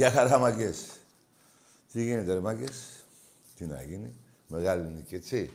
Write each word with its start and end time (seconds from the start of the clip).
Γεια 0.00 0.10
χαρά, 0.10 0.38
μαγκές. 0.38 0.98
Τι 1.92 2.02
γίνεται, 2.04 2.32
ρε 2.32 2.40
μαγκές. 2.40 3.04
Τι 3.56 3.66
να 3.66 3.82
γίνει; 3.82 4.14
Μεγάλη 4.48 4.88
νίκη, 4.88 5.14
έτσι. 5.14 5.50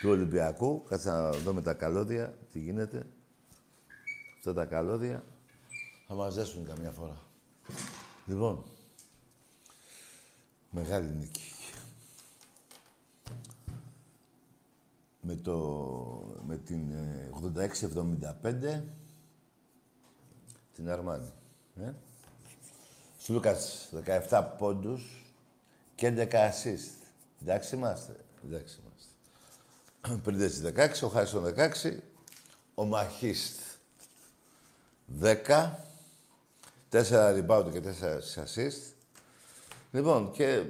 Του 0.00 0.10
Ολυμπιακού. 0.10 0.82
Κάτσε 0.88 1.10
να 1.10 1.30
δούμε 1.30 1.62
τα 1.62 1.74
καλώδια. 1.74 2.38
Τι 2.52 2.58
γίνεται. 2.58 3.06
Αυτά 4.38 4.52
τα 4.52 4.64
καλώδια 4.64 5.24
θα 6.06 6.14
μαζέσουν 6.14 6.64
καμιά 6.64 6.90
φορά. 6.90 7.22
Λοιπόν. 8.26 8.64
Μεγάλη 10.70 11.08
νίκη. 11.08 11.52
Με, 15.20 15.36
το, 15.36 15.58
με 16.46 16.56
την 16.56 16.92
86-75 18.42 18.82
την 20.74 20.90
Αρμάνη. 20.90 21.32
Ε; 21.76 21.92
Σλούκας 23.24 23.88
17 24.28 24.44
πόντους 24.58 25.34
και 25.94 26.08
11 26.08 26.30
assist. 26.32 27.06
Εντάξει 27.42 27.74
είμαστε. 27.74 28.16
Εντάξει 28.44 28.78
είμαστε. 28.80 30.20
Πριν 30.22 30.38
16, 30.76 31.02
ο 31.02 31.08
Χάρισον 31.08 31.54
16, 31.56 31.96
ο 32.74 32.84
Μαχίστ 32.84 33.60
10, 35.20 35.36
4 36.90 37.02
rebound 37.10 37.68
και 37.72 37.80
4 37.80 38.44
assist. 38.44 38.92
Λοιπόν, 39.90 40.30
και 40.30 40.62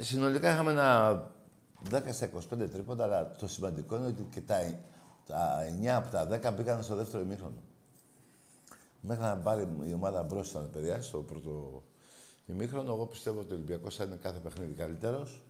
συνολικά 0.00 0.52
είχαμε 0.52 0.70
ένα 0.70 1.22
10 1.90 2.00
στα 2.10 2.30
25 2.52 2.70
τρίποτα, 2.72 3.04
αλλά 3.04 3.32
το 3.32 3.48
σημαντικό 3.48 3.96
είναι 3.96 4.06
ότι 4.06 4.26
και 4.30 4.40
τα, 4.40 4.78
τα 5.26 5.66
9 5.82 5.86
από 5.86 6.10
τα 6.10 6.50
10 6.50 6.54
μπήκαν 6.56 6.82
στο 6.82 6.94
δεύτερο 6.94 7.22
ημίχρονο. 7.22 7.62
Μέχρι 9.04 9.22
να 9.22 9.36
πάρει 9.36 9.68
η 9.88 9.92
ομάδα 9.92 10.22
μπροστά 10.22 10.60
τα 10.60 10.66
παιδιά 10.66 11.02
στο 11.02 11.18
πρώτο 11.18 11.82
ημίχρονο, 12.46 12.92
εγώ 12.92 13.06
πιστεύω 13.06 13.40
ότι 13.40 13.52
ο 13.52 13.54
Ολυμπιακός 13.54 13.96
θα 13.96 14.04
είναι 14.04 14.16
κάθε 14.16 14.38
παιχνίδι 14.38 14.72
καλύτερος. 14.72 15.42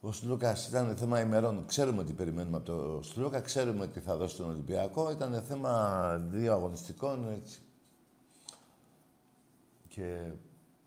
Ο 0.00 0.12
Σλούκας 0.12 0.68
ήταν 0.68 0.96
θέμα 0.96 1.20
ημερών. 1.20 1.66
Ξέρουμε 1.66 2.04
τι 2.04 2.12
περιμένουμε 2.12 2.56
από 2.56 2.66
το 2.66 3.02
Σλούκα, 3.02 3.40
ξέρουμε 3.40 3.86
τι 3.88 4.00
θα 4.00 4.16
δώσει 4.16 4.36
τον 4.36 4.48
Ολυμπιακό. 4.48 5.10
Ήταν 5.10 5.42
θέμα 5.42 6.16
δύο 6.18 6.52
αγωνιστικών 6.52 7.32
έτσι. 7.32 7.60
Και 9.88 10.32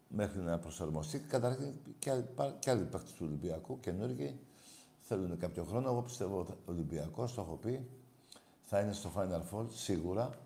μέχρι 0.08 0.40
να 0.40 0.60
προσαρμοστεί. 0.60 1.20
Καταρχήν 1.20 1.74
και 2.00 2.12
άλλοι, 2.12 2.26
και 2.60 2.70
άλλοι 2.70 2.84
παίχτε 2.84 3.10
του 3.18 3.26
Ολυμπιακού 3.28 3.80
καινούργοι 3.80 4.40
θέλουν 5.02 5.38
κάποιο 5.38 5.64
χρόνο. 5.64 5.90
Εγώ 5.90 6.02
πιστεύω 6.02 6.40
ότι 6.40 6.52
ο 6.52 6.56
Ολυμπιακός, 6.66 7.34
το 7.34 7.42
έχω 7.42 7.56
πει, 7.56 7.90
θα 8.64 8.80
είναι 8.80 8.94
στο 8.94 9.12
Final 9.16 9.42
Four 9.52 9.66
σίγουρα. 9.70 10.38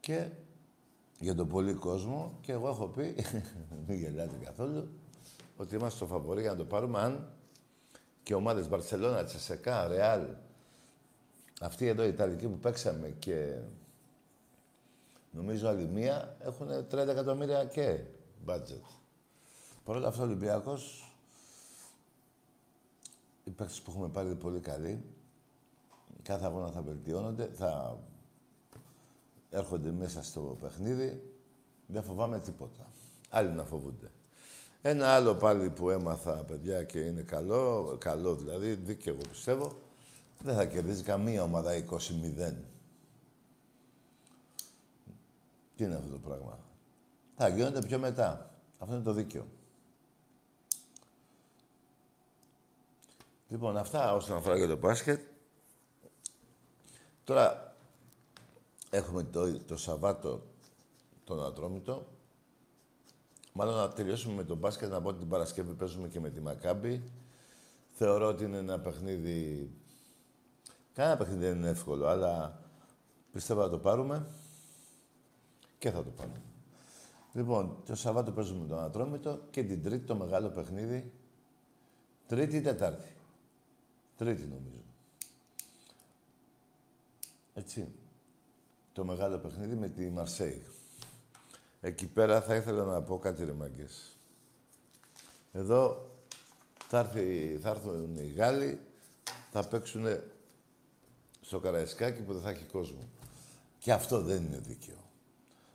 Και 0.00 0.28
για 1.18 1.34
τον 1.34 1.48
πολύ 1.48 1.72
κόσμο 1.72 2.38
και 2.40 2.52
εγώ 2.52 2.68
έχω 2.68 2.86
πει, 2.86 3.14
μην 3.86 3.98
γελάτε 3.98 4.36
καθόλου, 4.44 4.88
ότι 5.56 5.74
είμαστε 5.74 5.96
στο 5.96 6.06
φαβορή 6.06 6.40
για 6.40 6.50
να 6.50 6.56
το 6.56 6.64
πάρουμε 6.64 6.98
αν 6.98 7.32
και 8.22 8.34
ομάδες 8.34 8.68
Μπαρσελόνα, 8.68 9.24
Τσεσεκά, 9.24 9.86
Ρεάλ, 9.86 10.26
αυτοί 11.60 11.86
εδώ 11.86 12.04
οι 12.04 12.08
Ιταλικοί 12.08 12.48
που 12.48 12.58
παίξαμε 12.58 13.08
και 13.18 13.58
νομίζω 15.30 15.68
άλλη 15.68 15.86
μία 15.86 16.36
έχουν 16.40 16.68
30 16.68 16.92
εκατομμύρια 16.92 17.64
και 17.64 18.00
budget. 18.46 19.00
Παρ' 19.84 19.96
όλα 19.96 20.08
αυτά 20.08 20.22
ο 20.22 20.26
Ολυμπιακός, 20.26 21.12
οι 23.44 23.50
παίκτες 23.50 23.80
που 23.80 23.90
έχουμε 23.90 24.08
πάρει 24.08 24.26
είναι 24.26 24.36
πολύ 24.36 24.60
καλοί, 24.60 25.04
κάθε 26.22 26.44
αγώνα 26.46 26.70
θα 26.70 26.82
βελτιώνονται, 26.82 27.50
θα 27.52 27.98
έρχονται 29.50 29.90
μέσα 29.90 30.22
στο 30.22 30.56
παιχνίδι, 30.60 31.22
δεν 31.86 32.02
φοβάμαι 32.02 32.40
τίποτα. 32.40 32.90
Άλλοι 33.28 33.48
να 33.50 33.64
φοβούνται. 33.64 34.10
Ένα 34.82 35.08
άλλο 35.14 35.34
πάλι 35.34 35.70
που 35.70 35.90
έμαθα, 35.90 36.32
παιδιά, 36.32 36.84
και 36.84 36.98
είναι 36.98 37.22
καλό, 37.22 37.96
καλό 38.00 38.34
δηλαδή, 38.34 38.74
δίκαιο 38.74 39.14
εγώ 39.14 39.22
πιστεύω, 39.30 39.80
δεν 40.38 40.54
θα 40.54 40.66
κερδίζει 40.66 41.02
καμία 41.02 41.42
ομάδα 41.42 41.84
20-0. 41.90 42.54
Τι 45.76 45.84
είναι 45.84 45.94
αυτό 45.94 46.10
το 46.10 46.18
πράγμα; 46.18 46.58
Θα 47.36 47.48
γίνονται 47.48 47.86
πιο 47.86 47.98
μετά. 47.98 48.54
Αυτό 48.78 48.94
είναι 48.94 49.04
το 49.04 49.12
δίκαιο. 49.12 49.46
Λοιπόν, 53.48 53.76
αυτά 53.76 54.14
όσον 54.14 54.36
αφορά 54.36 54.56
για 54.56 54.68
το 54.68 54.76
μπάσκετ. 54.76 55.20
Τώρα, 57.24 57.69
Έχουμε 58.90 59.22
το, 59.22 59.60
το 59.60 59.76
Σαββάτο 59.76 60.42
τον 61.24 61.44
Ατρόμητο. 61.44 62.06
Μάλλον 63.52 63.74
να 63.74 63.88
τελειώσουμε 63.88 64.34
με 64.34 64.44
τον 64.44 64.56
μπάσκετ, 64.56 64.90
να 64.90 65.00
πω 65.00 65.08
ότι 65.08 65.18
την 65.18 65.28
Παρασκευή 65.28 65.72
παίζουμε 65.72 66.08
και 66.08 66.20
με 66.20 66.30
τη 66.30 66.40
Μακάμπη. 66.40 67.10
Θεωρώ 67.90 68.26
ότι 68.26 68.44
είναι 68.44 68.56
ένα 68.56 68.80
παιχνίδι... 68.80 69.70
Κανένα 70.92 71.16
παιχνίδι 71.16 71.46
δεν 71.46 71.56
είναι 71.56 71.68
εύκολο, 71.68 72.06
αλλά 72.06 72.60
πιστεύω 73.32 73.60
να 73.60 73.68
το 73.68 73.78
πάρουμε 73.78 74.26
και 75.78 75.90
θα 75.90 76.04
το 76.04 76.10
πάρουμε. 76.10 76.42
Λοιπόν, 77.32 77.82
το 77.86 77.94
Σαββάτο 77.94 78.32
παίζουμε 78.32 78.66
τον 78.66 78.78
Ατρόμητο 78.78 79.40
και 79.50 79.64
την 79.64 79.82
Τρίτη 79.82 80.06
το 80.06 80.14
μεγάλο 80.14 80.48
παιχνίδι 80.48 81.12
Τρίτη 82.26 82.56
ή 82.56 82.60
Τετάρτη. 82.60 83.12
Τρίτη 84.16 84.42
νομίζω. 84.42 84.82
Έτσι. 87.54 87.88
Το 88.92 89.04
μεγάλο 89.04 89.38
παιχνίδι 89.38 89.74
με 89.74 89.88
τη 89.88 90.10
Μαρσέη. 90.10 90.62
Εκεί 91.80 92.06
πέρα 92.06 92.40
θα 92.42 92.54
ήθελα 92.54 92.84
να 92.84 93.02
πω 93.02 93.18
κάτι 93.18 93.44
ρε 93.44 93.52
μαγκές. 93.52 94.16
Εδώ 95.52 96.10
θα, 96.88 96.98
έρθει, 96.98 97.58
θα 97.62 97.70
έρθουν 97.70 98.16
οι 98.16 98.26
Γάλλοι, 98.26 98.80
θα 99.50 99.68
παίξουν 99.68 100.04
στο 101.40 101.60
Καραϊσκάκι 101.60 102.22
που 102.22 102.32
δεν 102.32 102.42
θα 102.42 102.50
έχει 102.50 102.64
κόσμο. 102.64 103.08
Και 103.78 103.92
αυτό 103.92 104.20
δεν 104.20 104.44
είναι 104.44 104.58
δίκαιο. 104.58 104.98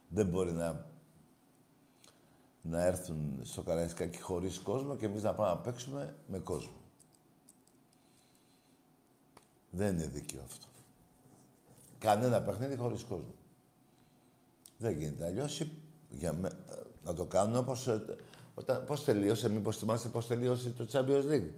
Δεν 0.08 0.28
μπορεί 0.28 0.52
να, 0.52 0.86
να 2.62 2.86
έρθουν 2.86 3.40
στο 3.44 3.62
Καραϊσκάκι 3.62 4.22
χωρίς 4.22 4.60
κόσμο 4.60 4.96
και 4.96 5.06
εμείς 5.06 5.24
να 5.24 5.34
πάμε 5.34 5.50
να 5.50 5.58
παίξουμε 5.58 6.16
με 6.28 6.40
κόσμο. 6.40 6.82
Δεν 9.70 9.94
είναι 9.94 10.08
δίκαιο 10.08 10.42
αυτό. 10.44 10.68
Κανένα 12.06 12.42
παιχνίδι 12.42 12.75
χωρίς 12.75 13.04
κόσμο. 13.04 13.34
Δεν 14.78 14.98
γίνεται. 14.98 15.25
Αλλιώς 15.25 15.63
για 16.10 16.34
με, 16.34 16.50
να 17.04 17.13
το 17.13 17.25
κάνουν 17.25 17.56
όπως, 17.56 17.88
ε, 17.88 18.04
όταν, 18.54 18.84
πώς 18.86 19.04
τελείωσε, 19.04 19.50
μήπως 19.50 19.78
θυμάστε 19.78 20.07
πώς 20.10 20.28
τελείωσε 20.28 20.69
το 20.69 20.88
Champions 20.92 21.31
League. 21.31 21.50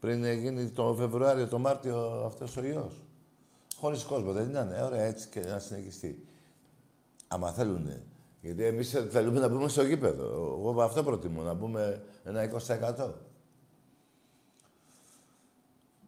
Πριν 0.00 0.24
γίνει 0.24 0.68
το 0.68 0.94
Φεβρουάριο, 0.94 1.48
το 1.48 1.58
Μάρτιο 1.58 2.22
αυτός 2.26 2.56
ο 2.56 2.64
ιός. 2.64 3.02
Χωρίς 3.76 4.02
κόσμο, 4.02 4.32
δεν 4.32 4.48
είναι. 4.48 4.82
Ωραία, 4.84 5.04
έτσι 5.04 5.28
και 5.28 5.40
να 5.40 5.58
συνεχιστεί. 5.58 6.26
Άμα 7.28 7.52
θέλουν. 7.52 7.88
Γιατί 8.40 8.64
εμείς 8.64 8.90
θέλουμε 9.10 9.40
να 9.40 9.48
μπούμε 9.48 9.68
στο 9.68 9.82
γήπεδο. 9.82 10.24
Εγώ 10.24 10.82
αυτό 10.82 11.02
προτιμώ, 11.02 11.42
να 11.42 11.54
μπούμε 11.54 12.02
ένα 12.24 12.50
20%. 12.66 13.10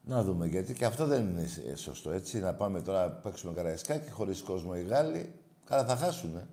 Να 0.07 0.23
δούμε 0.23 0.47
γιατί 0.47 0.73
και 0.73 0.85
αυτό 0.85 1.07
δεν 1.07 1.29
είναι 1.29 1.49
σωστό. 1.75 2.11
Έτσι, 2.11 2.41
να 2.41 2.55
πάμε 2.55 2.83
τώρα 2.83 3.07
να 3.07 3.11
παίξουμε 3.11 3.53
καραϊσκάκι 3.53 4.11
χωρίς 4.11 4.43
κόσμο 4.43 4.73
οι 4.77 4.83
Γάλλοι, 4.83 5.33
καλά 5.65 5.85
θα 5.85 5.97
χάσουνε. 5.97 6.47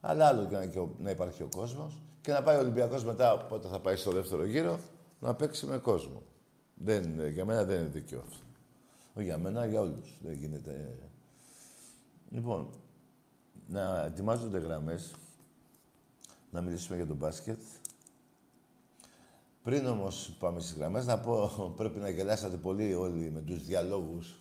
Αλλά 0.00 0.26
άλλο 0.26 0.46
και 0.46 0.56
να, 0.56 0.88
να 0.98 1.10
υπάρχει 1.10 1.42
ο 1.42 1.48
κόσμος 1.56 2.02
και 2.20 2.32
να 2.32 2.42
πάει 2.42 2.56
ο 2.56 2.60
Ολυμπιακός 2.60 3.04
μετά, 3.04 3.38
πότε 3.38 3.68
θα 3.68 3.80
πάει 3.80 3.96
στο 3.96 4.10
δεύτερο 4.10 4.44
γύρο, 4.44 4.78
να 5.20 5.34
παίξει 5.34 5.66
με 5.66 5.78
κόσμο. 5.78 6.22
Δεν, 6.74 7.28
για 7.28 7.44
μένα 7.44 7.64
δεν 7.64 7.78
είναι 7.80 7.88
δίκαιο 7.88 8.20
αυτό. 8.20 8.36
Όχι 9.14 9.24
για 9.24 9.38
μένα, 9.38 9.66
για 9.66 9.80
όλους. 9.80 10.18
Δεν 10.22 10.32
γίνεται... 10.32 10.98
Λοιπόν, 12.30 12.68
να 13.68 14.04
ετοιμάζονται 14.04 14.58
γραμμές, 14.58 15.14
να 16.50 16.60
μιλήσουμε 16.60 16.96
για 16.96 17.06
τον 17.06 17.16
μπάσκετ. 17.16 17.60
Πριν 19.62 19.86
όμως 19.86 20.36
πάμε 20.38 20.60
στις 20.60 20.74
γραμμές, 20.74 21.06
να 21.06 21.18
πω 21.18 21.50
πρέπει 21.76 21.98
να 21.98 22.08
γελάσατε 22.08 22.56
πολύ 22.56 22.94
όλοι 22.94 23.30
με 23.30 23.40
τους 23.40 23.64
διαλόγους 23.64 24.36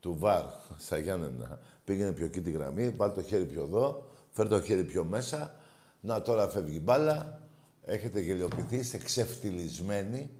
του 0.00 0.18
ΒΑΡ 0.18 0.44
στα 0.76 0.98
Γιάννενα. 0.98 1.58
Πήγαινε 1.84 2.12
πιο 2.12 2.24
εκεί 2.24 2.40
τη 2.40 2.50
γραμμή, 2.50 2.90
βάλτε 2.90 3.20
το 3.20 3.26
χέρι 3.26 3.44
πιο 3.44 3.62
εδώ, 3.62 4.06
φέρτε 4.30 4.58
το 4.58 4.62
χέρι 4.62 4.84
πιο 4.84 5.04
μέσα. 5.04 5.54
Να 6.00 6.22
τώρα 6.22 6.48
φεύγει 6.48 6.76
η 6.76 6.80
μπάλα. 6.82 7.40
Έχετε 7.84 8.20
γελιοποιηθεί, 8.20 8.76
είστε 8.76 8.98
ξεφτυλισμένοι. 8.98 10.30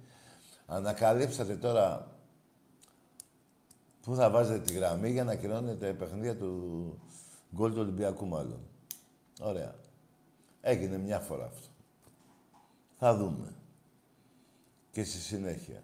Ανακαλύψατε 0.65 1.55
τώρα 1.55 2.17
πού 4.01 4.15
θα 4.15 4.29
βάζετε 4.29 4.59
τη 4.59 4.73
γραμμή 4.73 5.09
για 5.11 5.23
να 5.23 5.35
κυρώνετε 5.35 5.93
παιχνίδια 5.93 6.35
του 6.35 6.99
γκολ 7.55 7.71
του 7.71 7.79
Ολυμπιακού 7.79 8.25
μάλλον. 8.25 8.59
Ωραία. 9.41 9.75
Έγινε 10.61 10.97
μια 10.97 11.19
φορά 11.19 11.45
αυτό. 11.45 11.67
Θα 12.97 13.15
δούμε 13.15 13.58
και 14.91 15.03
στη 15.03 15.17
συνέχεια. 15.17 15.81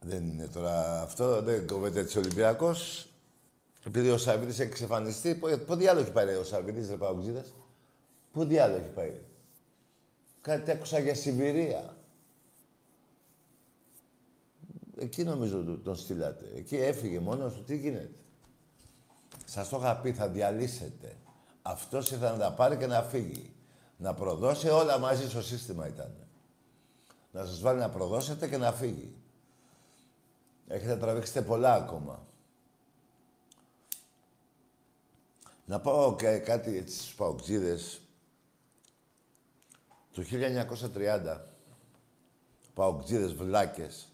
Δεν 0.00 0.28
είναι 0.28 0.46
τώρα 0.46 1.02
αυτό, 1.02 1.42
δεν 1.42 1.66
κόβεται 1.66 2.00
έτσι 2.00 2.18
ο 2.18 2.20
Ολυμπιακός. 2.20 3.08
Επειδή 3.84 4.10
ο 4.10 4.18
Σαββίδης 4.18 4.58
έχει 4.58 4.70
εξαφανιστεί, 4.70 5.34
πού 5.66 5.74
διάλογο 5.74 6.04
έχει 6.04 6.12
πάει 6.12 6.34
ο 6.34 6.44
Σαββίδης, 6.44 6.88
ρε 6.88 6.96
Παουτζίδες. 6.96 7.54
Πού 8.32 8.44
διάλογο 8.44 8.78
έχει 8.80 8.88
πάει; 8.88 9.20
Κάτι 10.40 10.70
άκουσα 10.70 10.98
για 10.98 11.14
Σιβηρία. 11.14 11.96
Εκεί 14.98 15.24
νομίζω 15.24 15.80
τον 15.84 15.96
στείλατε. 15.96 16.52
Εκεί 16.54 16.76
έφυγε 16.76 17.20
μόνος 17.20 17.54
του. 17.54 17.64
Τι 17.64 17.76
γίνεται; 17.76 18.10
Σας 19.44 19.68
το 19.68 19.76
είχα 19.76 19.96
πει, 19.96 20.12
θα 20.12 20.28
διαλύσετε. 20.28 21.16
Αυτός 21.62 22.10
ήθελε 22.10 22.30
να 22.30 22.38
τα 22.38 22.52
πάρει 22.52 22.76
και 22.76 22.86
να 22.86 23.02
φύγει. 23.02 23.52
Να 24.00 24.14
προδώσει 24.14 24.68
όλα 24.68 24.98
μαζί 24.98 25.28
στο 25.28 25.42
σύστημα 25.42 25.86
ήταν. 25.86 26.14
Να 27.32 27.44
σας 27.44 27.60
βάλει 27.60 27.78
να 27.78 27.90
προδώσετε 27.90 28.48
και 28.48 28.56
να 28.56 28.72
φύγει. 28.72 29.16
Έχετε 30.68 30.96
τραβήξετε 30.96 31.42
πολλά 31.42 31.74
ακόμα. 31.74 32.26
Να 35.64 35.80
πω 35.80 36.16
και 36.18 36.38
κάτι 36.38 36.76
έτσι 36.76 36.98
στους 36.98 37.14
παοκτζίδες. 37.14 38.00
Το 40.12 40.22
1930, 40.22 41.40
παοκτζίδες 42.74 43.34
βλάκες, 43.34 44.08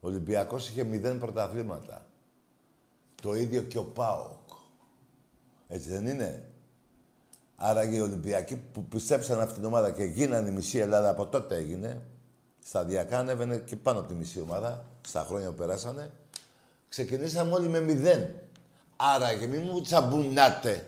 ο 0.00 0.08
Ολυμπιακός 0.08 0.68
είχε 0.68 0.84
μηδέν 0.84 1.18
πρωταθλήματα. 1.18 2.06
Το 3.22 3.34
ίδιο 3.34 3.62
και 3.62 3.78
ο 3.78 3.84
ΠΑΟΚ. 3.84 4.48
Έτσι 5.68 5.88
δεν 5.88 6.06
είναι; 6.06 6.50
Άρα 7.56 7.90
οι 7.90 8.00
Ολυμπιακοί 8.00 8.56
που 8.72 8.84
πιστέψαν 8.84 9.40
αυτήν 9.40 9.56
την 9.56 9.64
ομάδα 9.64 9.90
και 9.90 10.04
γίνανε 10.04 10.48
η 10.48 10.52
μισή 10.52 10.78
Ελλάδα 10.78 11.08
από 11.08 11.26
τότε 11.26 11.56
έγινε, 11.56 12.02
σταδιακά 12.64 13.18
ανέβαινε 13.18 13.56
και 13.56 13.76
πάνω 13.76 13.98
από 13.98 14.08
τη 14.08 14.14
μισή 14.14 14.40
ομάδα, 14.40 14.84
στα 15.06 15.24
χρόνια 15.28 15.48
που 15.48 15.54
περάσανε, 15.54 16.10
ξεκινήσαμε 16.88 17.52
όλοι 17.52 17.68
με 17.68 17.80
μηδέν. 17.80 18.28
Άρα 18.96 19.34
και 19.34 19.46
μην 19.46 19.62
μου 19.64 19.80
τσαμπουνάτε 19.80 20.86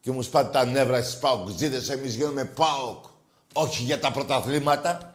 και 0.00 0.10
μου 0.10 0.22
σπάτε 0.22 0.50
τα 0.50 0.64
νεύρα 0.64 1.02
στις 1.02 1.18
ΠΑΟΚ-ζίδες, 1.18 1.88
εμείς 1.88 2.14
γίνουμε 2.14 2.44
ΠΑΟΚ, 2.44 3.04
όχι 3.52 3.82
για 3.82 4.00
τα 4.00 4.12
πρωταθλήματα. 4.12 5.14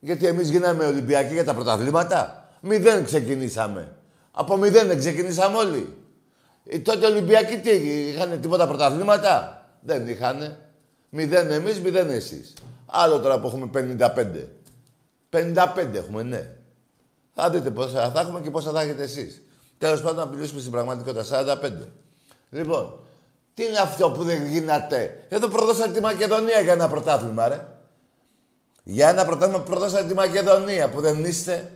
Γιατί 0.00 0.26
εμείς 0.26 0.50
γίναμε 0.50 0.84
Ολυμπιακοί 0.84 1.32
για 1.32 1.44
τα 1.44 1.54
πρωταθλήματα. 1.54 2.48
Μηδέν 2.60 3.04
ξεκινήσαμε. 3.04 3.96
Από 4.30 4.56
μηδέν 4.56 4.86
δεν 4.86 4.98
ξεκινήσαμε 4.98 5.56
όλοι. 5.56 5.94
Οι 6.64 6.80
τότε 6.80 7.06
Ολυμπιακοί 7.06 7.58
τι 7.58 7.70
είχαν 8.08 8.40
τίποτα 8.40 8.66
πρωταθλήματα; 8.66 9.59
Δεν 9.80 10.08
είχανε. 10.08 10.58
Μηδέν 11.10 11.50
εμείς, 11.50 11.80
μηδέn 11.80 12.08
εσείς. 12.10 12.52
Άλλο 12.86 13.20
τώρα 13.20 13.40
που 13.40 13.46
έχουμε 13.46 13.66
55. 13.66 14.48
55 15.30 15.94
έχουμε, 15.94 16.22
ναι. 16.22 16.50
Θα 17.34 17.50
δείτε 17.50 17.70
πόσα 17.70 18.10
θα 18.10 18.20
έχουμε 18.20 18.40
και 18.40 18.50
πόσα 18.50 18.70
θα 18.70 18.80
έχετε 18.80 19.02
εσείς. 19.02 19.42
Τέλος 19.78 20.02
πάντων, 20.02 20.16
να 20.16 20.34
μιλήσουμε 20.34 20.60
στην 20.60 20.72
πραγματικότητα. 20.72 21.24
45. 21.24 21.88
Λοιπόν, 22.50 22.98
τι 23.54 23.64
είναι 23.64 23.78
αυτό 23.78 24.10
που 24.10 24.24
δεν 24.24 24.46
γίνατε; 24.46 25.24
Εδώ 25.28 25.48
προδώσατε 25.48 25.92
τη 25.92 26.00
Μακεδονία 26.00 26.60
για 26.60 26.72
ένα 26.72 26.88
πρωτάθλημα, 26.88 27.48
ρε. 27.48 27.66
Για 28.82 29.08
ένα 29.08 29.24
πρωτάθλημα 29.24 29.60
προδώσατε 29.60 30.08
τη 30.08 30.14
Μακεδονία 30.14 30.88
που 30.88 31.00
δεν 31.00 31.24
είστε. 31.24 31.72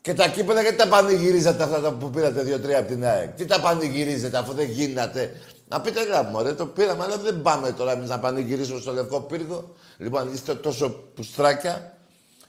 Και 0.00 0.14
τα 0.14 0.28
κύπελα 0.28 0.62
γιατί 0.62 0.76
τα 0.76 0.88
πανηγυρίζατε 0.88 1.62
αυτά 1.62 1.92
που 1.92 2.10
πήρατε 2.10 2.42
δύο-τρία 2.42 2.78
από 2.78 2.88
την 2.88 3.04
ΑΕΚ; 3.04 3.30
Τι 3.30 3.44
τα 3.44 3.60
πανηγυρίζετε 3.60 4.38
αφού 4.38 4.52
δεν 4.52 4.70
γίνατε; 4.70 5.40
Να 5.70 5.80
πείτε 5.80 6.00
έλα 6.00 6.22
μωρέ, 6.22 6.52
το 6.52 6.66
πήραμε, 6.66 7.04
αλλά 7.04 7.18
δεν 7.18 7.42
πάμε 7.42 7.72
τώρα 7.72 7.92
εμείς 7.92 8.08
να 8.08 8.18
πανηγυρίσουμε 8.18 8.80
στο 8.80 8.92
Λευκό 8.92 9.20
Πύργο. 9.20 9.74
Λοιπόν, 9.96 10.32
είστε 10.32 10.54
τόσο 10.54 10.90
πουστράκια, 10.90 11.96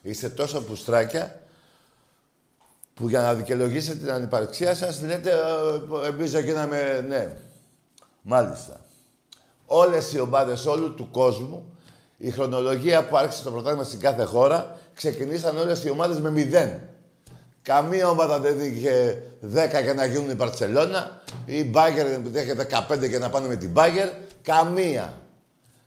είστε 0.02 0.30
τόσο 0.30 0.62
πουστράκια, 0.62 1.42
που 2.94 3.10
για 3.10 3.22
να 3.22 3.34
δικαιολογήσετε 3.34 3.98
την 3.98 4.12
ανυπαρξία 4.12 4.76
σας 4.76 5.02
λέτε 5.02 5.32
ε, 6.04 6.08
εμείς 6.08 6.40
γίναμε, 6.40 7.06
ναι. 7.08 7.36
Μάλιστα. 8.22 8.80
Όλες 9.66 10.14
οι 10.14 10.20
ομάδες 10.20 10.66
όλου 10.66 10.94
του 10.94 11.10
κόσμου, 11.12 11.78
η 12.18 12.32
χρονολογία 12.32 13.08
που 13.08 13.18
άρχισε 13.18 13.44
το 13.44 13.52
πρωτάθλημα 13.52 13.84
στην 13.84 14.00
κάθε 14.00 14.24
χώρα, 14.24 14.78
ξεκινήσαν 14.94 15.58
όλες 15.58 15.84
οι 15.84 15.90
ομάδες 15.90 16.20
με 16.20 16.32
μηδέν. 16.32 16.80
Καμία 17.62 18.10
ομάδα 18.10 18.40
δεν 18.40 18.60
είχε 18.60 19.24
10 19.42 19.82
για 19.84 19.94
να 19.94 20.06
γίνουν 20.06 20.30
η 20.30 20.34
Μπαρσελόνα. 20.34 21.22
Η 21.46 21.64
Μπάγκερ 21.64 22.08
δεν 22.08 22.44
είχε 22.44 22.68
15 22.90 23.10
για 23.10 23.20
να 23.20 23.30
πάνε 23.30 23.48
με 23.48 23.56
την 23.56 23.72
Μπάγκερ. 23.72 24.10
Καμία. 24.42 25.22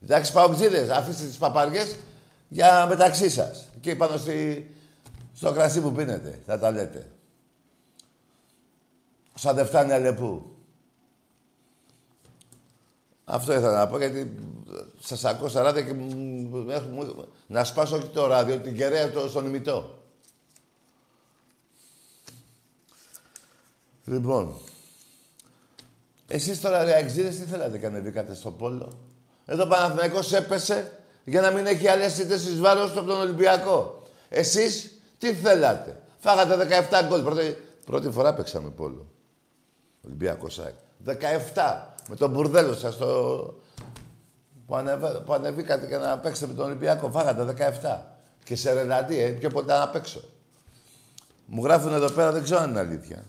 Εντάξει, 0.03 0.33
παοξίδες, 0.33 0.89
αφήστε 0.89 1.27
τις 1.27 1.37
παπαριές 1.37 1.97
για 2.49 2.87
μεταξύ 2.87 3.31
σας. 3.31 3.69
Και 3.81 3.97
πάνω 3.97 4.17
στη, 4.17 4.71
στο 5.35 5.53
κρασί 5.53 5.81
που 5.81 5.93
πίνετε, 5.93 6.39
θα 6.47 6.59
τα 6.59 6.71
λέτε. 6.71 7.07
Σαν 9.35 9.55
δεν 9.55 9.67
φτάνει 9.67 9.93
αλεπού. 9.93 10.57
Αυτό 13.25 13.53
ήθελα 13.53 13.79
να 13.79 13.87
πω, 13.87 13.99
γιατί 13.99 14.35
σας 15.01 15.25
ακούω 15.25 15.49
στα 15.49 15.63
ράδια 15.63 15.83
και 15.83 15.95
να 17.47 17.65
σπάσω 17.65 17.99
και 17.99 18.07
το 18.07 18.27
ράδιο, 18.27 18.59
την 18.59 18.77
κεραία 18.77 19.11
στον 19.29 19.47
ημιτό. 19.47 20.04
Λοιπόν, 24.05 24.55
εσείς 26.27 26.61
τώρα 26.61 26.85
ρε 26.85 26.99
αξίδες 26.99 27.37
τι 27.37 27.45
θέλατε 27.45 27.79
και 27.79 27.87
ανεβήκατε 27.87 28.35
στο 28.35 28.51
πόλο; 28.51 28.99
Εδώ 29.45 29.67
Παναθηναϊκός 29.67 30.33
έπεσε 30.33 30.99
Για 31.25 31.41
να 31.41 31.51
μην 31.51 31.67
έχει 31.67 31.89
άλλες 31.89 32.19
ήττες 32.19 32.47
εις 32.47 32.61
βάρος 32.61 32.91
από 32.91 33.07
τον 33.07 33.21
Ολυμπιακό. 33.21 34.03
Εσείς 34.29 34.91
τι 35.19 35.35
θέλατε; 35.35 36.03
Φάγατε 36.25 36.87
17 36.91 37.07
γκολ. 37.09 37.23
Πρώτη, 37.23 37.57
πρώτη 37.85 38.11
φορά 38.11 38.35
παίξαμε 38.35 38.71
πόλο. 38.71 39.07
Ολυμπιακό 40.05 40.49
ΣΑΕΚ. 40.49 40.75
17. 41.07 41.13
Με 42.09 42.17
τον 42.17 42.31
μπουρδέλο 42.31 42.75
σας 42.75 42.97
το... 42.97 43.07
που, 44.67 44.77
ανεβα... 44.77 45.21
που 45.23 45.33
ανεβήκατε 45.33 45.87
και 45.87 45.97
να 45.97 46.19
παίξετε 46.19 46.47
με 46.47 46.55
τον 46.55 46.65
Ολυμπιακό. 46.65 47.11
Φάγατε 47.11 47.73
17. 47.83 47.99
Και 48.45 48.57
σε 48.57 48.73
ρελαντή, 48.73 49.21
ε, 49.21 49.29
πιο 49.29 49.51
ποτέ 49.51 49.79
να 49.79 49.89
παίξω. 49.89 50.21
Μου 51.47 51.65
γράφουν 51.65 51.93
εδώ 51.93 52.11
πέρα, 52.11 52.33
δεν 52.33 52.43
ξέρω 52.43 52.61
αν 52.61 52.71
είναι 52.71 52.79
αλήθεια. 52.79 53.25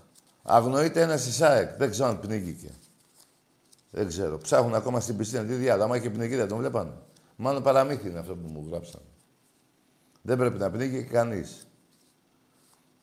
Αγνοείται 0.47 1.01
ένας 1.01 1.35
ΣΑΕΚ. 1.35 1.77
Δεν 1.77 1.89
ξέρω 1.89 2.07
αν 2.07 2.19
πνίγηκε. 2.19 2.69
Δεν 3.91 4.07
ξέρω. 4.07 4.37
Ψάχνουν 4.37 4.75
ακόμα 4.75 4.99
στην 4.99 5.17
πισίνα. 5.17 5.43
Τι 5.43 5.53
διάλογο. 5.53 5.85
Άμα 5.85 5.97
είχε 5.97 6.09
πνιγεί 6.09 6.35
δεν 6.35 6.47
τον 6.47 6.57
βλέπανε. 6.57 6.91
Μάλλον 7.35 7.63
παραμύθι 7.63 8.09
είναι 8.09 8.19
αυτό 8.19 8.35
που 8.35 8.47
μου 8.47 8.67
γράψαν. 8.69 9.01
Δεν 10.21 10.37
πρέπει 10.37 10.57
να 10.57 10.71
πνίγει 10.71 11.03
κανείς. 11.03 11.67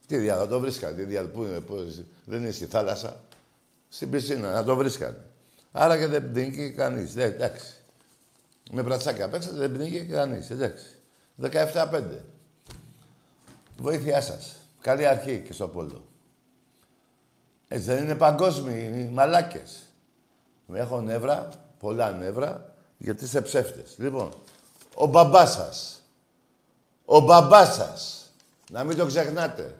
Τι 0.06 0.16
διάλογο, 0.16 0.46
το 0.46 0.60
βρίσκανε. 0.60 0.96
Τι 0.96 1.04
διάλογο, 1.04 1.32
πού 1.32 1.42
είναι, 1.42 1.60
πώς, 1.60 2.04
δεν 2.24 2.40
είναι 2.40 2.50
στη 2.50 2.66
θάλασσα. 2.66 3.20
Στην 3.88 4.10
πισίνα, 4.10 4.52
να 4.52 4.64
το 4.64 4.76
βρίσκανε. 4.76 5.24
Άρα 5.72 5.98
και 5.98 6.06
δεν 6.06 6.32
πνίγει 6.32 6.70
κανείς. 6.70 7.12
Δεν, 7.12 7.32
εντάξει. 7.32 7.74
Με 8.70 8.82
μπρατσάκια 8.82 9.28
παίξατε, 9.28 9.56
δεν 9.56 9.72
πνίγει 9.72 10.04
κανείς. 10.04 10.50
Εντάξει. 10.50 10.86
17-5. 11.40 12.24
Βοήθειά 13.76 14.20
σας. 14.20 14.56
Καλή 14.80 15.06
αρχή 15.06 15.42
και 15.46 15.52
στο 15.52 15.68
πόλο. 15.68 16.04
Έτσι 17.74 17.86
δεν 17.86 18.04
είναι 18.04 18.14
παγκόσμιοι 18.14 18.90
οι 18.94 19.12
μαλάκες. 19.12 19.82
Έχω 20.72 21.00
νεύρα, 21.00 21.48
πολλά 21.78 22.10
νεύρα, 22.10 22.74
γιατί 22.98 23.24
είστε 23.24 23.40
ψεύτες. 23.40 23.94
Λοιπόν, 23.98 24.32
ο 24.94 25.06
μπαμπάς 25.06 25.52
σας. 25.52 26.02
Ο 27.04 27.20
μπαμπάς 27.20 27.74
σας. 27.74 28.30
Να 28.70 28.84
μην 28.84 28.96
το 28.96 29.06
ξεχνάτε. 29.06 29.78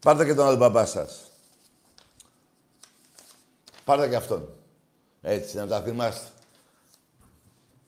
Πάρτε 0.00 0.24
και 0.24 0.34
τον 0.34 0.46
άλλο 0.46 0.56
μπαμπά 0.56 0.86
σας. 0.86 1.20
Πάρτε 3.84 4.08
και 4.08 4.16
αυτόν. 4.16 4.48
Έτσι, 5.22 5.56
να 5.56 5.66
τα 5.66 5.82
θυμάστε. 5.82 6.28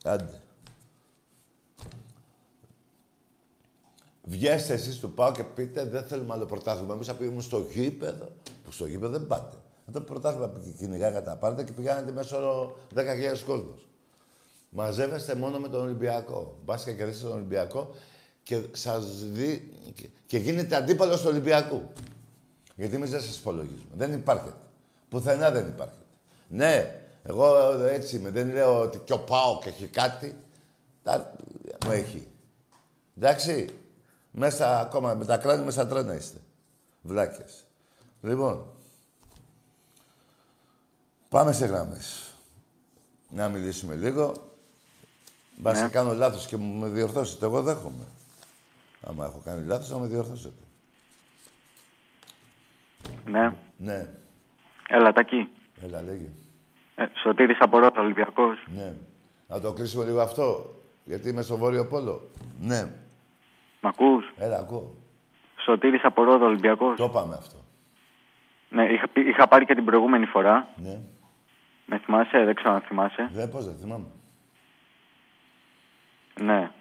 Άντε. 0.03 0.41
Βγαίνετε 4.23 4.73
εσείς 4.73 4.99
του 4.99 5.11
πάω 5.13 5.31
και 5.31 5.43
πείτε 5.43 5.85
δεν 5.85 6.03
θέλουμε 6.03 6.33
άλλο 6.33 6.45
πρωτάθλημα. 6.45 6.93
Εμείς 6.93 7.09
απ' 7.09 7.41
στο 7.41 7.65
γήπεδο, 7.73 8.27
που 8.63 8.71
στο 8.71 8.85
γήπεδο 8.85 9.11
δεν 9.11 9.27
πάτε. 9.27 9.57
Αυτό 9.87 9.99
το 9.99 10.05
πρωτάθλημα 10.05 10.47
που 10.47 10.73
κυνηγάγατε 10.77 11.25
τα 11.25 11.35
πάρετε 11.35 11.63
και 11.63 11.71
πηγαίνετε 11.71 12.11
μέσα 12.11 12.37
όλο 12.37 12.77
10.000 12.95 13.01
κόσμος. 13.45 13.87
Μαζεύεστε 14.69 15.35
μόνο 15.35 15.59
με 15.59 15.67
τον 15.67 15.81
Ολυμπιακό. 15.81 16.57
Μπας 16.65 16.83
και 16.83 16.93
κερδίσετε 16.93 17.27
τον 17.27 17.35
Ολυμπιακό 17.35 17.95
και, 18.43 18.61
σας 18.71 19.05
δει, 19.31 19.73
και, 19.93 20.09
και 20.25 20.37
γίνετε 20.37 20.75
αντίπαλος 20.75 21.21
του 21.21 21.27
Ολυμπιακού. 21.29 21.81
Γιατί 22.75 22.95
εμείς 22.95 23.09
δεν 23.09 23.21
σας 23.21 23.37
υπολογίζουμε. 23.37 23.91
Δεν 23.93 24.13
υπάρχει. 24.13 24.53
Πουθενά 25.09 25.51
δεν 25.51 25.67
υπάρχει. 25.67 25.97
Ναι, 26.47 27.01
εγώ 27.23 27.55
έτσι 27.81 28.15
είμαι. 28.15 28.29
Δεν 28.29 28.51
λέω 28.51 28.79
ότι 28.79 28.97
κι 28.97 29.13
ο 29.13 29.19
Πάο 29.19 29.59
και 29.63 29.69
έχει 29.69 29.87
κάτι. 29.87 30.35
Τα, 31.03 31.33
μου 31.85 31.91
έχει. 31.91 32.27
Εντάξει. 33.17 33.67
Μέσα 34.35 34.79
ακόμα 34.79 35.13
με 35.13 35.25
τα 35.25 35.37
κράνη, 35.37 35.65
μέσα 35.65 35.87
τρένα 35.87 36.13
είστε. 36.13 36.37
Βλάκες. 37.01 37.65
Λοιπόν, 38.21 38.65
πάμε 41.29 41.51
σε 41.51 41.65
γράμμες. 41.65 42.33
Να 43.29 43.49
μιλήσουμε 43.49 43.95
λίγο. 43.95 44.33
Μπα 45.57 45.81
ναι. 45.81 45.87
κάνω 45.87 46.13
λάθος 46.13 46.47
και 46.47 46.57
μου 46.57 46.79
με 46.79 46.87
διορθώσετε. 46.87 47.45
Εγώ 47.45 47.61
δέχομαι. 47.61 48.05
Άμα 49.01 49.25
έχω 49.25 49.41
κάνει 49.45 49.65
λάθος, 49.65 49.89
να 49.89 49.97
με 49.97 50.07
διορθώσετε. 50.07 50.63
Ναι. 53.25 53.55
Ναι. 53.77 54.09
Έλα, 54.87 55.13
τακί. 55.13 55.49
Έλα, 55.81 56.01
λέγε. 56.01 56.29
Ε, 56.95 57.05
Σωτήρης 57.23 57.57
από 57.59 57.79
Ρότα, 57.79 58.01
Ολυμπιακός. 58.01 58.65
Ναι. 58.75 58.93
Να 59.47 59.59
το 59.59 59.73
κλείσουμε 59.73 60.05
λίγο 60.05 60.21
αυτό, 60.21 60.75
γιατί 61.05 61.29
είμαι 61.29 61.41
στο 61.41 61.57
Βόρειο 61.57 61.87
Πόλο. 61.87 62.29
Ναι. 62.59 63.02
Μ' 63.83 63.87
ακούς; 63.87 64.33
Έλα, 64.37 64.57
ακούω. 64.57 64.95
Σωτήρης 65.65 66.03
από 66.03 66.23
Ρόδο, 66.23 66.45
Ολυμπιακός. 66.45 66.97
Το 66.97 67.09
πάμε 67.09 67.35
αυτό. 67.35 67.57
Ναι, 68.69 68.83
είχα, 68.83 69.07
είχα 69.13 69.47
πάρει 69.47 69.65
και 69.65 69.75
την 69.75 69.85
προηγούμενη 69.85 70.25
φορά. 70.25 70.67
Ναι. 70.75 70.99
Με 71.85 71.97
θυμάσαι, 71.97 72.43
δεν 72.43 72.55
ξέρω 72.55 72.73
αν 72.73 72.81
θυμάσαι. 72.81 73.29
Δεν, 73.33 73.49
πώς 73.49 73.65
δεν 73.65 73.75
θυμάμαι. 73.75 74.07
Ναι. 76.41 76.71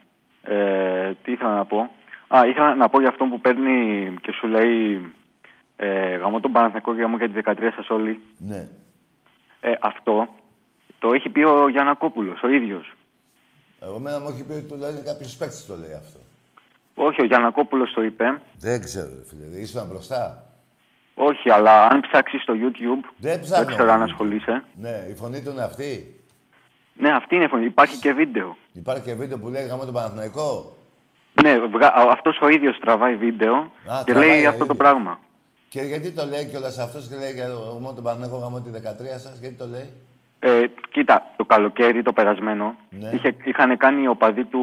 Ε, 0.43 1.15
τι 1.23 1.33
ήθελα 1.33 1.55
να 1.55 1.65
πω; 1.65 1.91
Α, 2.29 2.47
ήθελα 2.47 2.75
να 2.75 2.89
πω 2.89 3.01
για 3.01 3.09
αυτό 3.09 3.25
που 3.25 3.41
παίρνει 3.41 4.15
και 4.21 4.33
σου 4.33 4.47
λέει 4.47 5.13
ε, 5.77 6.17
γαμώ 6.17 6.41
τον 6.41 6.53
Παναθηναϊκό 6.53 6.95
και 6.95 7.01
γαμώ 7.01 7.17
για 7.17 7.31
τη 7.31 7.41
13 7.45 7.73
σας 7.77 7.91
όλοι. 7.91 8.21
Ναι. 8.39 8.69
Ε, 9.61 9.73
αυτό 9.81 10.29
το 10.99 11.13
έχει 11.13 11.29
πει 11.29 11.43
ο 11.43 11.69
Γιανακόπουλος, 11.69 12.43
ο 12.43 12.49
ίδιος. 12.49 12.93
Εγώ 13.81 13.99
μένα 13.99 14.21
μου 14.21 14.29
έχει 14.29 14.45
πει 14.45 14.53
ότι 14.53 14.69
το 14.69 14.77
λέει 14.77 15.03
κάποιος 15.05 15.37
παίκτης 15.37 15.67
το 15.67 15.77
λέει 15.77 15.93
αυτό. 15.95 16.19
Όχι, 16.95 17.21
ο 17.21 17.25
Γιανακόπουλος 17.25 17.93
το 17.93 18.03
είπε. 18.03 18.41
Δεν 18.59 18.81
ξέρω, 18.85 19.11
φίλε. 19.29 19.61
Ήσουν 19.61 19.87
μπροστά. 19.89 20.47
Όχι, 21.15 21.51
αλλά 21.51 21.87
αν 21.87 22.01
ψάξεις 22.01 22.43
στο 22.43 22.55
YouTube. 22.57 23.11
Δεν 23.17 23.41
ψάχνω. 23.41 23.65
Δεν 23.65 23.75
ξέρω 23.75 23.93
αν 23.93 24.03
ασχολείσαι. 24.03 24.65
Ναι, 24.75 25.07
η 25.11 25.15
φωνή 25.15 25.43
του 25.43 25.51
είναι 25.51 25.63
αυτή. 25.63 26.21
Ναι, 26.95 27.11
αυτή 27.13 27.35
είναι 27.35 27.45
η 27.45 27.49
φωνή. 27.49 27.65
Υπάρχει 27.65 27.99
και 27.99 28.13
βίντεο. 28.13 28.57
Υπάρχει 28.73 29.03
και 29.03 29.15
βίντεο 29.15 29.39
που 29.39 29.49
λέει 29.49 29.67
γάμο 29.67 29.85
τον 29.85 29.95
Παναθηναϊκό. 29.95 30.77
Ναι, 31.43 31.57
αυτός 32.11 32.39
ο 32.41 32.49
ίδιος 32.49 32.79
τραβάει 32.79 33.17
βίντεο 33.17 33.55
Α, 33.55 34.03
και 34.05 34.13
λέει 34.15 34.47
αυτό 34.47 34.67
το 34.67 34.75
πράγμα. 34.75 35.19
Και 35.69 35.81
γιατί 35.81 36.11
το 36.11 36.27
λέει 36.27 36.45
κιόλας 36.45 36.79
αυτός 36.79 37.09
και 37.09 37.17
λέει 37.17 37.33
για 37.33 37.49
τον 37.95 38.03
Παναθηναϊκό 38.03 38.37
γάμο 38.37 38.61
τη 38.61 38.71
13 38.71 39.19
σας, 39.19 39.39
γιατί 39.41 39.55
το 39.55 39.67
λέει. 39.67 39.93
Ε, 40.45 40.65
κοίτα, 40.91 41.33
το 41.37 41.45
καλοκαίρι 41.45 42.03
το 42.03 42.13
περασμένο 42.13 42.77
ναι. 42.91 43.11
είχε, 43.15 43.37
είχαν 43.45 43.77
κάνει 43.77 44.03
οι 44.03 44.07
οπαδοί 44.07 44.45
του 44.45 44.61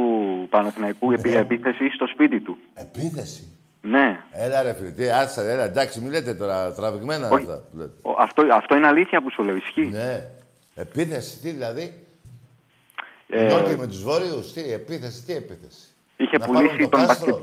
Παναθηναϊκού 0.50 1.12
ναι. 1.12 1.32
επίθεση 1.32 1.90
στο 1.94 2.08
σπίτι 2.08 2.40
του. 2.40 2.58
Επίθεση; 2.74 3.58
Ναι. 3.82 4.20
Έλα 4.32 4.62
ρε 4.62 4.74
φίλε, 4.74 4.90
τι 4.90 5.12
άτσα, 5.12 5.42
έλα, 5.42 5.64
εντάξει, 5.64 6.02
μην 6.02 6.12
λέτε 6.12 6.34
τώρα 6.34 6.74
τραβηγμένα 6.74 7.30
Όχι. 7.30 7.44
αυτά. 7.44 7.64
αυτό, 8.20 8.44
αυτό 8.52 8.76
είναι 8.76 8.88
αλήθεια 8.88 9.22
που 9.22 9.32
σου 9.32 9.44
λέω, 9.44 9.56
ισχύει. 9.56 9.86
Ναι. 9.86 10.24
Επίθεση, 10.76 11.40
τι 11.40 11.50
δηλαδή; 11.50 11.94
Ε... 13.30 13.48
Νότιοι 13.48 13.76
με 13.80 13.88
τους 13.88 14.04
βόρειους, 14.04 14.54
τι, 14.54 14.74
επίθεση, 14.74 15.26
τι 15.26 15.34
επίθεση; 15.34 15.88
Είχε 16.18 16.38
Να 16.38 16.46
πουλήσει, 16.46 16.78
το 16.78 16.90
τον 16.90 17.06
μπασκε... 17.06 17.34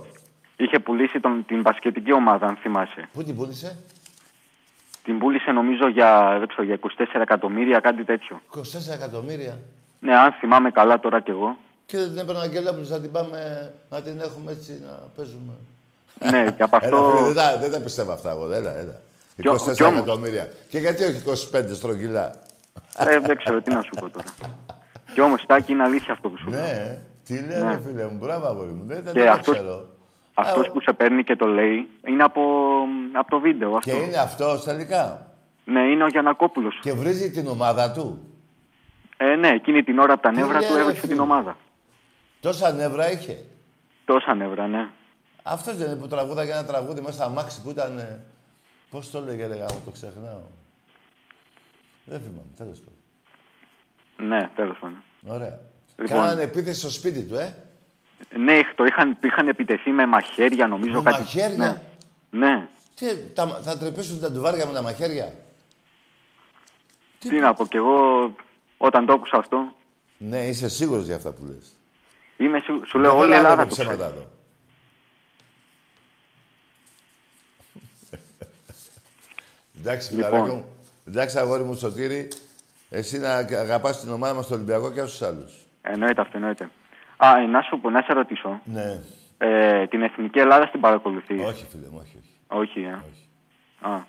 είχε 0.57 0.78
πουλήσει 0.78 1.21
τον, 1.21 1.45
την 1.47 1.61
μπασκετική 1.61 2.12
ομάδα, 2.12 2.47
αν 2.47 2.57
θυμάσαι. 2.57 3.09
Πού 3.12 3.23
την 3.23 3.37
πούλησε; 3.37 3.78
Την 5.06 5.18
πούλησε 5.18 5.50
νομίζω 5.50 5.88
για, 5.88 6.36
δεν 6.38 6.48
ξέρω, 6.48 6.62
για 6.62 6.78
24 7.14 7.20
εκατομμύρια, 7.20 7.80
κάτι 7.80 8.04
τέτοιο. 8.04 8.40
24 8.54 8.60
εκατομμύρια. 8.92 9.58
Ναι, 10.00 10.16
αν 10.16 10.32
θυμάμαι 10.32 10.70
καλά 10.70 11.00
τώρα 11.00 11.20
κι 11.20 11.30
εγώ. 11.30 11.56
Και 11.86 11.98
δεν 11.98 12.18
έπαιρνα 12.18 12.40
Αγγελόπουλος 12.40 12.88
να 12.88 13.00
την 13.00 13.10
πάμε, 13.10 13.72
να 13.90 14.02
την 14.02 14.20
έχουμε 14.20 14.50
έτσι, 14.52 14.82
να 14.86 14.92
παίζουμε. 15.16 15.52
Ναι, 16.30 16.50
και 16.50 16.62
από 16.62 16.76
αυτό... 16.76 16.96
Έλα, 16.96 17.25
δεν, 17.25 17.34
τα, 17.34 17.58
δεν 17.58 17.70
τα 17.70 17.80
πιστεύω 17.80 18.12
αυτά 18.12 18.30
εγώ, 18.30 18.52
έλα, 18.52 18.76
έλα. 18.76 19.00
24 19.36 19.75
κι 19.75 19.82
εκατομμύρια. 19.82 20.48
Και 20.68 20.78
γιατί 20.78 21.04
όχι 21.04 21.22
25 21.52 21.62
στρογγυλά; 21.72 22.34
Ε, 22.98 23.18
δεν 23.18 23.36
ξέρω 23.36 23.62
τι 23.62 23.72
να 23.72 23.82
σου 23.82 23.90
πω 24.00 24.10
τώρα. 24.10 24.26
Κι 25.12 25.20
όμως, 25.20 25.44
Τάκη, 25.46 25.72
είναι 25.72 25.82
αλήθεια 25.82 26.12
αυτό 26.12 26.28
που 26.28 26.36
σου 26.36 26.50
λέω. 26.50 26.60
Ναι, 26.60 26.98
τι 27.25 27.34
λέει, 27.34 27.62
ναι. 27.62 27.80
φίλε 27.86 28.04
μου, 28.04 28.18
μπράβο, 28.20 28.46
αγόρι 28.46 28.70
μου. 28.70 28.84
Δεν, 28.86 29.02
δεν 29.02 29.14
το 29.14 29.30
αυτός, 29.30 29.54
ξέρω. 29.54 29.86
Αυτός 30.38 30.71
που 30.71 30.81
σε 30.81 30.93
παίρνει 30.93 31.25
και 31.25 31.37
το 31.37 31.47
λέει 31.47 31.88
είναι 32.07 32.23
από, 32.23 32.43
από 33.12 33.31
το 33.31 33.40
βίντεο. 33.40 33.76
Αυτό. 33.76 33.90
Και 33.90 33.97
είναι 33.97 34.16
αυτός 34.16 34.64
τελικά. 34.64 35.31
Ναι, 35.64 35.81
είναι 35.81 36.05
ο 36.05 36.07
Γιανακόπουλος. 36.07 36.78
Και 36.83 36.93
βρίζει 36.93 37.31
την 37.31 37.47
ομάδα 37.47 37.93
του. 37.93 38.21
Ε, 39.16 39.35
ναι, 39.35 39.49
εκείνη 39.49 39.83
την 39.83 39.99
ώρα 39.99 40.12
από 40.12 40.23
τα 40.23 40.33
νεύρα 40.33 40.59
του 40.59 40.75
έβρισε 40.76 41.07
την 41.07 41.21
ομάδα. 41.21 41.57
Τόσα 42.40 42.73
νεύρα 42.73 43.11
είχε; 43.12 43.45
Τόσα 44.05 44.35
νεύρα, 44.35 44.66
ναι. 44.66 44.88
Αυτός 45.43 45.76
δεν 45.76 45.90
είναι 45.90 45.97
που 45.97 46.07
τραγούδα 46.09 46.45
για 46.45 46.55
ένα 46.55 46.66
τραγούδι 46.66 47.00
μέσα 47.00 47.12
στα 47.12 47.28
μάξι 47.28 47.62
που 47.62 47.71
ήταν. 47.71 48.25
Πώς 48.90 49.11
το 49.11 49.21
λέγε, 49.21 49.47
λέγα, 49.47 49.66
το 49.66 49.90
ξεχνάω. 49.93 50.43
Δεν 52.05 52.21
θυμάμαι, 52.21 52.50
τέλος 52.57 52.78
πάντων. 52.78 54.28
Ναι, 54.28 54.50
τέλος 54.55 54.78
πάντων. 54.78 55.02
Ωραία. 55.26 55.59
Λοιπόν... 55.97 56.16
Κάνανε 56.19 56.43
επίθεση 56.43 56.81
στο 56.81 56.90
σπίτι 56.90 57.23
του, 57.23 57.35
ε. 57.35 57.55
Ναι, 58.37 58.61
το 58.75 58.85
είχαν, 58.85 59.16
είχαν 59.20 59.49
επιτεθεί 59.49 59.90
με 59.90 60.06
μαχαίρια, 60.06 60.66
νομίζω. 60.66 61.02
Με 61.02 61.11
κάτι... 61.11 61.23
μαχαίρια; 61.23 61.82
Ναι. 62.30 62.49
ναι. 62.49 62.68
Τι, 62.94 63.06
τα, 63.35 63.61
θα 63.62 63.78
τρεπήσουν 63.78 64.20
τα 64.20 64.30
ντουβάρια 64.30 64.66
με 64.66 64.73
τα 64.73 64.82
μαχαίρια; 64.82 65.32
Τι, 67.18 67.28
Τι 67.28 67.38
να 67.38 67.54
πω 67.54 67.66
κι 67.66 67.76
εγώ 67.76 68.30
όταν 68.76 69.06
το 69.06 69.12
άκουσα 69.12 69.37
αυτό. 69.37 69.75
Ναι, 70.18 70.46
είσαι 70.46 70.68
σίγουρος 70.68 71.04
για 71.04 71.16
αυτά 71.16 71.32
που 71.32 71.44
λες. 71.44 71.76
Είμαι 72.37 72.61
σου, 72.61 72.82
σου 72.87 72.99
λέω 72.99 73.18
όλη 73.18 73.32
η 73.32 73.35
Ελλάδα 73.35 73.66
το 73.66 73.75
ξέρει. 73.75 73.96
Εντάξει, 79.80 80.14
λοιπόν. 80.14 80.50
μου. 80.50 80.64
Εντάξει, 81.08 81.38
αγόρι 81.38 81.62
μου, 81.62 81.75
Σωτήρη. 81.75 82.28
Εσύ 82.90 83.18
να 83.18 83.35
αγαπάς 83.37 84.00
την 84.00 84.11
ομάδα 84.11 84.35
μας 84.35 84.44
στο 84.44 84.54
Ολυμπιακό 84.54 84.92
και 84.92 85.00
στους 85.00 85.23
άλλους. 85.23 85.52
Εννοείται 85.82 86.20
αυτό, 86.20 86.37
εννοείται. 86.37 86.70
Α, 87.16 87.38
ε, 87.38 87.46
να 87.46 87.61
σου 87.62 87.80
πω, 87.80 87.90
να 87.90 88.02
σε 88.02 88.12
ρωτήσω. 88.12 88.61
Ναι. 88.64 89.00
Ε, 89.38 89.87
την 89.87 90.02
Εθνική 90.02 90.38
Ελλάδα 90.38 90.68
την 90.70 90.80
παρακολουθείς; 90.80 91.44
Όχι, 91.46 91.66
φίλε 91.70 91.87
μου, 91.90 91.99
όχι. 92.02 92.16
όχι. 92.49 92.61
Όχι, 92.61 92.80
ε. 92.80 92.92
όχι. 93.11 93.28
Α, 93.94 94.04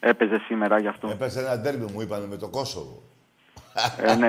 έπαιζες 0.00 0.40
σήμερα 0.42 0.78
γι' 0.80 0.88
αυτό; 0.88 1.08
Έπαιζε 1.08 1.40
ένα 1.40 1.58
ντέρμπι 1.58 1.92
μου, 1.92 2.00
είπανε, 2.00 2.26
με 2.26 2.36
το 2.36 2.48
Κόσοβο. 2.48 3.02
Ε, 4.00 4.14
ναι. 4.14 4.28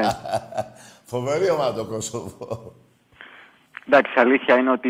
Φοβερή 1.12 1.50
ομάδα 1.50 1.74
το 1.74 1.86
Κόσοβο. 1.86 2.74
Εντάξει, 3.88 4.20
αλήθεια 4.20 4.58
είναι 4.58 4.72
ότι 4.72 4.90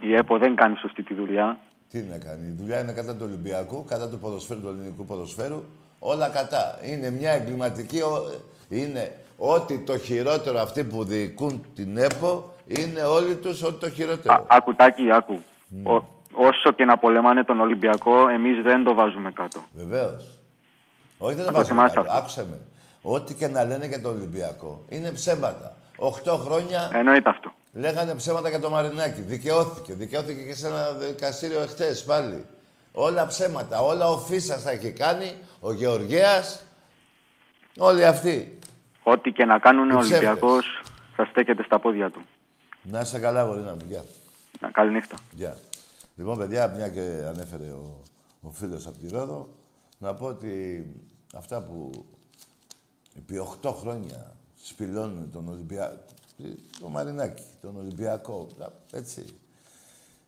η 0.00 0.14
ΕΠΟ 0.14 0.38
δεν 0.38 0.54
κάνει 0.54 0.76
σωστή 0.76 1.02
τη 1.02 1.14
δουλειά. 1.14 1.58
Τι 1.90 2.00
να 2.00 2.18
κάνει. 2.18 2.46
Η 2.46 2.54
δουλειά 2.58 2.80
είναι 2.80 2.92
κατά 2.92 3.12
του 3.16 3.22
Ολυμπιακού, 3.24 3.84
κατά 3.84 4.08
του 4.08 4.18
ποδοσφαίρου, 4.18 4.60
του 4.60 4.68
ελληνικού 4.68 5.04
ποδοσφαίρου. 5.04 5.64
Όλα 5.98 6.28
κατά. 6.28 6.78
Είναι 6.82 7.10
μια 7.10 7.30
εγκληματική. 7.32 8.00
ο- 8.00 8.40
Είναι 8.68 9.16
ό,τι 9.36 9.78
το 9.78 9.98
χειρότερο 9.98 10.58
αυτοί 10.58 10.84
που 10.84 11.04
διοικούν 11.04 11.64
την 11.74 11.96
ΕΠΟ 11.96 12.53
είναι 12.66 13.02
όλοι 13.02 13.36
τους 13.36 13.62
ό,τι 13.62 13.78
το 13.80 13.90
χειρότερο. 13.90 14.34
Α, 14.34 14.44
ακουτάκι, 14.48 15.10
άκου. 15.12 15.42
Ναι. 15.68 15.90
Ο- 15.90 16.08
όσο 16.32 16.72
και 16.72 16.84
να 16.84 16.96
πολεμάνε 16.98 17.44
τον 17.44 17.60
Ολυμπιακό, 17.60 18.28
εμείς 18.28 18.62
δεν 18.62 18.84
το 18.84 18.94
βάζουμε 18.94 19.30
κάτω. 19.32 19.60
Βεβαίως. 19.72 20.38
Όχι, 21.18 21.34
δεν 21.34 21.44
το 21.44 21.50
το 21.50 21.56
βάζω 21.56 21.68
θυμάσαι 21.68 21.94
κάτω. 21.94 22.08
αυτό. 22.10 22.18
Άκουσε 22.20 22.46
με. 22.50 22.58
Ό,τι 23.02 23.34
και 23.34 23.48
να 23.48 23.64
λένε 23.64 23.86
για 23.86 24.00
τον 24.00 24.16
Ολυμπιακό 24.16 24.84
είναι 24.88 25.10
ψέματα. 25.12 25.76
Οχτώ 25.96 26.36
χρόνια 26.36 26.90
Εννοείται 26.94 27.28
αυτό. 27.30 27.52
λέγανε 27.72 28.14
ψέματα 28.14 28.48
για 28.48 28.60
το 28.60 28.70
Μαρινάκι. 28.70 29.20
Δικαιώθηκε. 29.20 29.94
Δικαιώθηκε 29.94 30.42
και 30.42 30.54
σε 30.54 30.66
ένα 30.66 30.90
δικαστήριο 30.92 31.60
εχθές 31.60 32.04
πάλι. 32.04 32.44
Όλα 32.92 33.26
ψέματα. 33.26 33.80
Όλα 33.80 34.08
ο 34.08 34.18
Φίσας 34.18 34.62
θα 34.62 34.70
έχει 34.70 34.90
κάνει. 34.92 35.32
Ο 35.60 35.72
Γεωργέας. 35.72 36.64
Όλοι 37.78 38.04
αυτοί. 38.06 38.58
Ό,τι 39.02 39.30
και 39.32 39.44
να 39.44 39.58
κάνουν 39.58 39.90
ο 39.90 39.94
Οι 39.94 39.98
ψεύτες. 39.98 40.18
Ολυμπιακός 40.28 40.82
θα 41.16 41.24
στέκεται 41.30 41.62
στα 41.62 41.78
πόδια 41.78 42.10
του. 42.10 42.22
Να 42.84 43.00
είσαι 43.00 43.18
καλά, 43.18 43.42
γορίνα 43.42 43.72
μου. 43.72 43.84
Γεια. 43.88 44.04
Να, 44.60 44.70
Καληνύχτα. 44.70 45.16
Γεια. 45.32 45.56
Λοιπόν, 46.16 46.38
παιδιά, 46.38 46.68
μια 46.68 46.88
και 46.88 47.24
ανέφερε 47.26 47.70
ο, 47.70 48.02
ο 48.40 48.50
φίλος 48.50 48.86
από 48.86 48.98
τη 48.98 49.08
Ρόδο, 49.08 49.48
να 49.98 50.14
πω 50.14 50.26
ότι 50.26 50.86
αυτά 51.34 51.62
που 51.62 51.90
επί 53.16 53.46
8 53.62 53.74
χρόνια 53.74 54.36
σπηλώνουν 54.62 55.30
τον 55.30 55.48
Ολυμπιακό, 55.48 55.98
το 56.80 56.88
Μαρινάκι, 56.88 57.42
τον 57.60 57.76
Ολυμπιακό, 57.76 58.48
έτσι, 58.92 59.24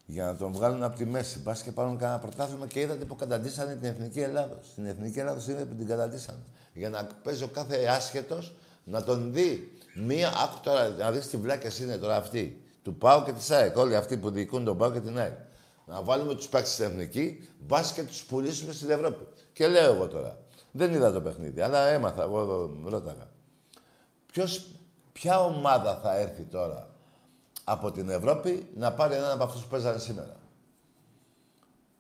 για 0.07 0.25
να 0.25 0.37
τον 0.37 0.53
βγάλουν 0.53 0.83
από 0.83 0.97
τη 0.97 1.05
μέση. 1.05 1.39
Μπας 1.39 1.63
και 1.63 1.73
πάρουν 1.73 1.99
κανένα 1.99 2.19
πρωτάθλημα 2.19 2.67
και 2.67 2.81
είδατε 2.81 3.05
που 3.05 3.17
καταντήσανε 3.17 3.75
την 3.75 3.89
Εθνική 3.89 4.21
Ελλάδα. 4.21 4.59
Στην 4.71 4.87
Εθνική 4.87 5.19
Ελλάδα 5.19 5.41
είδατε 5.51 5.65
που 5.65 5.75
την 5.75 5.87
καταντήσανε. 5.87 6.43
Για 6.73 6.89
να 6.89 7.07
παίζει 7.23 7.45
ο 7.45 7.49
κάθε 7.49 7.87
άσχετος 7.87 8.55
να 8.85 9.03
τον 9.05 9.33
δει. 9.33 9.76
Μία, 9.99 10.29
άκου 10.29 10.61
τώρα, 10.63 10.89
να 10.89 11.11
δεις 11.11 11.29
τι 11.29 11.37
βλάκες 11.37 11.79
είναι 11.79 11.97
τώρα 11.97 12.17
αυτοί. 12.17 12.65
Του 12.83 12.95
ΠΑΟ 12.95 13.23
και 13.23 13.33
της 13.33 13.51
ΑΕΚ. 13.51 13.77
Όλοι 13.77 13.97
αυτοί 13.97 14.17
που 14.17 14.31
διοικούν 14.31 14.65
τον 14.65 14.77
ΠΑΟ 14.77 14.91
και 14.91 15.01
την 15.01 15.19
ΑΕΚ. 15.19 15.39
Να 15.87 16.03
βάλουμε 16.03 16.35
τους 16.35 16.49
παίκτες 16.49 16.73
στην 16.73 16.85
Εθνική, 16.85 17.49
μπας 17.59 17.93
και 17.93 18.03
τους 18.03 18.25
πουλήσουμε 18.25 18.73
στην 18.73 18.91
Ευρώπη. 18.91 19.27
Και 19.53 19.67
λέω 19.67 19.95
εγώ 19.95 20.09
τώρα. 20.09 20.39
Δεν 20.71 20.95
είδα 20.95 21.13
το 21.13 21.21
παιχνίδι, 21.21 21.61
αλλά 21.61 21.87
έμαθα, 21.87 22.23
εγώ 22.23 22.41
εδώ 22.41 22.71
ρώταγα. 22.85 23.29
Ποιος, 24.33 24.67
ποια 25.13 25.41
ομάδα 25.41 26.01
θα 26.03 26.17
έρθει 26.17 26.43
τώρα 26.43 26.89
από 27.65 27.91
την 27.91 28.09
Ευρώπη 28.09 28.71
να 28.75 28.93
πάρει 28.93 29.15
έναν 29.15 29.31
από 29.31 29.45
αυτούς 29.45 29.63
που 29.63 29.69
παίζανε 29.69 29.99
σήμερα; 29.99 30.37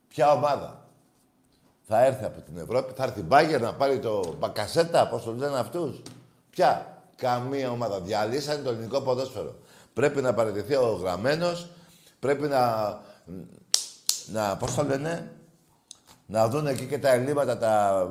Ποια 0.08 0.32
ομάδα 0.32 0.88
θα 1.82 2.04
έρθει 2.04 2.24
από 2.24 2.40
την 2.40 2.58
Ευρώπη, 2.58 2.92
θα 2.92 3.04
έρθει 3.04 3.20
η 3.20 3.24
Μπάγκερ 3.26 3.60
να 3.60 3.74
πάρει 3.74 3.98
το 3.98 4.34
Μπακασέτα, 4.38 5.08
πώς 5.08 5.24
το 5.24 5.32
λένε 5.32 5.58
αυτούς; 5.58 6.02
Ποια; 6.50 6.95
Καμία 7.16 7.70
ομάδα. 7.70 8.00
Διαλύσανε 8.00 8.62
το 8.62 8.70
ελληνικό 8.70 9.00
ποδόσφαιρο. 9.00 9.54
Πρέπει 9.92 10.22
να 10.22 10.34
παραιτηθεί 10.34 10.74
ο 10.74 10.98
γραμμένος, 11.00 11.70
πρέπει 12.18 12.46
να, 12.46 12.88
να 14.26 14.56
πώς 14.56 14.74
το 14.74 14.84
λένε, 14.84 15.32
να 16.26 16.48
δουν 16.48 16.66
εκεί 16.66 16.86
και 16.86 16.98
τα 16.98 17.12
ελλείμματα, 17.12 17.58
τα, 17.58 18.08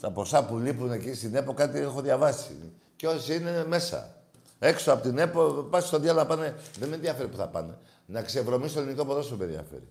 τα 0.00 0.10
ποσά 0.10 0.44
που 0.44 0.58
λείπουν 0.58 0.92
εκεί 0.92 1.14
στην 1.14 1.34
ΕΠΟ, 1.34 1.54
κάτι 1.54 1.78
έχω 1.78 2.00
διαβάσει. 2.00 2.72
Και 2.96 3.06
όσοι 3.06 3.34
είναι 3.34 3.64
μέσα. 3.68 4.14
Έξω 4.58 4.92
από 4.92 5.02
την 5.02 5.18
ΕΠΟ, 5.18 5.50
πας 5.70 5.86
στο 5.86 5.98
διάλογο 5.98 6.28
να 6.28 6.36
πάνε. 6.36 6.56
Δεν 6.78 6.88
με 6.88 6.94
ενδιαφέρει 6.94 7.28
που 7.28 7.36
θα 7.36 7.48
πάνε. 7.48 7.78
Να 8.06 8.22
ξεβρωμίσει 8.22 8.74
το 8.74 8.80
ελληνικό 8.80 9.04
ποδόσφαιρο 9.04 9.36
με 9.36 9.44
ενδιαφέρει. 9.44 9.88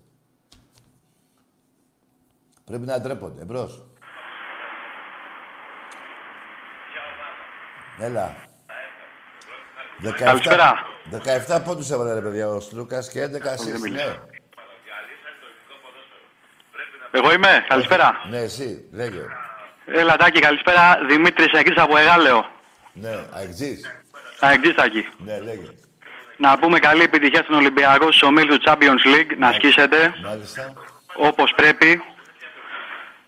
Πρέπει 2.64 2.86
να 2.86 3.00
ντρέπονται. 3.00 3.42
Εμπρός. 3.42 3.84
Έλα. 7.98 8.36
17, 10.02 10.12
Καλησπέρα. 10.24 10.86
17 11.56 11.62
πόντους 11.64 11.90
έβαλε 11.90 12.14
ρε 12.14 12.20
παιδιά 12.20 12.48
ο 12.48 12.60
Σλούκας 12.60 13.10
και 13.10 13.22
11 13.24 13.46
ασίστ. 13.52 13.88
Ναι. 13.88 14.16
Εγώ 17.10 17.32
είμαι. 17.32 17.64
Καλησπέρα. 17.68 18.20
ναι, 18.30 18.38
εσύ. 18.38 18.88
Λέγε. 18.92 19.22
Έλα, 19.86 20.16
Τάκη, 20.16 20.40
καλησπέρα. 20.40 20.98
Δημήτρης 21.08 21.52
Αγγής 21.58 21.76
από 21.76 21.96
Εγάλεο. 21.96 22.50
Ναι, 22.92 23.14
αεξής. 23.32 24.00
Αγγής, 24.40 24.74
Τάκη. 24.74 25.08
Ναι, 25.18 25.40
λέγε. 25.40 25.70
Να 26.36 26.58
πούμε 26.58 26.78
καλή 26.78 27.02
επιτυχία 27.02 27.42
στον 27.42 27.54
Ολυμπιακό 27.56 28.04
στους 28.12 28.22
ομίλους 28.22 28.56
του 28.58 28.62
Champions 28.70 29.06
League. 29.14 29.36
Να 29.38 29.48
ασκήσετε 29.48 30.14
Μάλιστα. 30.24 30.72
όπως 31.16 31.52
πρέπει. 31.56 32.02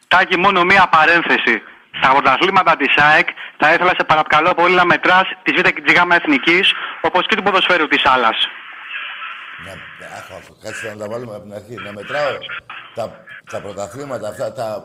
Τάκη, 0.09 0.39
μόνο 0.39 0.65
μία 0.65 0.89
παρένθεση. 0.89 1.63
Στα 1.97 2.11
πρωταθλήματα 2.11 2.77
της 2.77 2.97
ΑΕΚ 2.97 3.29
θα 3.59 3.73
ήθελα 3.73 3.93
σε 3.99 4.05
παρακαλώ 4.05 4.55
πολύ 4.55 4.75
να 4.75 4.85
μετράς 4.85 5.23
τη 5.43 5.53
Β' 5.53 5.61
και 5.61 5.81
τη 5.81 5.93
Γ' 5.93 6.13
Εθνικής 6.13 6.73
όπως 7.01 7.27
και 7.27 7.37
του 7.37 7.43
ποδοσφαίρου 7.43 7.89
της 7.89 8.05
άλλας. 8.07 8.37
Να, 9.65 9.73
αχ, 10.07 10.31
αχ, 10.37 10.45
κάτσε 10.63 10.89
να 10.89 10.97
τα 10.97 11.09
βάλουμε 11.11 11.35
από 11.35 11.43
την 11.43 11.55
αρχή. 11.55 11.75
Να 11.85 11.93
μετράω 11.93 12.33
τα, 12.95 13.25
τα 13.51 13.61
πρωταθλήματα 13.61 14.29
αυτά, 14.29 14.53
τα 14.53 14.85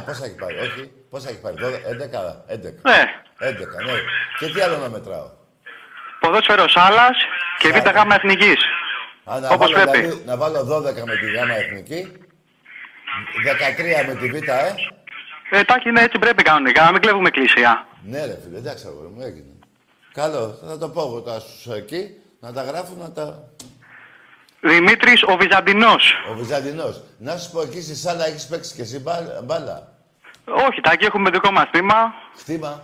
9, 0.00 0.04
πόσα 0.06 0.24
έχει 0.24 0.34
πάρει, 0.36 0.58
όχι, 0.58 0.90
πόσα 1.10 1.28
έχει 1.28 1.40
πάρει, 1.40 1.56
12, 1.58 1.60
11, 1.60 2.44
11. 2.48 2.80
Ναι, 2.82 3.02
11, 3.38 3.84
ναι. 3.86 3.92
Και 4.38 4.46
τι 4.52 4.60
άλλο 4.60 4.76
να 4.76 4.88
μετράω. 4.88 5.28
ποδόσφαιρος 6.20 6.76
άλλας 6.76 7.16
και 7.58 7.68
Β' 7.68 7.88
Γ' 7.88 8.12
Εθνικής. 8.14 8.60
Α, 9.24 9.40
να, 9.40 9.48
Όπως 9.48 9.72
βάλω, 9.72 9.90
πρέπει. 9.90 10.06
δηλαδή, 10.06 10.22
να 10.26 10.36
βάλω 10.36 10.60
12 10.76 11.04
με 11.04 11.16
τη 11.16 11.30
Γάμα 11.30 11.54
Εθνική, 11.54 12.00
13 13.44 14.06
με 14.06 14.14
τη 14.14 14.26
Β, 14.30 14.34
ε. 14.34 14.74
Ε, 15.50 15.62
Τάκη, 15.64 15.90
ναι, 15.90 16.00
έτσι 16.00 16.18
πρέπει 16.18 16.42
κανονικά, 16.42 16.84
να 16.84 16.92
μην 16.92 17.00
κλέβουμε 17.00 17.28
εκκλησία. 17.28 17.86
Ναι, 18.02 18.24
ρε 18.26 18.38
φίλε, 18.44 18.58
εντάξει, 18.58 18.86
αγόρι 18.86 19.08
μου, 19.14 19.20
έγινε. 19.22 19.52
Καλό, 20.12 20.58
θα 20.68 20.78
το 20.78 20.88
πω 20.88 21.00
εγώ 21.00 21.20
τώρα 21.20 21.38
στους 21.40 21.66
εκεί, 21.74 22.08
να 22.40 22.52
τα 22.52 22.62
γράφουν, 22.62 22.98
να 22.98 23.12
τα... 23.12 23.38
Δημήτρης 24.60 25.22
ο 25.22 25.36
Βυζαντινός. 25.36 26.12
Ο 26.30 26.34
Βυζαντινός. 26.34 27.02
Να 27.18 27.36
σου 27.36 27.50
πω, 27.50 27.60
εκεί 27.60 27.80
στη 27.82 27.94
σάλα 27.96 28.26
έχεις 28.26 28.46
παίξει 28.46 28.74
και 28.74 28.82
εσύ 28.82 28.98
μπάλα. 28.98 29.40
μπάλα; 29.44 29.88
Όχι, 30.68 30.80
Τάκη, 30.80 31.04
έχουμε 31.04 31.30
δικό 31.30 31.50
μας 31.50 31.64
θύμα. 31.72 32.14
Χτήμα, 32.38 32.82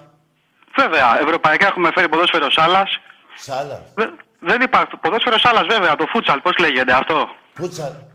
Βέβαια, 0.77 1.21
ευρωπαϊκά 1.21 1.67
έχουμε 1.67 1.91
φέρει 1.95 2.09
ποδόσφαιρο 2.09 2.51
σάλας. 2.51 3.01
σάλα, 3.35 3.83
Δε- 3.95 4.11
δεν 4.41 4.61
υπάρχει. 4.61 4.97
Ποδόσφαιρο 5.01 5.39
σάλας, 5.39 5.67
βέβαια, 5.67 5.97
το 5.97 6.07
φούτσαλ, 6.07 6.41
πώς 6.41 6.57
λέγεται 6.59 6.93
αυτό; 6.93 7.29
πούτσα. 7.55 8.07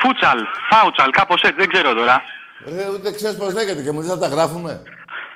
Φούτσαλ, 0.00 0.38
φάουτσαλ, 0.70 1.10
κάπως 1.10 1.40
έτσι, 1.42 1.56
δεν 1.58 1.68
ξέρω 1.68 1.94
τώρα. 1.94 2.22
Ρε, 2.66 2.88
ούτε 2.94 3.12
ξέρεις 3.12 3.36
πώς 3.36 3.52
λέγεται 3.54 3.82
και 3.82 3.90
μου 3.92 4.00
λες 4.00 4.08
να 4.08 4.18
τα 4.18 4.28
γράφουμε. 4.28 4.82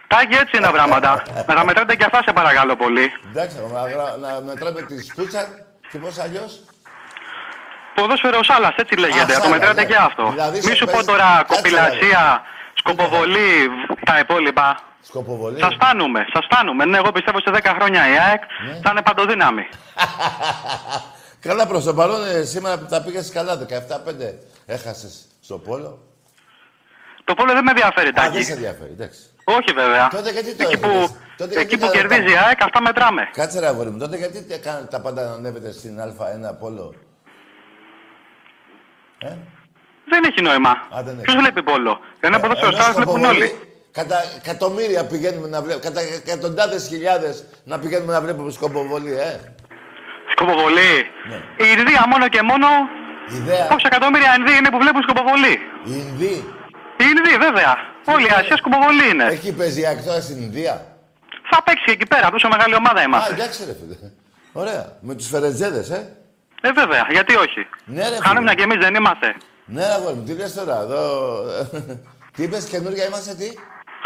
Τάκη, 0.07 0.35
έτσι 0.35 0.57
είναι 0.57 0.67
τα 0.67 0.73
πράγματα. 0.73 1.23
να 1.47 1.55
τα 1.55 1.65
μετράτε 1.65 1.95
και 1.97 2.05
αυτά, 2.05 2.23
σε 2.23 2.33
παρακαλώ 2.33 2.77
πολύ. 2.77 3.13
Εντάξει, 3.31 3.57
να, 3.73 3.81
γρα- 3.91 4.17
να 4.21 4.41
μετράμε 4.41 4.83
τη 4.83 5.03
σπούτσα 5.03 5.49
και 5.91 5.99
πώς 5.99 6.19
αλλιώς. 6.19 6.61
Ποδόσφαιρο 7.95 8.43
σάλας, 8.45 8.75
έτσι 8.77 8.95
λέγεται. 8.97 9.19
να 9.21 9.27
το 9.27 9.33
σάλας, 9.33 9.49
μετράτε 9.51 9.81
ναι. 9.81 9.87
και 9.87 9.97
αυτό. 9.97 10.31
Δηλαδή, 10.31 10.61
σε 10.63 10.69
Μη 10.71 10.75
σου 10.77 10.85
πω 10.85 10.91
παίζει- 10.93 11.07
τώρα 11.09 11.25
Κάτσε, 11.37 11.55
κοπηλασία, 11.55 12.43
σκοποβολή, 12.75 13.69
τα 14.05 14.19
υπόλοιπα. 14.19 14.79
Σκοποβολή. 15.03 15.59
Σας 15.61 15.75
φτάνουμε, 15.75 16.27
σας 16.33 16.45
φτάνουμε. 16.51 16.85
Ναι, 16.85 16.97
εγώ 16.97 17.13
πιστεύω 17.13 17.41
σε 17.41 17.51
10 17.51 17.73
χρόνια 17.79 18.09
η 18.13 18.17
ΑΕΚ 18.19 18.43
Ναι. 18.67 18.81
θα 18.83 18.89
είναι 18.91 19.03
παντοδύναμη. 19.03 19.69
Καλά 21.47 21.67
προς 21.67 21.85
το 21.85 21.95
παρόν, 21.95 22.21
ε, 22.27 22.43
σήμερα 22.45 22.79
που 22.79 22.87
τα 22.91 23.03
πήγες 23.03 23.31
καλά, 23.31 23.57
17-5 23.57 24.35
έχασες 24.67 25.25
στο 25.41 25.59
πόλο. 25.59 25.99
Το 27.31 27.35
πόλο 27.39 27.53
δεν 27.53 27.65
με 27.65 27.71
ενδιαφέρει, 27.71 28.09
Α, 28.09 28.13
δεν 28.15 28.23
Τάκη. 28.25 28.43
σε 28.45 28.53
ενδιαφέρει, 28.53 28.93
εντάξει. 28.99 29.21
Όχι 29.45 29.71
βέβαια. 29.81 30.09
Τότε 30.09 30.31
γιατί 30.31 30.51
το 30.55 30.63
εκεί 30.67 30.75
έφυγες; 30.75 31.07
που, 31.09 31.17
Τότε 31.37 31.51
εκεί 31.61 31.61
γιατί 31.61 31.77
που 31.79 31.87
τα 31.87 31.93
κερδίζει 31.97 32.21
η 32.21 32.25
έκανες; 32.25 32.47
ΑΕΚ, 32.47 32.63
αυτά 32.63 32.81
μετράμε. 32.83 33.23
Κάτσε 33.33 33.59
ρε 33.61 33.67
αγόρι 33.67 33.91
μου, 33.91 33.99
τότε 33.99 34.17
γιατί 34.17 34.39
τε- 34.49 34.63
κάνετε 34.67 34.87
τα 34.95 35.01
πάντα 35.01 35.21
να 35.29 35.33
ανέβετε 35.39 35.73
στην 35.73 35.95
Α1 36.01 36.59
πόλο; 36.61 36.95
Ε; 39.19 39.33
Δεν 40.13 40.21
έχει 40.29 40.41
νόημα. 40.43 40.71
Α, 40.71 41.03
δεν 41.07 41.15
έχει. 41.15 41.23
Ποιος 41.27 41.37
βλέπει 41.43 41.63
πόλο; 41.63 41.93
Ένα 42.21 42.37
Ε, 42.37 42.41
ποδόσφαιρο 42.41 42.71
ενώ 42.73 42.77
στάρ 42.81 42.93
στο 42.93 43.01
βλέπουν 43.03 43.21
Ποβολή, 43.21 43.43
όλοι. 43.43 43.51
Κατά 43.99 44.17
εκατομμύρια 44.41 45.03
πηγαίνουμε 45.07 45.49
να 45.55 45.59
βλέπουμε, 45.63 45.85
κατά 45.89 46.01
εκατοντάδες 46.01 46.87
χιλιάδες 46.91 47.35
να 47.65 47.79
πηγαίνουμε 47.79 48.13
να 48.13 48.21
βλέπουμε 48.21 48.51
σκοποβολή, 48.53 49.13
ε. 49.29 49.33
Σκοποβολή. 50.35 50.93
Ναι. 51.31 51.39
Η 51.65 51.67
Ινδία 51.79 52.03
μόνο 52.13 52.29
και 52.29 52.43
μόνο. 52.43 52.67
Ιδέα. 53.39 53.65
Πόσα 53.67 53.87
εκατομμύρια 53.93 54.35
Ινδοί 54.39 54.53
είναι 54.59 54.71
που 54.71 54.79
βλέπουν 54.79 55.03
σκοποβολή. 55.03 55.55
Η 55.85 55.93
Ινδή. 56.05 56.37
Η 57.03 57.05
Ινδοί, 57.15 57.35
βέβαια. 57.47 57.73
Όλη 58.05 58.25
η 58.25 58.31
Ασία 58.39 58.57
σκοποβολή 58.57 59.09
είναι. 59.13 59.25
Έχει 59.25 59.53
παίζει 59.53 59.87
ΑΕΚ 59.87 60.03
τώρα 60.03 60.21
στην 60.21 60.43
Ινδία. 60.43 60.75
Θα 61.51 61.63
παίξει 61.63 61.85
εκεί 61.97 62.07
πέρα, 62.07 62.31
τόσο 62.31 62.49
μεγάλη 62.49 62.75
ομάδα 62.75 63.01
Α, 63.01 63.03
είμαστε. 63.03 63.33
εντάξει 63.35 63.65
ρε 63.65 63.75
φίλε. 63.81 64.11
Ωραία. 64.53 64.93
Με 65.01 65.15
τους 65.15 65.27
φερετζέδες, 65.29 65.91
ε. 65.91 66.17
Ε, 66.63 66.73
βέβαια, 66.73 67.07
γιατί 67.11 67.37
όχι; 67.37 67.67
Ναι, 67.85 68.09
ρε, 68.09 68.17
Χάνουμε 68.23 68.51
φίλε. 68.51 68.55
κι 68.55 68.63
εμείς 68.63 68.79
δεν 68.85 68.95
είμαστε. 68.95 69.35
Ναι, 69.65 69.87
ρε, 69.87 69.93
αγόρι 69.93 70.15
μου, 70.15 70.23
τι 70.25 70.33
λες 70.33 70.55
τώρα, 70.55 70.81
εδώ... 70.81 71.01
τι 72.35 72.43
είπες, 72.43 72.65
καινούργια 72.65 73.07
είμαστε, 73.07 73.35
τι; 73.35 73.49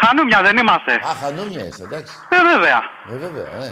Χάνουμε 0.00 0.42
δεν 0.42 0.56
είμαστε. 0.56 0.92
Α, 0.92 1.14
χανούμια 1.22 1.64
είσαι, 1.66 1.82
εντάξει. 1.82 2.14
Ε, 2.28 2.36
βέβαια. 2.54 2.80
Ε, 3.12 3.16
βέβαια, 3.16 3.48
ναι. 3.58 3.70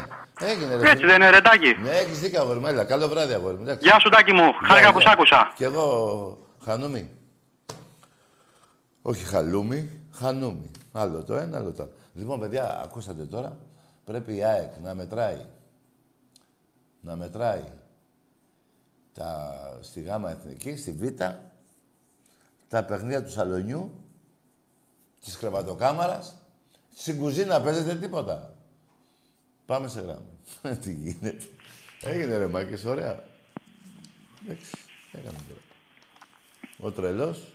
Έγινε, 0.50 0.74
ρε. 0.76 0.80
Έτσι 0.90 0.96
φίλε. 0.96 1.06
δεν 1.06 1.16
είναι, 1.20 1.30
Ρετάκι. 1.30 1.76
Ναι, 1.82 1.90
έχεις 1.90 2.18
δίκιο, 2.18 2.40
αγόρι 2.40 2.58
μου, 2.58 2.66
έλα. 2.66 2.84
Καλό 2.84 3.08
βράδυ, 3.08 3.34
αγόρι 3.34 3.54
μου, 3.54 3.62
εντάξει. 3.62 3.88
Γεια 3.88 3.98
σου, 4.00 4.08
Τάκη 4.08 4.32
μου. 4.32 4.54
Χάρηκα 4.68 4.92
που 4.92 5.00
σ' 5.00 5.06
άκουσα. 5.06 5.52
Κι 5.54 5.64
εγώ, 5.64 5.86
χανούμι. 6.64 7.10
Όχι 9.02 9.24
χαλούμι, 9.24 9.90
χανούμι. 10.12 10.70
Άλλο 10.92 11.22
το 11.22 11.34
ένα, 11.34 11.58
άλλο 11.58 11.72
το 11.72 11.82
άλλο. 11.82 11.92
Λοιπόν, 12.14 12.40
παιδιά, 12.40 12.80
ακούσατε 12.82 13.24
τώρα, 13.24 13.58
πρέπει 14.04 14.36
η 14.36 14.44
ΑΕΚ 14.44 14.72
να 14.82 14.94
μετράει. 14.94 15.46
Να 17.00 17.16
μετράει 17.16 17.64
τα, 19.14 19.78
στη 19.80 20.00
Γάμα 20.00 20.30
Εθνική, 20.30 20.76
στη 20.76 20.92
Β, 20.92 21.22
τα 22.68 22.84
παιχνίδια 22.84 23.24
του 23.24 23.30
σαλονιού, 23.30 23.90
της 25.20 25.36
κρεβατοκάμαρας, 25.36 26.34
στην 26.94 27.18
κουζίνα 27.18 27.60
παίζετε 27.60 27.94
τίποτα. 27.94 28.54
Πάμε 29.66 29.88
σε 29.88 30.00
γράμμα. 30.00 30.76
Τι 30.82 30.92
γίνεται. 30.92 31.36
Έγινε 32.00 32.36
ρε 32.36 32.46
Μάκης, 32.46 32.84
ωραία. 32.84 33.24
Εντάξει, 34.44 34.70
έκαμε 35.12 35.38
τώρα. 35.48 35.60
Ο 36.78 36.90
τρελός. 36.90 37.51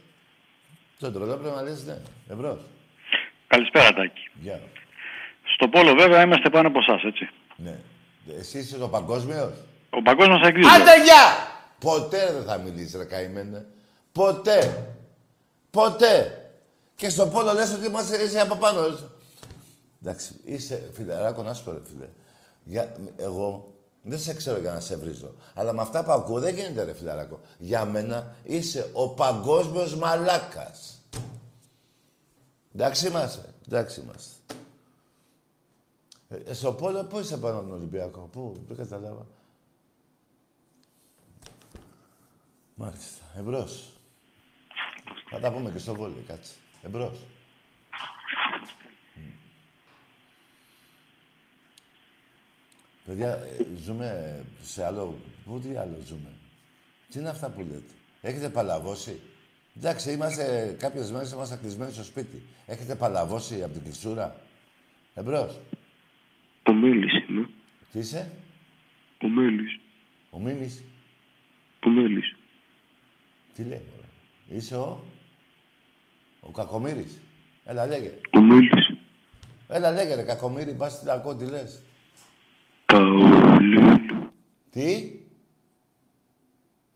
Το 1.00 1.12
τρελό 1.12 1.38
πρέπει 1.38 1.56
να 1.56 1.62
λες 1.62 1.86
ναι. 1.86 1.98
Εμπρός. 2.30 2.60
Καλησπέρα, 3.48 3.94
Τάκη. 3.94 4.30
Γεια. 4.42 4.60
Στο 5.56 5.68
πόλο, 5.68 5.94
βέβαια, 5.94 6.22
είμαστε 6.22 6.50
πάνω 6.50 6.68
από 6.68 6.80
εσάς, 6.80 7.04
έτσι. 7.04 7.30
Ναι. 7.56 7.80
Εσύ 8.40 8.58
είσαι 8.58 8.84
ο 8.84 8.90
παγκόσμιος; 8.90 9.54
Ο 9.90 10.02
παγκόσμιος 10.02 10.42
αγγλίζει. 10.42 10.70
Άντε 10.70 11.04
γεια! 11.04 11.56
Ποτέ 11.80 12.32
δεν 12.32 12.44
θα 12.44 12.58
μιλήσεις 12.58 12.96
ρε 12.96 13.06
καημένε. 13.06 13.66
Ποτέ. 14.12 14.88
Ποτέ. 15.70 16.42
Και 16.96 17.10
στο 17.10 17.28
πόλο 17.28 17.54
λες 17.54 17.74
ότι 17.74 17.86
είμαστε, 17.86 18.24
είσαι 18.24 18.40
από 18.40 18.56
πάνω. 18.56 18.80
Εντάξει, 20.02 20.40
είσαι 20.46 20.92
φιλεράκο, 20.94 21.44
να 21.44 21.54
σου 21.54 21.64
πω 21.64 21.72
ρε 21.72 21.80
φίλε. 21.90 22.08
Για, 22.64 22.96
εγώ 23.18 23.74
δεν 24.08 24.20
σε 24.20 24.34
ξέρω 24.34 24.60
για 24.60 24.72
να 24.72 24.80
σε 24.80 24.98
βρίζω. 24.98 25.36
Αλλά 25.54 25.74
με 25.74 25.82
αυτά 25.82 26.04
που 26.04 26.12
ακούω 26.12 26.40
δεν 26.40 26.56
γίνεται 26.56 26.84
ρε 26.84 26.94
φιλεράκο. 26.94 27.40
Για 27.58 27.86
μένα 27.86 28.36
είσαι 28.44 28.90
ο 28.94 29.10
παγκόσμιος 29.10 29.96
μαλάκας. 29.96 31.02
Εντάξει 32.74 33.08
είμαστε. 33.08 33.54
Εντάξει 33.68 34.02
είμαστε. 34.02 34.36
Ε, 36.30 36.54
στο 36.54 36.74
πόλο 36.74 37.04
πού 37.04 37.20
είσαι 37.20 37.38
πάνω 37.38 37.58
από 37.58 37.68
τον 37.68 37.78
Ολυμπιακό. 37.78 38.30
Πού, 38.32 38.66
δεν 38.68 38.78
καταλάβα. 38.78 39.26
Μάλιστα. 42.76 43.24
Εμπρός. 43.38 43.94
Θα 45.30 45.40
τα 45.40 45.52
πούμε 45.52 45.72
και 45.72 45.78
στο 45.78 45.96
βόλιο, 45.96 46.24
κάτσε. 46.28 46.54
Εμπρός. 46.82 47.18
Παιδιά, 53.08 53.30
ε, 53.30 53.66
ζούμε 53.84 54.40
σε 54.62 54.86
άλλο... 54.86 55.18
Πού 55.46 55.60
τι 55.60 55.76
άλλο 55.76 55.98
ζούμε; 56.06 56.30
Τι 57.12 57.20
είναι 57.20 57.30
αυτά 57.30 57.50
που 57.50 57.60
λέτε; 57.60 57.94
Έχετε 58.22 58.50
παλαβώσει; 58.50 59.20
Εντάξει, 59.78 60.12
είμαστε 60.12 60.76
κάποιες 60.80 61.12
μέρες 61.12 61.32
είμαστε 61.32 61.56
κλεισμένοι 61.56 61.92
στο 61.92 62.04
σπίτι. 62.04 62.44
Έχετε 62.66 62.96
παλαβώσει 62.96 63.64
από 63.64 63.74
την 63.74 63.84
κλεισούρα. 63.84 64.36
Εμπρός. 65.14 65.60
Ο 66.64 66.74
Μέλης 66.74 67.28
είμαι. 67.30 67.50
Τι 67.92 68.00
είσαι; 68.00 68.32
Ο 69.24 69.28
Μέλης. 69.28 69.80
Ο 70.30 70.40
Μίμης. 70.40 70.84
Ο 71.86 71.90
Μέλης. 71.90 72.36
Τι 73.54 73.64
λέει, 73.64 73.82
μωρέ; 73.92 74.08
Είσαι 74.48 74.76
ο... 74.76 75.04
Ο 76.40 76.52
Κακομύρης. 76.52 77.22
Έλα, 77.66 77.88
λέγε. 77.88 78.14
Ο 78.32 78.40
Μέλης. 78.42 78.98
Έλα, 79.68 79.92
λέγε, 79.92 80.16
ρε, 80.16 80.24
Κακομύρη, 80.24 80.74
πας 80.74 81.00
τι 81.00 81.10
ακούω, 81.10 81.36
τι 81.36 81.46
λες. 81.46 81.82
Παουλέλου. 82.94 84.32
Τι; 84.70 85.20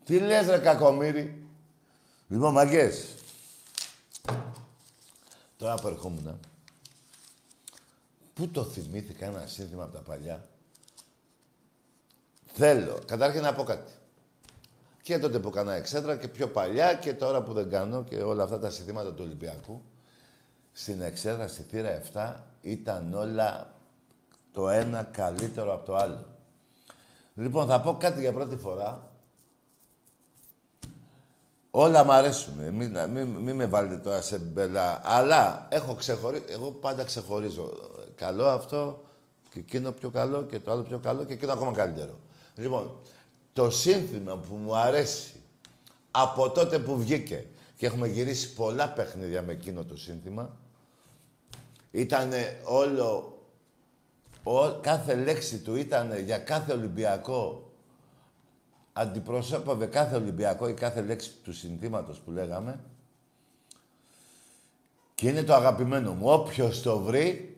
Τι 0.04 0.18
λες, 0.18 0.46
ρε, 0.46 0.58
Κακομύρη. 0.58 1.46
Λοιπόν, 2.28 2.52
μαγκές. 2.52 3.14
Τώρα 5.56 5.74
που 5.74 5.88
ερχόμουν, 5.88 6.40
πού 8.34 8.48
το 8.48 8.64
θυμήθηκα 8.64 9.26
ένα 9.26 9.46
σύνθημα 9.46 9.84
από 9.84 9.92
τα 9.92 10.00
παλιά; 10.00 10.48
Θέλω, 12.54 12.98
κατάρχην 13.06 13.42
να 13.42 13.54
πω 13.54 13.62
κάτι. 13.64 13.92
Και 15.02 15.18
τότε 15.18 15.38
που 15.38 15.48
έκανα 15.48 15.72
εξέδρα 15.72 16.16
και 16.16 16.28
πιο 16.28 16.48
παλιά 16.48 16.94
και 16.94 17.14
τώρα 17.14 17.42
που 17.42 17.52
δεν 17.52 17.70
κάνω 17.70 18.04
και 18.04 18.22
όλα 18.22 18.42
αυτά 18.42 18.58
τα 18.58 18.70
συνθήματα 18.70 19.12
του 19.12 19.22
Ολυμπιακού. 19.24 19.82
Στην 20.72 21.00
εξέδρα, 21.00 21.48
στη 21.48 21.62
θύρα 21.62 22.02
7, 22.12 22.34
ήταν 22.62 23.14
όλα 23.14 23.71
το 24.52 24.68
ένα 24.68 25.02
καλύτερο 25.02 25.74
από 25.74 25.86
το 25.86 25.96
άλλο. 25.96 26.26
Λοιπόν, 27.34 27.66
θα 27.66 27.80
πω 27.80 27.96
κάτι 27.96 28.20
για 28.20 28.32
πρώτη 28.32 28.56
φορά. 28.56 29.10
Όλα 31.70 32.04
μ' 32.04 32.10
αρέσουν. 32.10 32.54
Μην, 32.54 32.96
μην, 33.10 33.26
μην 33.26 33.56
με 33.56 33.66
βάλετε 33.66 33.96
τώρα 33.96 34.20
σε 34.20 34.38
μπελά. 34.38 35.00
Αλλά 35.04 35.66
έχω 35.70 35.94
ξεχωρίσει. 35.94 36.44
Εγώ 36.48 36.70
πάντα 36.70 37.04
ξεχωρίζω. 37.04 37.72
Καλό 38.14 38.46
αυτό 38.46 39.02
και 39.50 39.58
εκείνο 39.58 39.92
πιο 39.92 40.10
καλό 40.10 40.42
και 40.42 40.60
το 40.60 40.70
άλλο 40.70 40.82
πιο 40.82 40.98
καλό 40.98 41.24
και 41.24 41.32
εκείνο 41.32 41.52
ακόμα 41.52 41.72
καλύτερο. 41.72 42.18
Λοιπόν, 42.54 42.96
το 43.52 43.70
σύνθημα 43.70 44.36
που 44.36 44.54
μου 44.54 44.76
αρέσει 44.76 45.32
από 46.10 46.50
τότε 46.50 46.78
που 46.78 46.98
βγήκε 46.98 47.46
και 47.76 47.86
έχουμε 47.86 48.08
γυρίσει 48.08 48.54
πολλά 48.54 48.88
παιχνίδια 48.88 49.42
με 49.42 49.52
εκείνο 49.52 49.84
το 49.84 49.96
σύνθημα 49.96 50.56
ήταν 51.90 52.30
όλο 52.64 53.31
ο, 54.42 54.80
κάθε 54.80 55.14
λέξη 55.14 55.58
του 55.58 55.74
ήταν 55.74 56.18
για 56.18 56.38
κάθε 56.38 56.72
Ολυμπιακό 56.72 57.72
αντιπροσώπευε 58.92 59.86
κάθε 59.86 60.16
Ολυμπιακό 60.16 60.68
ή 60.68 60.74
κάθε 60.74 61.00
λέξη 61.00 61.30
του 61.44 61.52
συνθήματος 61.52 62.18
που 62.18 62.30
λέγαμε 62.30 62.80
και 65.14 65.28
είναι 65.28 65.42
το 65.42 65.54
αγαπημένο 65.54 66.12
μου. 66.12 66.28
Όποιος 66.28 66.82
το 66.82 66.98
βρει, 66.98 67.56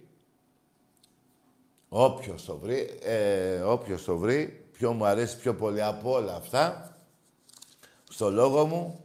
όποιος 1.89 2.45
το 2.45 2.57
βρει, 2.57 2.99
ε, 3.03 3.61
όποιος 3.61 4.05
το 4.05 4.17
βρει, 4.17 4.67
πιο 4.73 4.93
μου 4.93 5.05
αρέσει 5.05 5.39
πιο 5.39 5.55
πολύ 5.55 5.83
από 5.83 6.13
όλα 6.13 6.35
αυτά, 6.35 6.97
στο 8.11 8.31
λόγο 8.31 8.67
μου, 8.67 9.05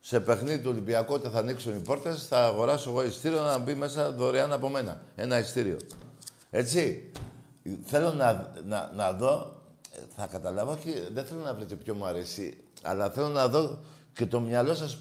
σε 0.00 0.20
παιχνίδι 0.20 0.62
του 0.62 0.70
Ολυμπιακού 0.70 1.14
όταν 1.14 1.30
θα 1.30 1.38
ανοίξουν 1.38 1.76
οι 1.76 1.80
πόρτες, 1.80 2.26
θα 2.26 2.46
αγοράσω 2.46 2.90
εγώ 2.90 3.04
ειστήριο 3.04 3.42
να 3.42 3.58
μπει 3.58 3.74
μέσα 3.74 4.12
δωρεάν 4.12 4.52
από 4.52 4.68
μένα. 4.68 5.02
Ένα 5.14 5.38
ειστήριο. 5.38 5.76
Έτσι. 6.50 7.10
Θέλω 7.84 8.12
να, 8.12 8.52
να, 8.64 8.90
να 8.94 9.12
δω, 9.12 9.62
ε, 9.92 10.00
θα 10.16 10.26
καταλάβω 10.26 10.76
και 10.84 10.90
δεν 11.12 11.24
θέλω 11.24 11.40
να 11.40 11.54
βρείτε 11.54 11.74
ποιο 11.74 11.94
μου 11.94 12.06
αρέσει, 12.06 12.58
αλλά 12.82 13.10
θέλω 13.10 13.28
να 13.28 13.48
δω 13.48 13.78
και 14.12 14.26
το 14.26 14.40
μυαλό 14.40 14.74
σας 14.74 14.98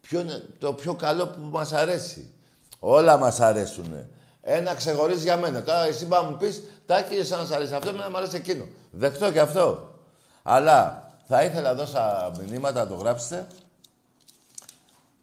ποιο 0.00 0.20
είναι 0.20 0.44
το 0.58 0.72
πιο 0.72 0.94
καλό 0.94 1.26
που 1.26 1.40
μας 1.40 1.72
αρέσει. 1.72 2.30
Όλα 2.78 3.16
μας 3.16 3.40
αρέσουν. 3.40 4.06
Ένα 4.40 4.74
ξεχωρίζει 4.74 5.22
για 5.22 5.36
μένα. 5.36 5.62
Τώρα 5.62 5.84
εσύ 5.84 6.06
πάει 6.06 6.22
να 6.22 6.30
μου 6.30 6.36
πεις, 6.36 6.62
τάκι, 6.86 7.14
εσένα 7.14 7.44
σ' 7.44 7.52
αρέσει 7.52 7.74
αυτό, 7.74 7.88
εμένα 7.88 8.10
μου 8.10 8.16
αρέσει 8.16 8.36
εκείνο. 8.36 8.66
Δεχτώ 8.90 9.32
και 9.32 9.40
αυτό. 9.40 9.94
Αλλά 10.42 11.10
θα 11.26 11.44
ήθελα 11.44 11.70
εδώ 11.70 11.86
στα 11.86 12.32
μηνύματα 12.40 12.84
να 12.84 12.88
το 12.88 12.94
γράψετε. 12.94 13.46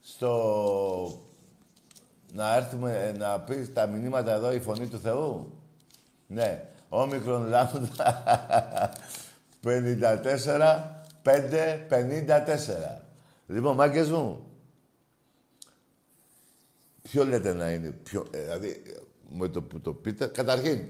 Στο... 0.02 1.22
Να 2.36 2.56
έρθουμε 2.56 3.04
ε, 3.04 3.18
να 3.18 3.40
πεις 3.40 3.74
τα 3.74 3.88
μηνύματα 3.88 4.34
εδώ 4.34 4.54
η 4.54 4.60
φωνή 4.60 4.88
του 4.88 5.00
Θεού. 5.00 5.54
Ναι. 6.28 6.70
Όμικρον 6.90 7.48
λάμδα 7.48 8.92
54, 9.64 10.84
5, 11.24 11.88
54. 11.90 13.04
Λοιπόν, 13.48 13.76
μάγκες 13.76 14.10
μου, 14.10 14.46
ποιο 17.02 17.26
λέτε 17.26 17.54
να 17.54 17.72
είναι, 17.72 17.90
πιο, 17.90 18.28
ε, 18.32 18.42
δηλαδή, 18.42 18.84
με 19.30 19.48
το 19.48 19.62
που 19.62 19.80
το 19.80 19.94
πείτε, 19.94 20.26
καταρχήν, 20.26 20.88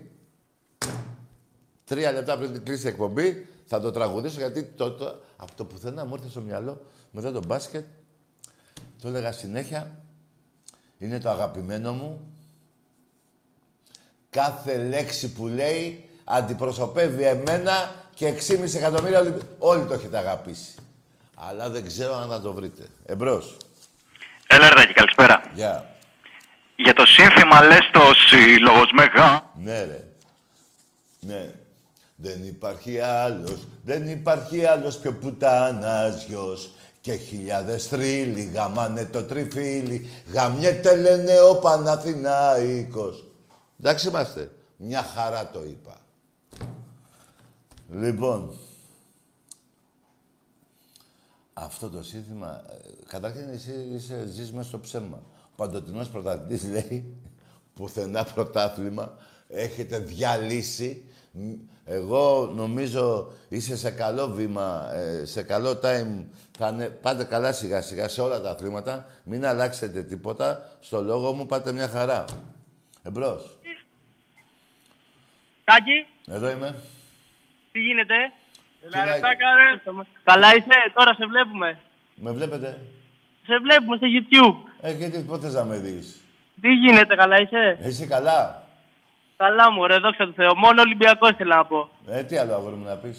τρία 1.85 2.11
λεπτά 2.11 2.37
πριν 2.37 2.63
κλείσει 2.63 2.85
η 2.85 2.89
εκπομπή, 2.89 3.47
θα 3.65 3.79
το 3.79 3.91
τραγουδήσω 3.91 4.39
γιατί 4.39 4.63
το, 4.63 4.91
το, 4.91 5.21
από 5.35 5.51
το 5.55 5.65
πουθενά 5.65 6.05
μου 6.05 6.13
ήρθε 6.15 6.29
στο 6.29 6.41
μυαλό, 6.41 6.81
μετά 7.11 7.31
το 7.31 7.41
μπάσκετ, 7.47 7.85
το 9.01 9.07
έλεγα 9.07 9.31
συνέχεια, 9.31 10.02
είναι 11.03 11.19
το 11.19 11.29
αγαπημένο 11.29 11.93
μου. 11.93 12.33
Κάθε 14.29 14.77
λέξη 14.77 15.31
που 15.31 15.47
λέει 15.47 16.09
αντιπροσωπεύει 16.23 17.23
εμένα 17.23 17.91
και 18.13 18.33
6,5 18.47 18.75
εκατομμύρια 18.75 19.19
όλοι, 19.19 19.33
όλοι 19.57 19.85
το 19.85 19.93
έχετε 19.93 20.17
αγαπήσει. 20.17 20.75
Αλλά 21.35 21.69
δεν 21.69 21.85
ξέρω 21.87 22.15
αν 22.15 22.29
θα 22.29 22.41
το 22.41 22.53
βρείτε. 22.53 22.87
Εμπρός. 23.05 23.57
Έλα, 24.47 24.69
Ρετάκι, 24.69 24.93
καλησπέρα. 24.93 25.43
Γεια. 25.53 25.95
Για 26.75 26.93
το 26.93 27.05
σύνθημα 27.05 27.61
λες 27.61 27.89
το 27.91 28.01
σύλλογος 28.27 28.91
μεγά. 28.93 29.51
Ναι, 29.55 29.83
ρε. 29.83 30.07
Ναι. 31.19 31.51
Δεν 32.15 32.45
υπάρχει 32.45 32.99
άλλος, 32.99 33.67
δεν 33.83 34.07
υπάρχει 34.09 34.65
άλλος 34.65 34.97
πιο 34.97 35.13
πουτάνας 35.13 36.25
γιος. 36.25 36.71
Και 37.03 37.15
χιλιάδες 37.15 37.87
θρύλοι 37.87 38.43
γαμάνε 38.43 39.05
το 39.05 39.23
τριφύλι, 39.23 40.09
γαμιέται 40.31 40.95
λένε 40.95 41.41
ο 41.41 41.55
Παναθηναϊκός. 41.55 43.27
Εντάξει 43.79 44.07
είμαστε. 44.07 44.51
Μια 44.77 45.03
χαρά 45.03 45.49
το 45.49 45.63
είπα. 45.63 45.97
Λοιπόν, 47.89 48.57
αυτό 51.53 51.89
το 51.89 52.03
σύνθημα, 52.03 52.63
ε, 52.69 53.05
καταρχήν 53.07 53.49
εσύ 53.49 53.87
είσαι, 53.93 54.25
ζεις 54.27 54.51
μέσα 54.51 54.67
στο 54.67 54.79
ψέμα. 54.79 55.23
Ο 55.41 55.55
παντοτινός 55.55 56.09
πρωταθλητής 56.09 56.69
λέει, 56.69 57.17
πουθενά 57.73 58.23
πρωτάθλημα, 58.23 59.17
έχετε 59.47 59.99
διαλύσει. 59.99 61.03
Μ, 61.85 61.91
Εγώ 61.91 62.51
νομίζω 62.55 63.31
είσαι 63.49 63.77
σε 63.77 63.91
καλό 63.91 64.27
βήμα, 64.27 64.89
ε, 64.93 65.25
σε 65.25 65.43
καλό 65.43 65.69
time. 65.71 66.23
Θα 66.57 66.67
είναι, 66.67 66.85
πάτε 66.89 67.23
καλά 67.23 67.51
σιγά 67.51 67.81
σιγά 67.81 68.07
σε 68.07 68.21
όλα 68.21 68.41
τα 68.41 68.49
αθλήματα. 68.49 69.05
Μην 69.23 69.45
αλλάξετε 69.45 70.03
τίποτα. 70.03 70.77
Στο 70.79 71.01
λόγο 71.01 71.31
μου 71.33 71.45
πάτε 71.45 71.71
μια 71.71 71.87
χαρά. 71.87 72.25
Εμπρός. 73.03 73.57
Τάκη, 75.63 76.05
Εδώ 76.27 76.49
είμαι. 76.49 76.75
τι 77.71 77.79
γίνεται; 77.79 78.15
Φιλάκια. 78.81 79.35
Καλά 80.23 80.55
είσαι, 80.55 80.91
τώρα 80.93 81.13
σε 81.13 81.25
βλέπουμε. 81.25 81.79
Με 82.15 82.31
βλέπετε; 82.31 82.79
Σε 83.45 83.59
βλέπουμε 83.59 83.97
στο 83.97 84.07
YouTube. 84.15 84.69
Ε, 84.81 84.91
γιατί 84.91 85.19
πότε 85.19 85.49
να 85.49 85.63
με 85.63 85.77
δεις; 85.77 86.21
Τι 86.61 86.69
γίνεται, 86.73 87.15
καλά 87.15 87.39
είσαι; 87.41 87.77
Είσαι 87.85 88.05
καλά; 88.05 88.62
Καλά 89.43 89.71
μου, 89.71 89.87
ρε, 89.87 89.97
δόξα 89.97 90.25
τω 90.25 90.33
Θεώ. 90.35 90.55
Μόνο 90.55 90.81
Ολυμπιακός 90.81 91.31
θέλω 91.37 91.55
να 91.55 91.65
πω. 91.65 91.89
Ε, 92.07 92.23
τι 92.23 92.37
άλλο 92.37 92.53
αγόρι 92.53 92.75
μου 92.75 92.85
να 92.85 92.95
πεις; 92.95 93.17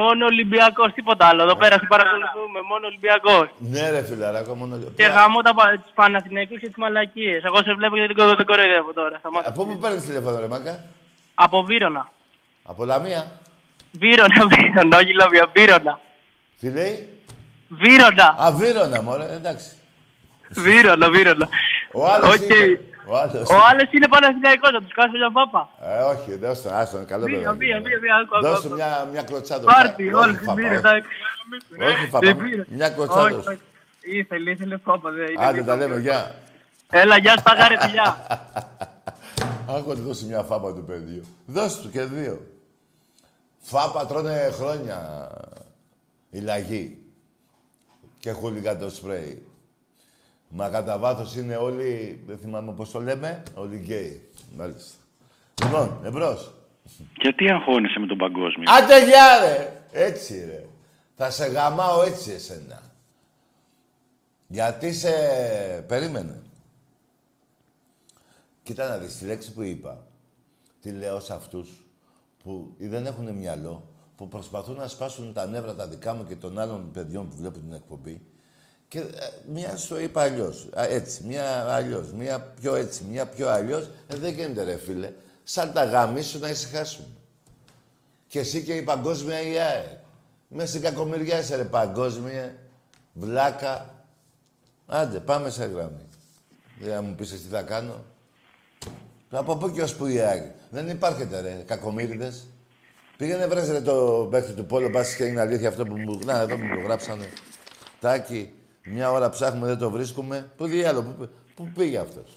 Μόνο 0.00 0.24
Ολυμπιακός, 0.26 0.92
τίποτα 0.92 1.26
άλλο. 1.26 1.42
Εδώ 1.42 1.56
πέρα 1.56 1.74
σε 1.78 1.86
παρακολουθούμε. 1.88 2.58
Μόνο 2.70 2.86
Ολυμπιακός. 2.86 3.46
Ναι 3.58 3.90
ρε 3.90 4.02
φιλαράκο, 4.04 4.54
μόνο... 4.54 4.76
Και 4.96 5.04
γαμώ 5.04 5.42
τα 5.42 5.54
πα- 5.54 5.80
τους 5.84 5.92
Παναθηναϊκούς 5.94 6.58
και 6.60 6.66
τις 6.66 6.76
μαλακίες. 6.76 7.44
Εγώ 7.44 7.56
σε 7.56 7.74
βλέπω 7.74 7.96
γιατί 7.96 8.14
δεν 8.14 8.36
δεν 8.36 8.46
κοροϊδεύω 8.46 8.92
τώρα. 8.92 9.16
Σταμάτα. 9.18 9.48
Από 9.48 9.64
πού 9.66 9.78
παίρνεις 9.78 10.04
τηλέφωνο 10.04 10.38
ρε 10.40 10.48
Μάκα; 10.48 10.84
Από 11.34 11.62
Βύρονα. 11.62 12.08
Από 12.62 12.84
Λαμία. 12.84 13.22
Βύρονα, 13.92 14.46
Βύρονα, 14.56 14.96
όχι 14.98 15.12
Λαβία, 15.12 15.46
Βύρονα. 15.56 16.00
Τι 16.60 16.70
λέει; 16.70 17.08
Βύρονα, 17.68 18.26
Α, 18.44 18.52
Βύρονα, 18.52 19.02
μωρέ, 19.02 19.24
εντάξει. 19.34 19.68
Βύρονα, 20.50 21.10
Βύρονα. 21.10 21.48
Ο 21.92 22.06
άλλος 22.12 22.34
Οκ. 22.34 22.42
είναι... 22.42 22.80
Ο 23.06 23.16
άλλος... 23.16 23.48
Ο 23.50 23.54
άλλος 23.70 23.88
είναι 23.92 24.08
Παναθηναϊκός, 24.08 24.70
θα 24.70 24.78
τους 24.82 24.92
κάσω 24.92 25.10
μια 25.22 25.30
πάπα. 25.32 25.68
Ε, 25.82 26.02
όχι, 26.12 26.36
δώσ' 26.36 26.62
τον, 26.62 26.72
άστον, 26.74 26.98
είναι 27.00 27.08
καλό 27.10 27.24
Βία, 27.24 27.36
παιδί. 27.38 27.56
βία, 27.56 27.80
βία, 27.84 27.98
βία, 28.00 28.14
άκου, 28.16 28.36
άκου, 28.36 28.46
Δώσ' 28.46 28.58
άκου. 28.58 28.68
του 28.68 28.74
μια, 28.74 29.08
μια 29.12 29.22
κλωτσά 29.22 29.60
Πάρτι, 29.60 30.02
Όχι, 30.02 30.14
όλοι 30.14 30.34
φάπα, 30.36 30.54
την 30.54 30.68
όχι. 30.68 31.64
πήρε, 31.70 31.86
Όχι, 31.90 32.06
φάπα, 32.08 32.34
μια 32.68 32.88
κλωτσά 32.90 33.20
Όχι, 33.22 33.34
δώσ' 33.34 33.44
του. 33.44 33.50
όχι. 33.52 33.60
Ήθελε, 34.18 34.50
ήθελε 34.50 34.76
φάπα, 34.76 35.10
δεν 35.10 35.28
είναι. 35.28 35.46
Άντε, 35.46 35.62
τα 35.62 35.76
λέμε, 35.76 35.98
γεια. 35.98 36.34
Έλα, 36.90 37.16
γεια 37.18 37.32
σου, 37.36 37.42
τα 37.42 37.52
γάρε, 37.54 37.76
φιλιά. 37.80 38.26
Άκου 39.68 39.88
να 39.88 39.94
του 39.94 40.02
δώσει 40.02 40.24
μια 40.24 40.42
φάπα 40.42 40.72
του 40.74 40.84
παιδιού. 40.84 41.22
Δώσ' 41.46 41.80
του 41.80 41.90
και 41.90 42.02
δύο. 42.02 42.46
Φάπα 43.58 44.06
τρώνε 44.06 44.50
χρόνια 44.52 45.28
οι 46.30 46.38
λαγοί. 46.40 46.98
Και 48.18 48.32
χούλιγαν 48.32 48.78
το 48.78 48.90
σπρέι. 48.90 49.46
Μα 50.48 50.68
κατά 50.68 50.98
βάθος 50.98 51.36
είναι 51.36 51.56
όλοι, 51.56 52.22
δεν 52.26 52.38
θυμάμαι 52.38 52.72
πώς 52.72 52.90
το 52.90 53.00
λέμε, 53.00 53.42
όλοι 53.54 53.76
γκέι. 53.76 54.28
Μάλιστα. 54.56 54.96
Λοιπόν, 55.64 56.00
εμπρός. 56.04 56.54
Γιατί 57.20 57.50
αγχώνεσαι 57.50 57.98
με 57.98 58.06
τον 58.06 58.18
παγκόσμιο; 58.18 58.70
Άντε 58.78 59.04
γεια 59.04 59.38
ρε! 59.40 59.82
Έτσι 59.92 60.44
ρε. 60.44 60.66
Θα 61.16 61.30
σε 61.30 61.46
γαμάω 61.46 62.02
έτσι 62.02 62.30
εσένα. 62.30 62.82
Γιατί 64.46 64.92
σε... 64.92 65.10
Περίμενε. 65.88 66.42
Κοίτα 68.62 68.88
να 68.88 68.98
δεις 68.98 69.18
τη 69.18 69.24
λέξη 69.24 69.52
που 69.52 69.62
είπα. 69.62 70.06
Τι 70.80 70.90
λέω 70.90 71.20
σε 71.20 71.34
αυτούς 71.34 71.68
που 72.42 72.74
ή 72.78 72.86
δεν 72.86 73.06
έχουν 73.06 73.32
μυαλό, 73.32 73.88
που 74.16 74.28
προσπαθούν 74.28 74.76
να 74.76 74.88
σπάσουν 74.88 75.32
τα 75.32 75.46
νεύρα 75.46 75.74
τα 75.74 75.88
δικά 75.88 76.14
μου 76.14 76.26
και 76.26 76.36
των 76.36 76.58
άλλων 76.58 76.90
παιδιών 76.92 77.28
που 77.28 77.36
βλέπουν 77.36 77.62
την 77.62 77.72
εκπομπή. 77.72 78.20
Και 78.94 79.00
ε, 79.00 79.28
μία 79.52 79.76
σου 79.76 80.00
είπα 80.00 80.22
αλλιώς. 80.22 80.68
Έτσι, 80.74 81.24
μία 81.24 81.74
αλλιώς. 81.74 82.12
Μία 82.12 82.40
πιο 82.40 82.74
έτσι, 82.74 83.04
μία 83.10 83.26
πιο 83.26 83.48
αλλιώς. 83.48 83.90
Ε, 84.06 84.16
δεν 84.16 84.34
γίνεται, 84.34 84.62
ρε 84.62 84.76
φίλε. 84.76 85.12
Σαν 85.44 85.72
τα 85.72 85.84
γαμίσου 85.84 86.38
να 86.38 86.48
ησυχάσουν. 86.48 87.04
Και 88.26 88.38
εσύ 88.38 88.62
και 88.62 88.74
η 88.74 88.82
παγκόσμια 88.82 89.40
η 89.42 89.58
ΑΕ. 89.58 90.00
Μέσα 90.48 90.68
στην 90.68 90.80
κακομοιριά 90.80 91.38
είσαι, 91.38 91.56
ρε 91.56 91.64
παγκόσμια. 91.64 92.54
Βλάκα. 93.12 94.04
Άντε, 94.86 95.18
πάμε 95.18 95.50
σε 95.50 95.64
γραμμή. 95.64 96.08
Δεν 96.80 96.94
θα 96.94 97.02
μου 97.02 97.14
πεις 97.14 97.32
εσύ 97.32 97.42
τι 97.42 97.48
θα 97.48 97.62
κάνω. 97.62 98.04
Από 99.30 99.56
πού 99.56 99.70
και 99.70 99.82
ως 99.82 99.94
που 99.94 100.06
η 100.06 100.20
ΑΕ. 100.20 100.54
Δεν 100.70 100.88
υπάρχετε, 100.88 101.40
ρε, 101.40 101.62
κακομύριδες. 101.66 102.46
Πήγαινε 103.16 103.46
βρες 103.46 103.68
ρε 103.68 103.80
το 103.80 104.28
παίκτη 104.30 104.52
του 104.52 104.66
Πόλο 104.66 104.88
Μπάσης 104.88 105.16
και 105.16 105.24
είναι 105.24 105.40
αλήθεια 105.40 105.68
αυτό 105.68 105.84
που 105.84 105.98
μου... 105.98 106.18
Να, 106.24 106.40
εδώ 106.40 106.56
που 106.56 106.64
μου 106.64 106.74
το 106.74 106.80
γράψανε. 106.80 107.28
Τάκη, 108.00 108.52
μια 108.84 109.10
ώρα 109.10 109.28
ψάχνουμε, 109.28 109.66
δεν 109.66 109.78
το 109.78 109.90
βρίσκουμε. 109.90 110.50
Πού 110.56 110.66
διάλο, 110.66 111.02
πού, 111.02 111.30
πού 111.54 111.72
πήγε 111.76 111.98
αυτός; 111.98 112.32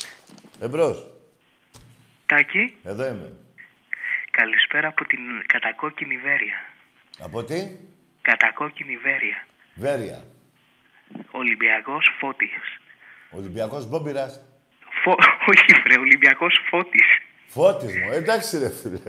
Εμπρός. 0.59 1.07
Τάκη, 2.25 2.77
Εδώ 2.83 3.07
είμαι. 3.07 3.31
καλησπέρα 4.31 4.87
από 4.87 5.05
την 5.05 5.19
κατακόκκινη 5.45 6.17
Βέρεια. 6.17 6.55
Από 7.19 7.43
τι; 7.43 7.67
Κατακόκκινη 8.21 8.97
Βέρεια. 8.97 9.45
Βέρεια. 9.75 10.23
Ολυμπιακός 11.31 12.15
Φώτης. 12.19 12.49
Ολυμπιακός 13.29 13.85
Μπόμπιρας. 13.87 14.41
Φω... 15.03 15.11
Όχι 15.51 15.81
βρε, 15.83 15.99
Ολυμπιακός 15.99 16.59
Φώτης. 16.69 17.07
Φώτης 17.47 17.95
μου, 17.97 18.11
εντάξει 18.11 18.57
ρε 18.57 18.69
φίλε. 18.69 18.99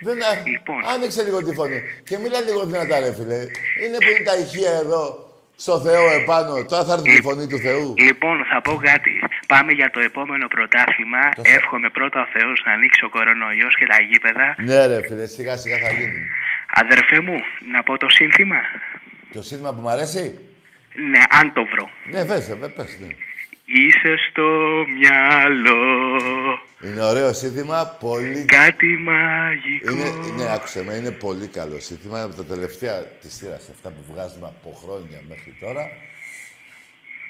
Δεν 0.00 0.22
α... 0.22 0.42
Λοιπόν. 0.46 0.84
Άνοιξε 0.86 1.22
λίγο 1.22 1.42
τη 1.44 1.54
φωνή. 1.54 1.80
Και 2.04 2.18
μίλα 2.18 2.40
λίγο 2.40 2.66
δυνατά 2.66 3.00
ρε 3.00 3.14
φίλε. 3.14 3.38
Είναι 3.84 3.96
που 3.96 4.08
είναι 4.10 4.24
τα 4.24 4.36
ηχεία 4.36 4.70
εδώ, 4.72 5.27
στο 5.64 5.80
Θεό 5.80 6.04
επάνω. 6.20 6.64
Τώρα 6.64 6.84
θα 6.84 6.92
έρθει 6.92 7.14
τη 7.16 7.20
φωνή 7.22 7.46
του 7.46 7.58
Θεού. 7.58 7.94
Λοιπόν, 7.98 8.36
θα 8.50 8.60
πω 8.60 8.74
κάτι. 8.90 9.12
Πάμε 9.46 9.72
για 9.72 9.90
το 9.90 10.00
επόμενο 10.00 10.46
πρωτάθλημα. 10.48 11.22
Το 11.34 11.42
θε- 11.44 11.54
Εύχομαι 11.56 11.88
πρώτα 11.90 12.20
ο 12.20 12.26
Θεός 12.38 12.62
να 12.66 12.72
ανοίξει 12.72 13.04
ο 13.04 13.08
κορονοϊός 13.08 13.74
και 13.78 13.86
τα 13.86 14.00
γήπεδα. 14.08 14.46
Ναι 14.58 14.86
ρε 14.86 15.00
φίλε, 15.06 15.26
σιγά 15.26 15.56
σιγά 15.56 15.78
θα 15.78 15.90
γίνει. 15.98 16.20
Αδερφέ 16.82 17.20
μου, 17.20 17.38
να 17.72 17.82
πω 17.82 17.98
το 17.98 18.08
σύνθημα. 18.08 18.56
Το 19.32 19.42
σύνθημα 19.42 19.74
που 19.74 19.80
μου 19.80 19.88
αρέσει; 19.90 20.38
Ναι, 21.10 21.22
αν 21.40 21.52
το 21.52 21.64
βρω. 21.72 21.90
Ναι, 22.12 22.24
πες, 22.24 22.48
ε, 22.48 22.54
πες, 22.54 22.98
ναι. 23.00 23.06
Είσαι 23.70 24.16
στο 24.30 24.48
μυαλό 24.98 25.76
Είναι 26.84 27.04
ωραίο 27.04 27.32
σύνθημα, 27.32 27.96
πολύ... 28.00 28.44
κάτι 28.44 28.86
μαγικό. 28.86 29.90
Είναι, 29.90 30.10
ναι, 30.36 30.52
άκουσε 30.52 30.84
με, 30.84 30.94
είναι 30.94 31.10
πολύ 31.10 31.46
καλό 31.46 31.80
σύνθημα. 31.80 32.22
Από 32.22 32.34
τα 32.34 32.44
τελευταία 32.44 33.02
της 33.02 33.34
σειράς, 33.34 33.68
αυτά 33.70 33.88
που 33.88 34.12
βγάζουμε 34.12 34.46
από 34.46 34.78
χρόνια 34.82 35.20
μέχρι 35.28 35.56
τώρα. 35.60 35.88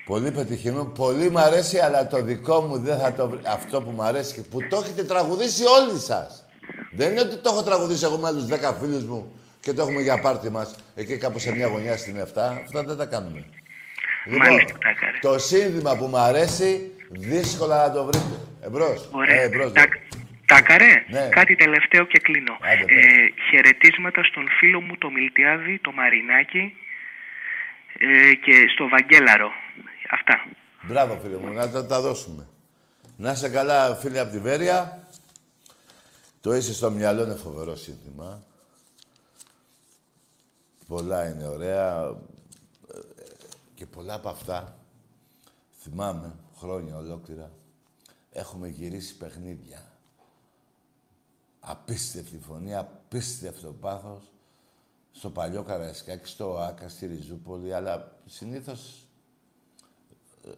Πολύ 0.05 0.31
πετυχημένο. 0.31 0.85
Πολύ 0.85 1.31
μ' 1.31 1.39
αρέσει, 1.39 1.79
αλλά 1.79 2.07
το 2.07 2.23
δικό 2.23 2.61
μου 2.61 2.79
δεν 2.79 2.99
θα 2.99 3.13
το 3.13 3.29
βρει. 3.29 3.41
Αυτό 3.47 3.83
που 3.83 3.91
μ' 3.91 4.03
αρέσει 4.03 4.35
και 4.35 4.41
που 4.41 4.59
το 4.71 4.77
έχετε 4.77 5.05
τραγουδήσει 5.05 5.65
όλοι 5.65 5.99
σας. 5.99 6.47
Δεν 6.93 7.11
είναι 7.11 7.21
ότι 7.21 7.37
το 7.37 7.51
έχω 7.53 7.63
τραγουδήσει 7.63 8.05
εγώ 8.05 8.17
με 8.17 8.27
άλλους 8.27 8.45
10 8.45 8.75
φίλους 8.81 9.05
μου 9.05 9.33
και 9.61 9.73
το 9.73 9.83
έχουμε 9.83 10.01
για 10.01 10.21
πάρτι 10.21 10.51
μας 10.51 10.75
εκεί 10.95 11.17
κάπου 11.17 11.39
σε 11.39 11.55
μια 11.55 11.67
γωνιά 11.67 11.97
στην 11.97 12.17
7. 12.17 12.23
Αυτά 12.65 12.83
δεν 12.83 12.97
τα 12.97 13.07
κάνουμε. 13.07 13.45
Μάλιστα, 14.27 14.79
τα 14.79 14.89
έκανε. 14.89 15.19
το 15.21 15.39
σύνθημα 15.39 15.97
που 15.97 16.07
μ' 16.07 16.17
αρέσει, 16.17 16.93
δύσκολα 17.11 17.87
να 17.87 17.93
το 17.93 18.05
βρείτε. 18.05 18.37
Εμπρός. 18.63 19.09
Ωραία. 19.13 19.41
Ε, 19.41 19.43
εμπρός, 19.45 19.73
Τα, 19.73 19.85
τάκαρε, 20.47 21.05
Ναι. 21.11 21.29
κάτι 21.29 21.57
τελευταίο 21.57 22.05
και 22.07 22.19
κλείνω. 22.19 22.53
Άντε, 22.61 22.85
πες. 22.85 23.05
ε, 23.05 23.33
χαιρετίσματα 23.51 24.25
στον 24.25 24.49
φίλο 24.59 24.81
μου 24.81 24.97
το 24.99 25.11
Μιλτιάδη, 25.11 25.79
το 25.79 25.93
Μαρινάκι 25.93 26.77
ε, 27.99 28.35
και 28.35 28.53
στο 28.75 28.89
Βαγγέλαρο. 28.89 29.51
Αυτά. 30.11 30.45
Μπράβο, 30.83 31.19
φίλε 31.23 31.37
μου, 31.37 31.53
να 31.53 31.71
τα, 31.71 31.87
τα 31.87 32.01
δώσουμε. 32.01 32.47
Να 33.17 33.31
είσαι 33.33 33.49
καλά, 33.49 33.95
φίλε 33.95 34.19
από 34.19 34.31
τη 34.33 34.39
Βέρεια. 34.39 35.09
Το 36.41 36.55
είσαι 36.55 36.75
στο 36.75 36.91
μυαλό, 36.91 37.23
είναι 37.23 37.35
φοβερό 37.35 37.77
σύνθημα. 37.77 38.43
Πολλά 40.89 41.29
είναι 41.29 41.47
ωραία. 41.47 42.15
Ε, 43.79 43.85
Και 43.85 43.87
πολλά 43.87 44.15
από 44.15 44.29
αυτά, 44.29 44.79
θυμάμαι, 45.79 46.39
χρόνια 46.57 46.97
ολόκληρα, 46.97 47.53
έχουμε 48.31 48.69
γυρίσει 48.69 49.17
παιχνίδια. 49.17 49.93
Απίστευτη 51.61 52.39
φωνή, 52.39 52.75
απίστευτο 52.75 53.73
πάθος. 53.73 54.33
Στο 55.13 55.31
παλιό 55.31 55.63
Καραϊσκάκι, 55.63 56.29
στο 56.29 56.59
ΆΚΑ, 56.59 56.89
στη 56.89 57.07
Ριζούπολη, 57.07 57.75
αλλά 57.75 58.21
συνήθως 58.27 59.07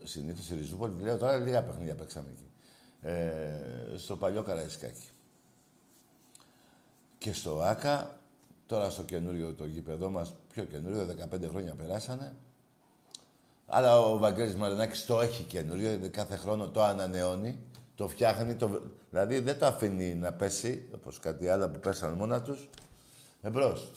συνήθως 0.05 0.51
η 0.51 0.55
Ριζούπολη, 0.55 1.03
λέω 1.03 1.17
τώρα 1.19 1.37
λίγα 1.37 1.65
παιχνίδια 1.65 1.95
παίξαμε 1.95 2.29
εκεί. 2.31 2.51
Ε, 3.01 3.97
στο 3.97 4.17
παλιό 4.17 4.43
Καραϊσκάκι. 4.43 5.09
Και 7.19 7.33
στο 7.33 7.61
ΆΚΑ, 7.61 8.21
τώρα 8.67 8.91
στο 8.91 9.03
καινούριο 9.03 9.55
το 9.55 9.67
γήπεδό 9.67 10.11
μας, 10.11 10.35
πιο 10.53 10.65
καινούριο, 10.65 11.07
15 11.07 11.49
χρόνια 11.49 11.75
περάσανε. 11.75 12.37
Αλλά 13.73 13.99
ο 13.99 14.19
Βαγγέλης 14.19 14.57
Μαρινάκης 14.57 15.07
το 15.07 15.21
έχει 15.21 15.43
καινούριο, 15.43 15.89
δηλαδή 15.89 16.09
κάθε 16.09 16.37
χρόνο 16.37 16.69
το 16.69 16.83
ανανεώνει, 16.83 17.59
το 17.95 18.09
φτιάχνει, 18.09 18.55
το... 18.55 18.83
δηλαδή 19.11 19.39
δεν 19.39 19.59
το 19.59 19.67
αφήνει 19.67 20.15
να 20.15 20.33
πέσει, 20.33 20.89
όπως 20.95 21.19
κάτι 21.19 21.49
άλλο 21.49 21.69
που 21.69 21.79
πέσανε 21.79 22.17
μόνα 22.17 22.43
τους. 22.43 22.69
Εμπρός. 23.43 23.91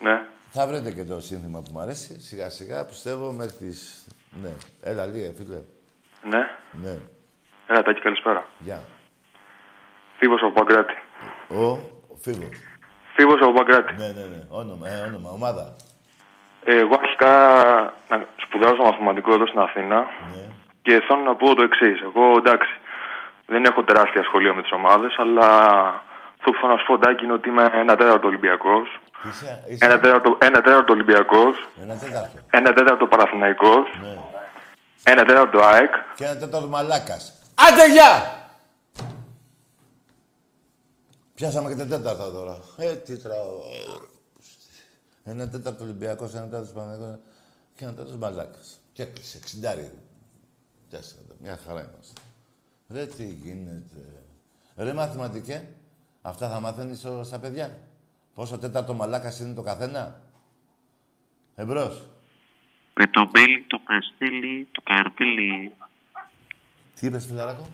Ναι. 0.00 0.20
Θα 0.50 0.66
βρείτε 0.66 0.92
και 0.92 1.04
το 1.04 1.20
σύνθημα 1.20 1.62
που 1.62 1.70
μου 1.72 1.80
αρέσει, 1.80 2.20
σιγά 2.20 2.50
σιγά, 2.50 2.84
πιστεύω, 2.84 3.32
μέχρι 3.32 3.56
τις... 3.56 4.06
Ναι. 4.42 4.50
Έλα, 4.80 5.06
λίγε, 5.06 5.32
φίλε. 5.36 5.62
Ναι. 6.22 6.38
Ναι. 6.82 6.98
Έλα, 7.66 7.82
Τάκη, 7.82 8.00
καλησπέρα. 8.00 8.46
Γεια. 8.58 8.82
Φίβος 10.18 10.40
από 10.42 10.52
Παγκράτη. 10.52 10.94
Ο, 11.48 11.64
ο 12.08 12.16
Φίβος. 12.20 12.56
Φίβος 13.14 13.40
από 13.40 13.52
Παγκράτη. 13.52 13.94
Ναι, 13.94 14.08
ναι, 14.08 14.24
ναι. 14.24 14.46
Όνομα, 14.48 14.88
ε, 14.88 15.00
όνομα, 15.00 15.30
ομάδα. 15.30 15.76
Ε, 16.64 16.78
εγώ 16.78 16.96
αρχικά 17.02 17.32
να 18.08 18.26
σπουδάζω 18.36 18.82
μαθηματικό 18.82 19.32
εδώ 19.32 19.46
στην 19.46 19.60
Αθήνα 19.60 19.96
Ναι. 19.96 20.42
και 20.82 21.02
θέλω 21.06 21.20
να 21.20 21.34
πω 21.36 21.54
το 21.54 21.62
εξής. 21.62 22.00
Εγώ 22.00 22.36
εντάξει, 22.36 22.70
δεν 23.46 23.64
έχω 23.64 23.82
τεράστια 23.82 24.22
σχολεία 24.22 24.54
με 24.54 24.62
τις 24.62 24.72
ομάδες, 24.72 25.14
αλλά 25.18 25.46
αυτό 26.38 26.50
που 26.50 26.58
θέλω 26.60 26.72
να 26.72 26.78
σου 26.78 26.86
πω, 26.86 26.98
Τάκη, 26.98 27.24
είναι 27.24 27.32
ότι 27.32 27.48
είμαι 27.48 27.70
ένα 27.74 27.96
τέταρτο 27.96 28.26
Ολυμπιακός, 28.26 28.98
Είσαι, 29.28 29.64
είσαι 29.68 29.84
ένα 29.84 30.00
τέταρτο, 30.00 30.38
ένα 30.40 30.60
τέταρτο 30.60 30.92
Ολυμπιακός, 30.92 31.68
ένα 31.82 31.96
τέταρτο. 31.98 32.38
ένα 32.50 32.72
τέταρτο 32.72 33.06
Παναθηναϊκός, 33.06 33.86
Ναι. 34.02 34.16
ένα 35.04 35.24
τέταρτο 35.24 35.58
ΑΕΚ. 35.64 35.94
Και 36.14 36.24
ένα 36.24 36.36
τέταρτο 36.36 36.66
μαλάκας. 36.66 37.32
Άντε, 37.68 37.90
γεια! 37.92 38.36
Πιάσαμε 41.34 41.68
και 41.68 41.74
τα 41.76 41.86
τέταρτα 41.86 42.30
τώρα. 42.32 42.56
Ε, 42.78 42.94
τι 42.94 43.22
τράω. 43.22 43.52
Ένα 45.28 45.48
τέταρτο 45.48 45.84
Ολυμπιακός, 45.84 46.34
ένα 46.34 46.44
τέταρτος 46.44 46.72
Παναγιώτο 46.72 47.18
και 47.74 47.84
ένα 47.84 47.92
τέταρτος 47.92 48.16
μαλάκας. 48.16 48.80
Και 48.92 49.02
έκλεισε, 49.02 49.36
εξιντάρι. 49.36 49.90
Τέσσερα, 50.90 51.22
μια 51.40 51.56
χαρά 51.66 51.80
είμαστε. 51.80 52.20
Ρε, 52.88 53.06
τι 53.06 53.24
γίνεται. 53.24 54.24
Ρε, 54.76 54.92
μαθηματικέ, 54.92 55.68
αυτά 56.22 56.48
θα 56.50 56.60
μάθαινες 56.60 56.98
στο- 56.98 57.24
στα 57.24 57.38
παιδιά. 57.38 57.78
Πόσο 58.34 58.58
τέταρτο 58.58 58.94
μαλάκας 58.94 59.40
είναι 59.40 59.54
το 59.54 59.62
καθένα; 59.62 60.20
Εμπρός. 61.54 62.02
Με 62.94 63.06
το 63.06 63.28
μπέλι, 63.30 63.62
το 63.66 63.80
καστέλι, 63.84 64.68
το 64.72 64.82
καρπέλι. 64.84 65.72
Τι 67.00 67.06
είπες, 67.06 67.26
φιλαράκο; 67.26 67.68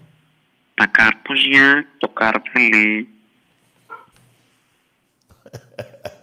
Τα 0.74 0.86
καρπούζια, 0.86 1.86
το 1.98 2.08
καρπέλι. 2.08 3.08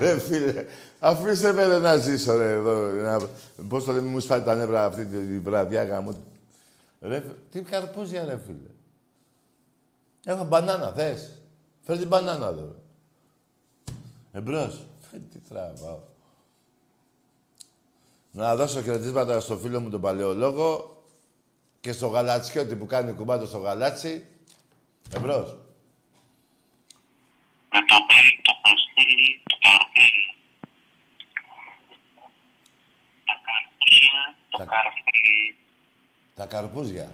Ρε 0.00 0.18
φίλε, 0.18 0.64
αφήστε 0.98 1.52
με 1.52 1.66
ρε, 1.66 1.78
να 1.78 1.96
ζήσω 1.96 2.36
ρε 2.36 2.52
εδώ. 2.52 2.88
Να... 2.88 3.20
Πώς 3.68 3.84
το 3.84 3.92
λέμε, 3.92 4.08
μου 4.08 4.20
σφάει 4.20 4.42
τα 4.42 4.54
νεύρα 4.54 4.84
αυτή 4.84 5.06
τη 5.06 5.38
βραδιά 5.38 5.84
γάμο. 5.84 6.14
Ρε, 7.00 7.24
τι 7.50 7.60
καρπούζια 7.60 8.24
ρε 8.24 8.38
φίλε. 8.46 8.70
Έχω 10.24 10.44
μπανάνα, 10.44 10.92
θες; 10.92 11.30
Φέρ 11.82 11.98
την 11.98 12.08
μπανάνα 12.08 12.46
εδώ. 12.46 12.74
Εμπρός. 14.32 14.86
Ε, 15.14 15.18
τι 15.32 15.38
τραβάω. 15.48 15.98
Να 18.30 18.56
δώσω 18.56 18.82
χαιρετίσματα 18.82 19.40
στο 19.40 19.56
φίλο 19.56 19.80
μου 19.80 19.90
τον 19.90 20.00
παλαιολόγο 20.00 21.02
και 21.80 21.92
στο 21.92 22.06
γαλατσιώτη 22.06 22.76
που 22.76 22.86
κάνει 22.86 23.12
κουμπάτο 23.12 23.46
στο 23.46 23.58
γαλάτσι. 23.58 24.26
Εμπρός. 25.14 25.56
Με 27.74 27.80
το 27.90 27.96
μπέλι, 28.06 28.32
το 28.48 28.52
καστέλι, 28.64 29.30
το 29.50 29.56
καρπέλι. 29.64 30.24
Τα 33.28 33.34
καρπούζια, 33.46 34.20
το 34.50 34.58
Τα- 34.58 34.64
καρπέλι. 34.72 35.56
Τα 36.38 36.46
καρπούζια. 36.52 37.08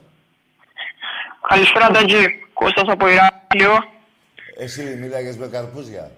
Καλησπέρα, 1.48 1.86
Τάκη. 1.90 2.22
Κώστας 2.52 2.88
από 2.88 3.08
Ηράκλειο. 3.08 3.74
Εσύ 4.58 4.96
μίλαγες 5.00 5.36
με 5.36 5.46
καρπούζια. 5.48 6.10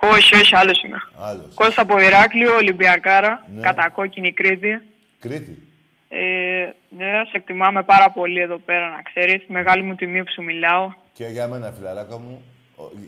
Όχι, 0.00 0.34
όχι, 0.34 0.56
άλλος 0.56 0.82
είμαι. 0.82 0.98
Άλλος. 1.18 1.54
Κώστας 1.54 1.78
από 1.78 1.98
Ηράκλειο, 2.00 2.54
Ολυμπιακάρα, 2.54 3.46
Ναι. 3.54 3.60
κατακόκκινη 3.62 4.32
Κρήτη. 4.32 4.80
Κρήτη. 5.20 5.66
Ε, 6.08 6.70
ναι, 6.88 7.06
σε 7.24 7.36
εκτιμάμε 7.36 7.82
πάρα 7.82 8.10
πολύ 8.10 8.40
εδώ 8.40 8.58
πέρα, 8.58 8.88
να 8.88 9.02
ξέρεις. 9.02 9.44
Μεγάλη 9.48 9.82
μου 9.82 9.94
τιμή 9.94 10.24
που 10.24 10.32
σου 10.32 10.42
μιλάω. 10.42 10.92
Και 11.12 11.24
για 11.26 11.48
μένα, 11.48 11.72
φιλαράκο 11.72 12.18
μου, 12.18 12.42
ο- 12.44 12.51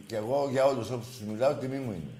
και 0.07 0.17
εγώ 0.17 0.49
για 0.51 0.65
όλους 0.65 0.91
όσους 0.91 1.15
σου 1.17 1.27
μιλάω, 1.27 1.55
τιμή 1.55 1.79
μου 1.79 1.91
είναι. 1.93 2.13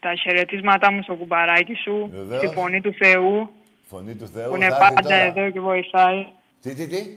Τα 0.00 0.14
χαιρετίσματά 0.14 0.92
μου 0.92 1.02
στο 1.02 1.14
κουμπαράκι 1.14 1.74
σου, 1.74 2.08
Βεβαίως. 2.12 2.42
στη 2.42 2.54
φωνή 2.54 2.80
του 2.80 2.92
Θεού, 2.92 3.50
Φωνή 3.82 4.14
του 4.14 4.28
Θεού, 4.28 4.48
που 4.50 4.56
είναι 4.56 4.68
θα 4.68 4.76
έρθει 4.76 4.94
πάντα 4.94 5.08
τώρα. 5.08 5.16
εδώ 5.22 5.50
και 5.50 5.60
βοηθάει. 5.60 6.26
Τι, 6.60 6.74
τι, 6.74 6.86
τι; 6.86 7.16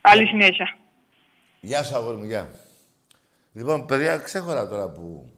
Καλή 0.00 0.26
συνέχεια. 0.26 0.76
Γεια 1.60 1.82
σου, 1.82 1.96
αγόρι 1.96 2.16
μου, 2.16 2.24
γεια. 2.24 2.50
Λοιπόν, 3.52 3.86
παιδιά, 3.86 4.16
ξέχωρα 4.18 4.68
τώρα 4.68 4.88
που 4.88 5.30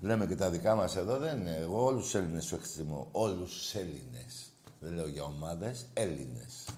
λέμε 0.00 0.26
και 0.26 0.34
τα 0.34 0.50
δικά 0.50 0.74
μας 0.74 0.96
εδώ, 0.96 1.16
δεν 1.18 1.38
είναι. 1.40 1.56
Εγώ 1.60 1.84
όλους 1.84 2.02
τους 2.02 2.14
Έλληνες 2.14 2.44
σου 2.44 2.54
εκτιμώ. 2.54 3.08
Όλους 3.12 3.50
τους 3.54 3.74
Έλληνες. 3.74 4.52
Δεν 4.80 4.94
λέω 4.94 5.08
για 5.08 5.22
ομάδες, 5.22 5.86
Έλληνες. 5.94 6.68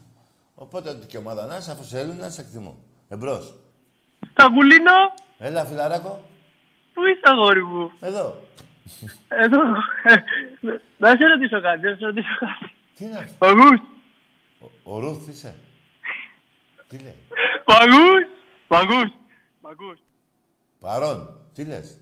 Οπότε, 0.54 0.90
ό,τι 0.90 1.06
και 1.06 1.16
ομάδα 1.16 1.46
να 1.46 1.56
είσαι, 1.56 1.70
αφού 1.70 1.82
είσαι 1.82 2.00
Έλληνας, 2.00 2.34
σε 2.34 2.40
εκτιμώ. 2.40 2.76
Εμπρός. 3.12 3.54
Σταυρουλίνο, 4.30 4.92
Έλα, 5.38 5.64
φιλαράκο. 5.64 6.28
πού 6.94 7.00
είσαι 7.06 7.20
αγόρι 7.22 7.64
μου; 7.64 7.92
Εδώ. 8.00 8.42
Εδώ. 9.28 9.58
Να 10.98 11.08
σε 11.16 11.26
ρωτήσω 11.26 11.60
κάτι, 11.60 11.80
να 11.86 11.96
σε 11.96 12.04
ρωτήσω 12.04 12.28
κάτι. 12.38 12.74
Τι 12.96 13.04
είναι 13.04 13.16
αυτό. 13.18 13.34
Παγούς, 13.38 13.80
Ο, 14.60 14.94
ο 14.94 14.98
Ρούθ 14.98 15.28
είσαι. 15.28 15.54
Τι 16.88 16.98
λέει. 16.98 17.16
παγούς, 17.64 18.22
παγούς, 18.66 19.10
παγούς. 19.60 19.98
Παρόν. 20.80 21.40
Τι 21.54 21.64
λες. 21.64 21.98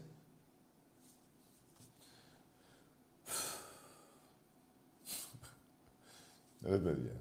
Ρε 6.66 6.76
παιδιά. 6.76 7.12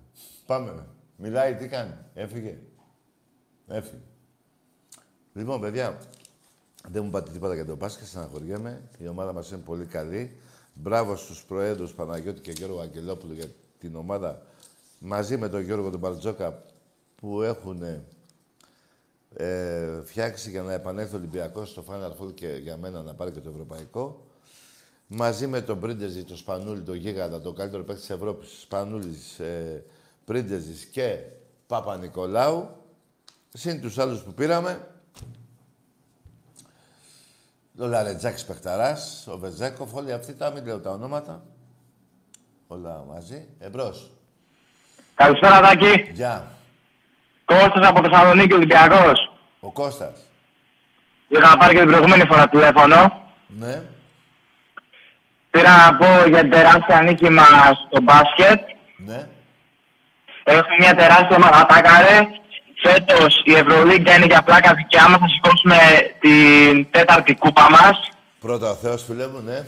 Πάμε. 0.46 0.86
Μιλάει, 1.16 1.56
τι 1.56 1.68
κάνει. 1.68 1.94
Έφυγε. 2.14 2.58
Έφυγε. 3.70 4.02
Λοιπόν, 5.34 5.62
παιδιά, 5.62 5.98
δεν 6.90 7.04
μου 7.04 7.10
είπατε 7.10 7.32
τίποτα 7.32 7.54
για 7.54 7.66
το 7.66 7.76
μπάσκετ, 7.76 8.08
στεναχωριέμαι. 8.08 8.82
Η 8.98 9.08
ομάδα 9.08 9.34
μας 9.34 9.52
είναι 9.52 9.62
πολύ 9.66 9.86
καλή. 9.86 10.38
Μπράβο 10.74 11.16
στους 11.16 11.44
προέδρους 11.44 11.94
Παναγιώτη 11.94 12.42
και 12.42 12.52
Γιώργο 12.52 12.80
Αγγελόπουλου 12.80 13.34
για 13.34 13.48
την 13.80 13.96
ομάδα 13.96 14.42
μαζί 15.00 15.38
με 15.38 15.50
τον 15.50 15.62
Γιώργο 15.62 15.90
τον 15.90 16.00
Μπαρτζόκα 16.00 16.64
που 17.16 17.42
έχουν 17.42 17.84
ε, 19.34 20.02
φτιάξει 20.04 20.50
για 20.50 20.62
να 20.62 20.74
επανέλθει 20.74 21.16
ο 21.16 21.18
Ολυμπιακός 21.18 21.70
στο 21.70 21.84
Final 21.90 22.24
Four 22.24 22.34
και 22.34 22.48
για 22.48 22.78
μένα 22.78 23.02
να 23.02 23.14
πάρει 23.14 23.32
και 23.32 23.40
το 23.40 23.50
Ευρωπαϊκό. 23.50 24.28
Μαζί 25.08 25.48
με 25.48 25.62
τον 25.62 25.80
Πρίντεζη, 25.80 26.24
τον 26.24 26.38
Σπανούλη, 26.38 26.82
τον 26.82 26.96
Γίγαντα, 26.96 27.42
τον 27.42 27.56
καλύτερο 27.56 27.84
παίκτη 27.84 28.02
της 28.02 28.10
Ευρώπης, 28.10 28.60
Σπανούλης, 28.62 29.40
ε, 29.40 29.84
Πρίντεζης 30.26 30.86
και 30.86 31.20
Παπα-Νικολάου. 31.68 32.70
Συν 33.54 33.82
τους 33.82 33.98
άλλους 33.98 34.22
που 34.22 34.34
πήραμε. 34.34 34.88
Ο 37.80 37.86
Λαρετζάκης 37.86 38.46
Πεχταράς, 38.46 39.28
ο 39.28 39.38
Βεζέκοφ, 39.38 39.94
όλοι 39.94 40.14
αυτοί 40.14 40.36
τα 40.36 40.52
μην 40.52 40.66
λέω 40.66 40.80
τα 40.80 40.90
ονόματα. 40.90 41.44
Όλα 42.68 43.04
μαζί. 43.08 43.48
Εμπρός. 43.60 44.12
Καλησπέρα, 45.16 45.62
Τάκη. 45.62 46.10
Γεια. 46.12 46.52
Κώστας 47.46 47.88
από 47.88 48.02
Θεσσαλονίκη, 48.04 48.54
Ολυμπιακός. 48.54 49.32
Ο 49.60 49.72
Κώστας. 49.72 50.20
Είχα 51.28 51.58
πάρει 51.58 51.74
και 51.74 51.80
την 51.80 51.90
προηγούμενη 51.90 52.26
φορά 52.26 52.50
τηλέφωνο. 52.50 53.28
Ναι. 53.48 53.82
Πήρα 55.50 55.78
να 55.78 55.98
πω 55.98 56.28
για 56.28 56.42
την 56.42 56.50
τεράστια 56.50 57.02
νίκη 57.02 57.30
μας 57.30 57.72
στο 57.88 58.02
μπάσκετ. 58.02 58.62
Ναι. 58.98 59.28
Έχουμε 60.44 60.76
μια 60.80 60.96
τεράστια 60.96 61.40
μαγατάκαρε. 61.40 62.20
Φέτος 62.82 63.42
η 63.46 63.54
Ευρωλίγκα 63.54 64.16
είναι 64.16 64.26
για 64.26 64.42
πλάκα 64.44 64.74
δικιά 64.74 65.10
μας. 65.10 65.20
Θα 65.20 65.28
σηκώσουμε 65.28 65.78
την 66.20 66.92
τέταρτη 66.92 67.36
κούπα 67.36 67.68
μας. 67.70 68.10
Πρώτα 68.40 68.70
ο 68.70 68.76
Θεός, 68.76 69.04
φίλε 69.04 69.28
μου, 69.28 69.40
ναι. 69.40 69.66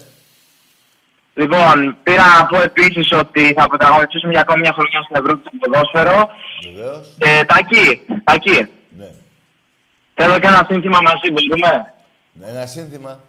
Λοιπόν, 1.34 1.98
πήρα 2.04 2.26
να 2.38 2.46
πω 2.46 2.62
επίσης 2.62 3.12
ότι 3.12 3.54
θα 3.58 3.68
πρωταγωνιστήσουμε 3.68 4.32
για 4.32 4.42
ακόμη 4.42 4.60
μια 4.60 4.74
χρονιά 4.74 5.02
στην 5.02 5.16
Ευρώπη 5.16 5.42
στο 5.48 5.58
ποδόσφαιρο. 5.60 6.30
Βεβαίως. 6.74 7.08
Ε, 7.18 7.44
Τάκη, 7.44 8.02
Τάκη, 8.24 8.68
Ναι. 8.98 9.10
θέλω 10.14 10.40
και 10.40 10.48
ένα 10.48 10.66
σύνθημα 10.70 11.00
μαζί, 11.02 11.32
μπορούμε; 11.32 11.94
Ναι, 12.34 12.46
Ένα 12.48 12.66
σύνθημα. 12.66 13.20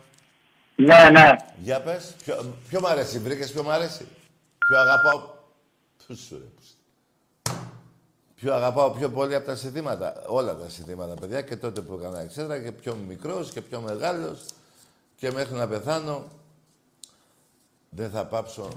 Ναι, 0.75 1.09
ναι. 1.13 1.31
Για 1.57 1.81
πες. 1.81 2.15
Ποιο, 2.25 2.55
ποιο 2.69 2.81
μ' 2.81 2.87
αρέσει, 2.87 3.19
βρήκες 3.19 3.53
ποιο 3.53 3.63
μ' 3.63 3.71
αρέσει; 3.71 4.07
Ποιο 4.67 4.79
αγαπάω; 4.81 5.21
Πού 6.07 6.17
σου 6.29 6.39
ρε. 6.43 6.49
Πού 8.43 8.49
σου. 8.49 8.55
Ποιο 8.55 8.55
αγαπάω 8.55 8.91
πιο 8.91 9.11
πολύ 9.11 9.35
από 9.35 9.47
τα 9.47 9.57
συνθήματα. 9.57 10.23
Όλα 10.27 10.57
τα 10.57 10.69
συνθήματα, 10.69 11.15
παιδιά, 11.15 11.43
και 11.43 11.57
τότε 11.57 11.81
που 11.81 11.99
έκανα 12.01 12.21
εξέδρα 12.21 12.63
και 12.63 12.73
πιο 12.73 12.95
μικρός 12.95 13.51
και 13.51 13.61
πιο 13.61 13.81
μεγάλος 13.81 14.45
και 15.17 15.31
μέχρι 15.31 15.55
να 15.55 15.69
πεθάνω 15.69 16.29
δεν 17.91 18.11
θα 18.11 18.27
πάψω 18.27 18.69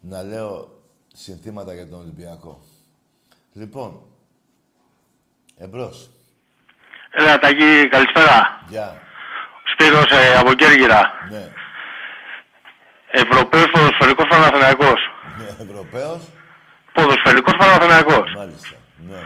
να 0.00 0.22
λέω 0.22 0.82
συνθήματα 1.14 1.74
για 1.74 1.88
τον 1.88 1.98
Ολυμπιακό. 2.00 2.60
Λοιπόν, 3.52 4.02
εμπρός. 5.56 6.10
Έλα, 7.10 7.38
Τάκη, 7.38 7.88
καλησπέρα. 7.88 8.64
Γεια. 8.68 9.02
Σπύρος 9.72 10.10
ε, 10.10 10.36
από 10.36 10.52
Κέρκυρα. 10.52 11.12
Ναι. 11.30 11.52
Ευρωπαίος 13.10 13.70
ποδοσφαιρικός 13.70 14.26
Παναθηναϊκός. 14.28 15.00
Ναι, 15.38 15.64
Ευρωπαίος. 15.64 16.22
Ποδοσφαιρικός 16.94 17.54
Παναθηναϊκός. 17.58 18.28
Μάλιστα. 18.38 18.76
Ναι. 19.10 19.20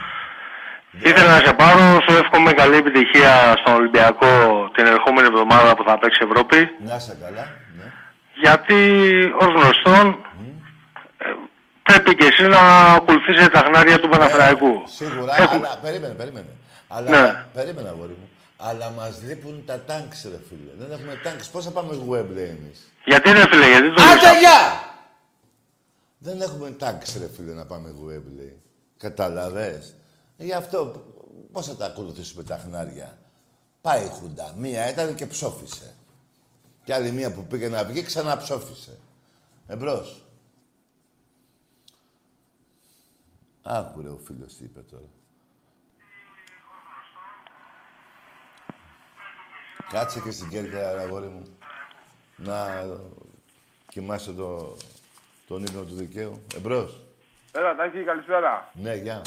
Ήθελα 1.08 1.30
να 1.38 1.40
σε 1.46 1.52
πάρω, 1.52 1.84
σου 2.04 2.12
εύχομαι 2.22 2.52
καλή 2.52 2.76
επιτυχία 2.76 3.32
στον 3.60 3.74
Ολυμπιακό 3.74 4.30
την 4.74 4.86
ερχόμενη 4.86 5.26
εβδομάδα 5.32 5.74
που 5.76 5.84
θα 5.86 5.98
παίξει 5.98 6.20
Ευρώπη. 6.28 6.58
Να 6.88 6.94
είσαι 6.96 7.16
καλά. 7.24 7.44
Ναι. 7.78 7.86
Γιατί, 8.44 8.78
ως 9.40 9.46
γνωστόν, 9.56 10.04
ε, 11.18 11.24
πρέπει 11.82 12.14
και 12.14 12.26
εσύ 12.26 12.42
να 12.46 12.60
ακολουθήσετε 12.98 13.48
τα 13.48 13.62
χνάρια 13.66 13.98
του 13.98 14.08
Παναθηναϊκού. 14.08 14.82
Σίγουρα, 14.98 15.32
Έχουμε- 15.42 15.66
αλλά 15.68 15.78
περίμενε, 15.82 16.14
περίμενε. 16.14 16.52
Αλλά, 16.88 17.10
Ναι. 17.10 17.44
περίμενε, 17.54 17.88
αγόρι 17.88 18.16
μου. 18.20 18.28
Αλλά 18.68 18.90
μας 18.98 19.20
λείπουν 19.26 19.64
τα 19.66 19.76
τάγκς, 19.88 20.18
ρε 20.32 20.38
φίλε. 20.48 20.72
Δεν 20.80 20.88
έχουμε 20.96 21.14
τάγκς. 21.24 21.48
Πώς 21.48 21.64
θα 21.64 21.70
πάμε 21.70 21.92
Wembley 22.10 22.46
εμείς; 22.56 22.78
Γιατί 23.04 23.32
ρε 23.32 23.44
φίλε, 23.50 23.66
γιατί 23.74 23.88
το 23.94 24.02
Άντε, 24.02 24.30
γεια! 24.42 24.60
Δεν 26.18 26.40
έχουμε 26.40 26.70
τάγκς, 26.70 27.16
ρε 27.16 27.28
φίλε, 27.28 27.52
να 27.54 27.66
πάμε 27.66 27.94
Wembley. 28.06 28.52
Καταλαβες; 28.96 29.94
Γι' 30.36 30.52
αυτό, 30.52 31.04
πώς 31.52 31.66
θα 31.66 31.76
τα 31.76 31.86
ακολουθήσουμε 31.86 32.42
τα 32.42 32.58
χνάρια; 32.58 33.18
Πάει 33.80 34.04
η 34.04 34.08
Χουντά. 34.08 34.54
Μία 34.56 34.90
ήταν 34.90 35.14
και 35.14 35.26
ψόφισε. 35.26 35.94
Και 36.84 36.94
άλλη 36.94 37.10
μία 37.10 37.32
που 37.32 37.42
πήγε 37.42 37.68
να 37.68 37.84
βγει, 37.84 38.02
ξαναψόφισε. 38.02 38.98
Εμπρός. 39.66 40.24
Άκου 43.62 44.02
ρε 44.02 44.08
ο 44.08 44.18
φίλος 44.24 44.56
τι 44.56 44.64
είπε 44.64 44.80
τώρα. 44.80 45.08
Κάτσε 49.90 50.20
και 50.20 50.30
στην 50.30 50.48
κέρδα, 50.48 50.92
ρε 50.92 51.00
αγόρι 51.00 51.26
μου. 51.26 51.42
Να 52.36 52.86
κοιμάσαι 53.88 54.32
το, 54.32 54.76
τον 55.48 55.62
ύπνο 55.64 55.82
του 55.82 55.94
δικαίου. 55.94 56.42
Εμπρός. 56.56 57.00
Έλα, 57.52 57.74
Τάκη, 57.76 58.02
καλησπέρα. 58.04 58.70
Ναι, 58.72 58.94
γεια. 58.94 59.22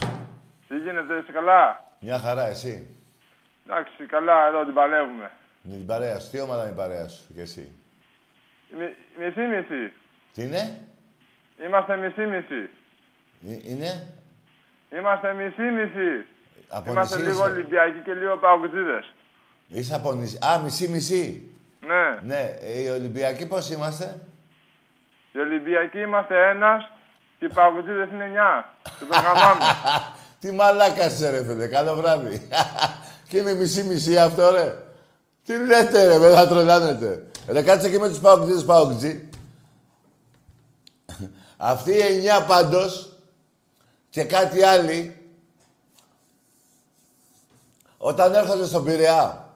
Τι 0.68 0.78
γίνεται, 0.78 1.18
είσαι 1.22 1.32
καλά; 1.32 1.84
Μια 2.00 2.20
χαρά, 2.20 2.48
εσύ; 2.48 2.88
Εντάξει, 3.68 4.06
καλά, 4.06 4.48
εδώ 4.48 4.66
την 4.66 4.74
παλεύουμε. 4.74 5.32
Με 5.62 5.76
την 5.76 5.86
παρέα 5.86 6.20
σου. 6.20 6.30
Τι 6.32 6.40
ομάδα 6.40 6.62
είναι 6.64 6.72
η 6.72 6.76
παρέα 6.76 7.08
σου 7.08 7.34
και 7.36 7.42
εσύ; 7.42 7.72
Μι- 8.78 8.96
Μισή-μισή. 9.20 9.94
Τι 10.34 10.42
είναι; 10.44 10.82
Είμαστε 11.66 11.96
μισή-μισή. 11.98 12.70
Ε, 13.48 13.72
Είναι; 13.72 14.14
Είμαστε 15.00 15.34
μισή-μισή. 15.34 16.26
Από 16.68 16.92
Είμαστε 16.92 17.16
νησί 17.16 17.28
λίγο 17.30 17.44
είσαι. 17.44 17.52
Ολυμπιακοί 17.54 18.00
και 18.00 18.14
λίγο 18.14 18.38
Παουτζίδες. 18.38 19.14
Είσαι 19.68 19.96
από 19.96 20.14
νησί. 20.14 20.38
Α, 20.46 20.60
μισή-μισή. 20.64 21.52
Ναι. 21.88 22.20
Ναι. 22.22 22.56
Ε, 22.62 22.82
Οι 22.82 22.88
Ολυμπιακοί 22.90 23.48
πώς 23.48 23.70
είμαστε; 23.70 24.20
Οι 25.32 25.40
Ολυμπιακοί 25.40 26.00
είμαστε 26.00 26.50
ένας 26.50 26.92
και 27.40 27.46
οι 27.46 27.50
Παουτζίδες 27.54 28.10
είναι 28.12 28.24
εννιά. 28.24 28.74
Του 29.00 29.08
περγαμάμε. 29.08 29.62
Τι 30.40 30.52
μαλάκα 30.52 31.06
είσαι, 31.06 31.30
ρε 31.30 31.44
φίλε. 31.44 31.68
Καλό 31.68 31.96
βράδυ. 31.96 32.48
και 33.30 33.38
είναι 33.38 33.54
μισή-μισή 33.54 34.18
αυτό, 34.18 34.52
ρε. 34.52 34.76
Τι 35.46 35.66
λέτε, 35.66 36.08
ρε, 36.08 36.18
δεν 36.18 36.36
θα 36.36 36.48
τρελάνετε. 36.48 37.28
Ρε, 37.48 37.62
κάτσε 37.62 37.90
και 37.90 38.00
με 38.00 38.10
τους 38.10 38.20
παοκτζίδες 38.20 38.66
παοκτζή. 38.66 39.30
Αυτοί 41.58 41.92
οι 41.92 42.02
εννιά 42.02 42.42
πάντως 42.42 43.18
και 44.10 44.24
κάτι 44.24 44.64
άλλοι 44.64 45.16
όταν 47.98 48.34
έρχονται 48.34 48.66
στον 48.66 48.84
Πειραιά, 48.84 49.50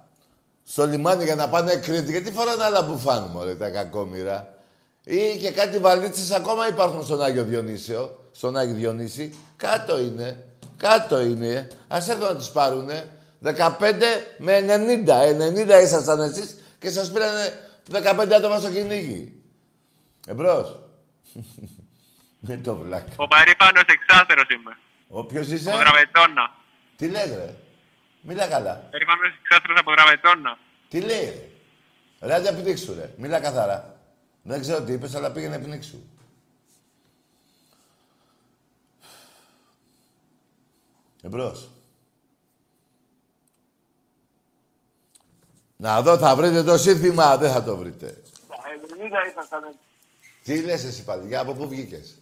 στο 0.63 0.85
λιμάνι 0.85 1.23
για 1.23 1.35
να 1.35 1.49
πάνε 1.49 1.75
Κρήτη, 1.75 2.11
γιατί 2.11 2.31
φοράνε 2.31 2.63
άλλα 2.63 2.81
μπουφάν, 2.81 3.23
μωρέ, 3.23 3.55
τα 3.55 3.69
κακόμοιρα. 3.69 4.54
Ή 5.05 5.37
και 5.37 5.51
κάτι 5.51 5.77
βαλίτσες 5.77 6.31
ακόμα 6.31 6.67
υπάρχουν 6.67 7.03
στον 7.03 7.21
Άγιο 7.23 7.43
Διονύσιο, 7.43 8.29
στον 8.31 8.57
Άγιο 8.57 8.75
Διονύση. 8.75 9.35
Κάτω 9.55 9.99
είναι, 9.99 10.45
κάτω 10.77 11.21
είναι. 11.21 11.67
Ας 11.87 12.09
έρθουν 12.09 12.25
να 12.27 12.35
τους 12.35 12.49
πάρουνε. 12.49 13.09
15 13.43 13.57
με 14.37 14.59
90. 14.59 15.35
90 15.35 15.81
ήσασταν 15.83 16.19
εσείς 16.19 16.57
και 16.79 16.89
σας 16.89 17.11
πήρανε 17.11 17.59
15 17.91 18.33
άτομα 18.35 18.59
στο 18.59 18.69
κυνήγι. 18.69 19.41
Εμπρός. 20.27 20.79
Με 22.47 22.57
το 22.57 22.75
βλάκα. 22.75 23.11
Ο 23.15 23.27
Παρήφανος 23.27 23.83
εξάστερος 23.87 24.47
είμαι. 24.49 24.77
Ο 25.07 25.23
ποιος 25.25 25.47
είσαι; 25.47 25.69
Από 25.69 25.77
Δραβετώνα. 25.77 26.55
Τι 26.95 27.07
λέει, 27.07 27.27
ρε; 27.27 27.55
Μίλα 28.21 28.47
καλά. 28.47 28.87
Παρήφανος 28.91 29.33
εξάστερος 29.41 29.77
από 29.79 29.91
Δραβετώνα. 29.91 30.57
Τι 30.89 30.99
λέει, 31.01 31.25
ρε; 31.25 32.27
Ρε, 32.27 32.33
άντε 32.33 32.51
πνίξου, 32.51 32.93
ρε. 32.93 33.09
Μίλα 33.17 33.39
καθαρά. 33.39 33.94
Δεν 34.47 34.61
ξέρω 34.61 34.83
τι 34.83 34.93
είπες, 34.93 35.15
αλλά 35.15 35.31
πήγαινε 35.31 35.59
πνίξου. 35.59 36.03
Εμπρός. 41.21 41.69
Να 45.77 46.01
δω, 46.01 46.17
θα 46.17 46.35
βρείτε 46.35 46.63
το 46.63 46.77
σύνθημα. 46.77 47.37
Δεν 47.37 47.51
θα 47.51 47.63
το 47.63 47.77
βρείτε. 47.77 48.21
Τι 50.43 50.61
λες 50.61 50.83
εσύ 50.83 51.03
πάλι, 51.03 51.27
για 51.27 51.39
από 51.39 51.53
πού 51.53 51.67
βγήκες; 51.67 52.17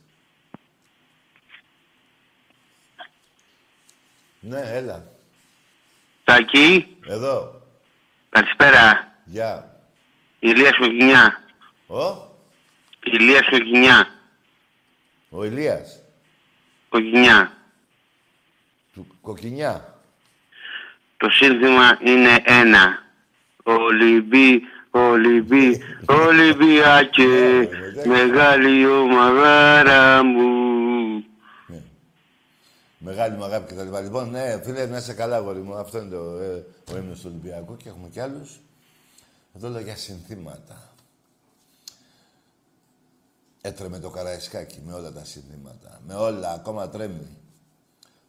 Ναι, 4.40 4.62
έλα. 4.62 5.12
Τακί, 6.24 6.98
Εδώ. 7.06 7.62
καλησπέρα. 8.30 9.16
Γεια. 9.26 9.82
Ηλίας 10.40 10.78
Κοκκινιά. 10.78 11.43
Ο, 11.94 12.36
Ηλίας 13.04 13.50
Κοκκινιά. 13.50 14.08
ο 15.30 15.44
Ηλίας. 15.44 16.00
Κοκκινιά. 16.89 17.58
Του 18.94 19.08
Κοκκινιά. 19.22 19.98
Το 21.18 21.30
σύνθημα 21.30 22.00
είναι 22.06 22.41
ένα. 22.46 23.04
Ολυμπί, 23.64 24.62
Ολυμπί, 24.91 25.82
Ολυμπιακέ, 26.06 27.70
μεγάλη 28.06 28.86
ομαδάρα 28.86 30.24
μου. 30.24 30.52
Μεγάλη 32.98 33.36
μου 33.36 33.44
αγάπη 33.44 33.68
και 33.68 33.74
τα 33.74 33.84
λοιπά. 33.84 34.02
Λοιπόν, 34.02 34.30
ναι, 34.30 34.62
φίλε, 34.64 34.86
να 34.86 34.98
είσαι 34.98 35.14
καλά, 35.14 35.36
αγόρι 35.36 35.60
μου. 35.60 35.74
Αυτό 35.76 35.98
είναι 35.98 36.10
το, 36.10 36.38
ε, 36.38 36.66
ο 36.94 36.98
ύμνος 36.98 37.20
του 37.20 37.28
Ολυμπιακού 37.30 37.78
και 37.78 37.89
έχουμε 37.89 38.08
κι 38.10 38.20
άλλους. 38.20 38.60
Εδώ 39.56 39.70
λέω 39.70 39.82
για 39.82 39.96
συνθήματα. 39.96 40.93
Έτρεμε 43.66 43.99
το 43.99 44.09
Καραϊσκάκι 44.09 44.82
με 44.86 44.93
όλα 44.93 45.11
τα 45.11 45.26
συνθήματα. 45.26 46.01
Με 46.07 46.14
όλα, 46.14 46.51
ακόμα 46.51 46.89
τρέμει. 46.89 47.38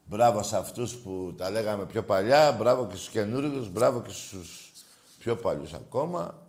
Μπράβο 0.05 0.43
σε 0.43 0.57
αυτούς 0.57 0.95
που 0.95 1.35
τα 1.39 1.51
λέγαμε 1.51 1.87
πιο 1.87 2.03
παλιά, 2.05 2.53
μπράβο 2.53 2.87
και 2.87 2.97
στους 2.97 3.09
καινούριους, 3.09 3.68
μπράβο 3.68 4.03
και 4.03 4.11
στους 4.11 4.72
πιο 5.18 5.37
παλιούς 5.37 5.72
ακόμα. 5.72 6.43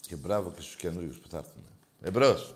Και 0.00 0.16
μπράβο 0.16 0.52
και 0.52 0.60
στους 0.60 0.76
καινούριους 0.76 1.16
που 1.16 1.28
θα 1.28 1.36
έρθουν. 1.36 1.64
Εμπρός. 2.02 2.54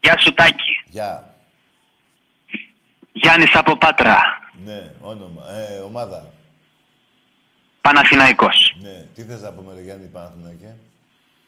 Γεια 0.00 0.18
σου 0.18 0.34
Τάκη. 0.34 0.82
Γεια. 0.86 1.34
Γιάννης 3.12 3.54
από 3.54 3.76
Πάτρα. 3.76 4.18
Ναι, 4.64 4.94
όνομα. 5.00 5.50
Ε, 5.50 5.78
ομάδα. 5.78 6.32
Παναθηναϊκός. 7.80 8.76
Ναι. 8.80 9.06
Τι 9.14 9.22
θες 9.22 9.40
να 9.40 9.52
πούμε, 9.52 9.74
ρε 9.74 9.82
Γιάννη 9.82 10.06
Παναθηναϊκέ; 10.06 10.76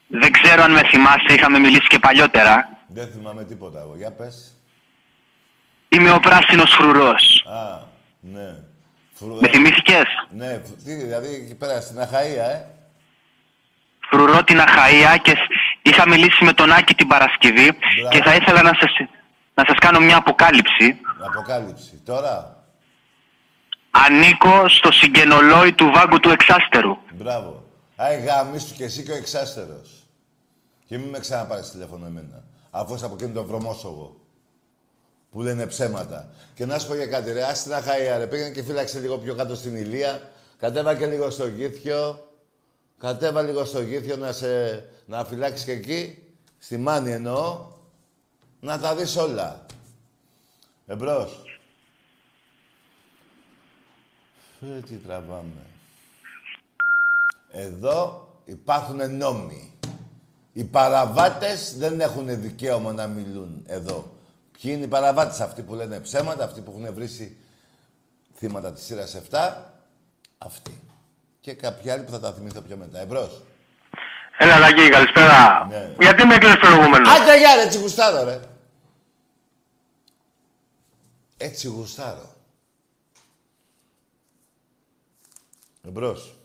Δεν 0.09 0.33
ξέρω 0.33 0.63
αν 0.63 0.73
με 0.73 0.83
θυμάσαι, 0.87 1.35
είχαμε 1.35 1.59
μιλήσει 1.59 1.87
και 1.87 1.99
παλιότερα. 1.99 2.69
Δεν 2.89 3.09
θυμάμαι 3.13 3.45
τίποτα 3.45 3.81
εγώ. 3.81 3.95
Για 3.97 4.11
πες. 4.13 4.55
Είμαι 5.89 6.13
ο 6.13 6.21
πράσινος 6.21 6.71
φρουρός. 6.75 7.45
Α, 7.47 7.79
ναι. 8.21 8.55
Φρου... 9.15 9.37
Με 9.41 9.49
θυμήθηκες; 9.49 10.05
Ναι, 10.31 10.53
φ- 10.65 10.85
τι, 10.85 10.95
δηλαδή 10.95 11.35
εκεί 11.35 11.55
πέρα 11.55 11.81
στην 11.81 11.99
Αχαΐα, 11.99 12.51
ε. 12.55 12.65
Φρουρώ 14.11 14.45
την 14.45 14.59
Αχαΐα 14.61 15.17
και 15.23 15.31
σ- 15.31 15.51
είχα 15.83 16.09
μιλήσει 16.09 16.45
με 16.45 16.53
τον 16.53 16.73
Άκη 16.73 16.95
την 16.95 17.07
Παρασκευή 17.07 17.73
και 18.11 18.23
θα 18.23 18.35
ήθελα 18.35 18.63
να 18.63 18.73
σας, 18.81 18.91
να 19.55 19.65
σας 19.67 19.79
κάνω 19.79 20.01
μια 20.01 20.17
αποκάλυψη. 20.17 21.01
Αποκάλυψη. 21.27 22.01
Τώρα. 22.05 22.65
Ανήκω 23.91 24.69
στο 24.69 24.93
συγγενολόι 24.93 25.73
του 25.73 25.91
βάγκου 25.95 26.21
του 26.21 26.31
εξάστερου. 26.31 26.99
Μπράβο. 27.13 27.65
Άι 27.97 28.21
γάμις 28.21 28.65
του 28.65 28.75
και 28.75 28.85
εσύ 28.85 29.03
και 29.03 29.13
ο 29.13 29.17
εξάστερος. 29.17 29.96
Και 30.87 30.99
μην 30.99 31.09
με 31.09 31.19
ξαναπάρεις 31.19 31.71
τηλέφωνο 31.71 32.07
εμένα. 32.07 32.45
Αφού 32.71 32.95
είσαι 32.95 33.05
από 33.05 33.15
εκείνο 33.15 33.33
το 33.33 33.45
βρωμόσογο. 33.45 34.17
Που 35.31 35.43
λένε 35.43 35.67
ψέματα. 35.67 36.29
Και 36.55 36.67
να 36.67 36.79
σου 36.79 36.87
πω 36.87 36.95
για 36.95 37.07
κάτι, 37.07 37.33
ρε, 37.33 37.45
άστι 37.45 37.69
να 37.69 37.81
χαΐα, 37.81 38.19
ρε. 38.19 38.27
Πήγαινε 38.27 38.51
και 38.51 38.63
φύλαξε 38.63 39.01
λίγο 39.01 39.19
πιο 39.19 39.35
κάτω 39.35 39.55
στην 39.55 39.77
ηλία. 39.77 40.31
Κατέβα 40.59 40.97
και 40.97 41.07
λίγο 41.07 41.31
στο 41.31 41.47
γήθιο. 41.47 42.29
Κατέβα 42.99 43.43
λίγο 43.43 43.65
στο 43.65 43.81
γήθιο 43.81 44.17
να, 44.17 44.33
σε, 44.33 44.85
να 45.07 45.25
φυλάξεις 45.25 45.65
και 45.65 45.73
εκεί. 45.73 46.19
Στη 46.59 46.77
μάνη 46.77 47.13
εννοώ. 47.13 47.67
Να 48.61 48.79
τα 48.79 48.95
δεις 48.95 49.17
όλα. 49.17 49.67
Εμπρός. 50.87 51.61
Ε, 54.61 54.81
τι 54.81 54.95
τραβάμε. 54.95 55.67
Εδώ 57.51 58.29
υπάρχουν 58.45 59.17
νόμοι. 59.17 59.76
Οι 60.57 60.65
παραβάτες 60.65 61.77
δεν 61.79 62.01
έχουν 62.01 62.41
δικαίωμα 62.41 62.93
να 62.93 63.07
μιλούν 63.07 63.63
εδώ. 63.67 64.17
Ποιοι 64.53 64.73
είναι 64.75 64.85
οι 64.85 64.89
παραβάτες; 64.89 65.41
Αυτοί 65.41 65.63
που 65.63 65.75
λένε 65.75 66.01
ψέματα, 66.01 66.45
αυτοί 66.45 66.61
που 66.61 66.75
έχουν 66.77 66.95
βρήσει 66.95 67.37
θύματα 68.37 68.73
της 68.73 68.85
σειράς 68.85 69.15
7, 69.15 69.73
αυτοί. 70.39 70.81
Και 71.41 71.53
κάποιοι 71.55 71.91
άλλοι 71.91 72.03
που 72.03 72.11
θα 72.11 72.21
τα 72.21 72.33
θυμηθώ 72.33 72.61
πιο 72.61 72.77
μετά. 72.77 72.99
Εμπρός. 72.99 73.43
Έλα, 74.39 74.59
Λάκη, 74.59 74.89
καλησπέρα. 74.89 75.67
Ναι. 75.69 75.95
Γιατί 76.01 76.25
με 76.25 76.35
έκλεισες 76.35 76.59
προηγούμενο; 76.59 77.11
Άντε 77.11 77.39
γεια 77.39 77.55
ρε, 77.55 77.63
έτσι 77.63 77.79
γουστάρω 77.79 78.25
ρε. 78.25 78.41
Έτσι 81.37 81.69
γουστάρω. 81.69 82.35
Εμπρός. 85.87 86.36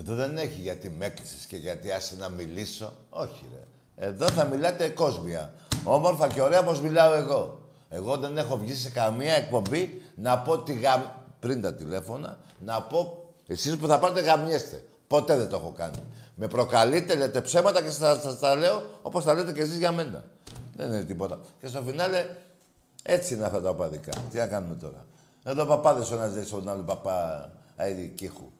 Εδώ 0.00 0.14
δεν 0.14 0.36
έχει 0.36 0.60
γιατί 0.60 0.90
με 0.90 1.06
έκλεισες 1.06 1.44
και 1.46 1.56
γιατί 1.56 1.90
άσε 1.90 2.16
να 2.16 2.28
μιλήσω. 2.28 2.92
Όχι 3.10 3.46
ρε. 3.52 3.64
Εδώ 4.06 4.28
θα 4.28 4.44
μιλάτε 4.44 4.88
κόσμια. 4.88 5.52
Όμορφα 5.84 6.28
και 6.28 6.42
ωραία 6.42 6.60
όπως 6.60 6.80
μιλάω 6.80 7.14
εγώ. 7.14 7.60
Εγώ 7.88 8.16
δεν 8.16 8.38
έχω 8.38 8.56
βγει 8.56 8.74
σε 8.74 8.90
καμία 8.90 9.34
εκπομπή 9.34 10.02
να 10.14 10.38
πω 10.38 10.58
τη 10.58 10.72
γαμ... 10.72 11.02
πριν 11.38 11.60
τα 11.60 11.74
τηλέφωνα, 11.74 12.38
να 12.58 12.82
πω 12.82 13.30
εσείς 13.46 13.76
που 13.76 13.86
θα 13.86 13.98
πάρετε 13.98 14.20
γαμιέστε. 14.20 14.84
Ποτέ 15.06 15.36
δεν 15.36 15.48
το 15.48 15.56
έχω 15.56 15.72
κάνει. 15.76 16.02
Με 16.34 16.48
προκαλείτε, 16.48 17.14
λέτε 17.14 17.40
ψέματα 17.40 17.82
και 17.82 17.90
σας, 17.90 18.22
σας 18.22 18.38
τα 18.38 18.54
λέω 18.54 18.82
όπως 19.02 19.24
τα 19.24 19.34
λέτε 19.34 19.52
και 19.52 19.60
εσείς 19.60 19.76
για 19.76 19.92
μένα. 19.92 20.24
Δεν 20.76 20.86
είναι 20.86 21.04
τίποτα. 21.04 21.40
Και 21.60 21.66
στο 21.66 21.82
φινάλε 21.82 22.26
έτσι 23.02 23.34
είναι 23.34 23.44
αυτά 23.44 23.60
τα 23.60 23.68
οπαδικά. 23.68 24.12
Τι 24.30 24.38
να 24.38 24.46
κάνουμε 24.46 24.74
τώρα. 24.74 25.06
Εδώ 25.44 25.64
παπάδες 25.64 26.10
ο 26.10 26.14
ένας 26.14 26.32
δεν 26.32 26.46
στον 26.46 26.68
άλλο 26.68 26.82
παπά 26.82 27.50
αέρι 27.76 28.12
κύχου. 28.16 28.50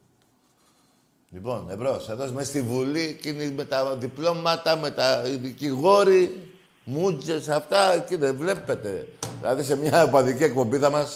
Λοιπόν, 1.33 1.69
εμπρός, 1.69 2.09
εδώ 2.09 2.31
μέσα 2.31 2.49
στη 2.49 2.61
Βουλή, 2.61 3.01
εκείνοι 3.01 3.51
με 3.51 3.65
τα 3.65 3.95
διπλώματα, 3.97 4.75
με 4.75 4.91
τα 4.91 5.23
οι 5.27 5.35
δικηγόροι, 5.35 6.49
μούτζες, 6.83 7.49
αυτά, 7.49 7.93
εκεί 7.93 8.15
δεν 8.15 8.35
βλέπετε. 8.35 9.07
Δηλαδή 9.39 9.63
σε 9.63 9.75
μια 9.75 10.03
οπαδική 10.03 10.43
εκπομπή 10.43 10.77
θα 10.77 10.89
μα. 10.89 11.09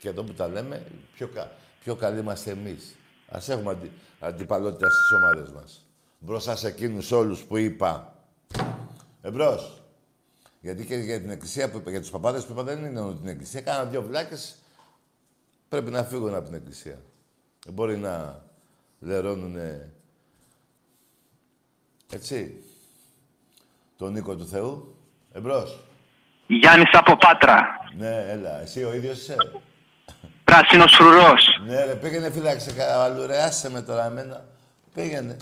και 0.00 0.08
εδώ 0.08 0.22
που 0.22 0.32
τα 0.32 0.48
λέμε, 0.48 0.86
πιο, 1.14 1.28
κα, 1.28 1.52
πιο 1.80 1.94
καλοί 1.94 2.20
είμαστε 2.20 2.50
εμείς. 2.50 2.96
Α 3.28 3.38
έχουμε 3.48 3.70
αντι, 3.70 3.90
αντιπαλότητα 4.20 4.88
στις 4.90 5.12
ομάδες 5.12 5.52
μας. 5.52 5.84
Μπροστά 6.18 6.56
σε 6.56 6.68
εκείνους 6.68 7.12
όλους 7.12 7.40
που 7.40 7.56
είπα. 7.56 8.14
Εμπρός. 9.22 9.82
Γιατί 10.60 10.86
και 10.86 10.94
για 10.94 11.20
την 11.20 11.30
εκκλησία 11.30 11.70
που 11.70 11.76
είπα, 11.76 11.90
για 11.90 12.00
τους 12.00 12.10
παπάδες 12.10 12.44
που 12.44 12.52
είπα 12.52 12.62
δεν 12.62 12.78
είναι 12.78 13.00
μόνο 13.00 13.14
την 13.14 13.28
εκκλησία. 13.28 13.60
Κάνα 13.60 13.84
δύο 13.84 14.02
βλάκες. 14.02 14.56
Πρέπει 15.68 15.90
να 15.90 16.04
φύγουν 16.04 16.34
από 16.34 16.44
την 16.44 16.54
εκκλησία. 16.54 16.98
Δεν 17.64 17.74
μπορεί 17.74 17.96
να 17.96 18.42
λερώνουνε 19.00 19.92
έτσι 22.12 22.62
τον 23.96 24.12
Νίκο 24.12 24.36
του 24.36 24.46
Θεού. 24.46 24.94
Εμπρός. 25.32 25.80
Γιάννης 26.46 26.90
από 26.92 27.16
Πάτρα. 27.16 27.66
Ναι, 27.96 28.24
έλα. 28.28 28.60
Εσύ 28.60 28.84
ο 28.84 28.94
ίδιος 28.94 29.18
είσαι. 29.18 29.36
Πράσινος 30.44 30.94
φρουρός. 30.94 31.60
Ναι, 31.66 31.84
ρε, 31.84 31.94
πήγαινε 31.94 32.30
φύλαξε 32.30 32.82
αλλού, 32.82 33.26
ρε, 33.26 33.42
άσε 33.42 33.70
με 33.70 33.82
τώρα 33.82 34.04
εμένα. 34.04 34.46
Πήγαινε. 34.94 35.36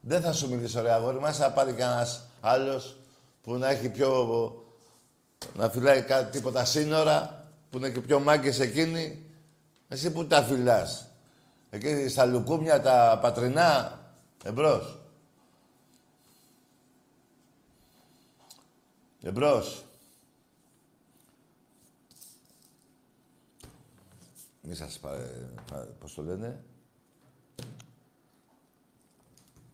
Δεν 0.00 0.20
θα 0.20 0.32
σου 0.32 0.48
μιλήσω, 0.48 0.82
ρε, 0.82 0.92
αγόρι. 0.92 1.18
Μας 1.18 1.36
θα 1.36 1.50
πάρει 1.50 1.72
κανένας 1.72 2.28
άλλος 2.40 2.96
που 3.42 3.54
να 3.54 3.68
έχει 3.68 3.88
πιο... 3.88 4.26
να 5.54 5.68
φυλάει 5.68 6.02
κάτι, 6.02 6.30
τίποτα 6.30 6.64
σύνορα, 6.64 7.46
που 7.70 7.76
είναι 7.78 7.90
και 7.90 8.00
πιο 8.00 8.20
μάγκες 8.20 8.60
εκείνοι. 8.60 9.24
Εσύ 9.88 10.12
που 10.12 10.26
τα 10.26 10.42
φυλάς. 10.42 11.11
Εκεί 11.74 12.08
στα 12.08 12.24
λουκούμια 12.24 12.80
τα 12.80 13.18
πατρινά, 13.22 14.00
εμπρός. 14.44 14.98
Εμπρός. 19.22 19.84
Μη 24.62 24.74
σας 24.74 24.98
πα, 24.98 25.10
πα- 25.70 25.88
πώς 26.00 26.14
το 26.14 26.22
λένε. 26.22 26.64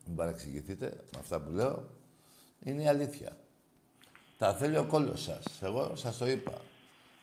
Μην 0.06 0.16
παρεξηγηθείτε 0.16 1.04
με 1.12 1.18
αυτά 1.18 1.40
που 1.40 1.50
λέω. 1.50 1.88
Είναι 2.64 2.82
η 2.82 2.88
αλήθεια. 2.88 3.36
Τα 4.38 4.54
θέλει 4.54 4.76
ο 4.76 4.86
κόλλος 4.86 5.22
σας. 5.22 5.44
Εγώ 5.62 5.96
σας 5.96 6.16
το 6.16 6.26
είπα. 6.26 6.52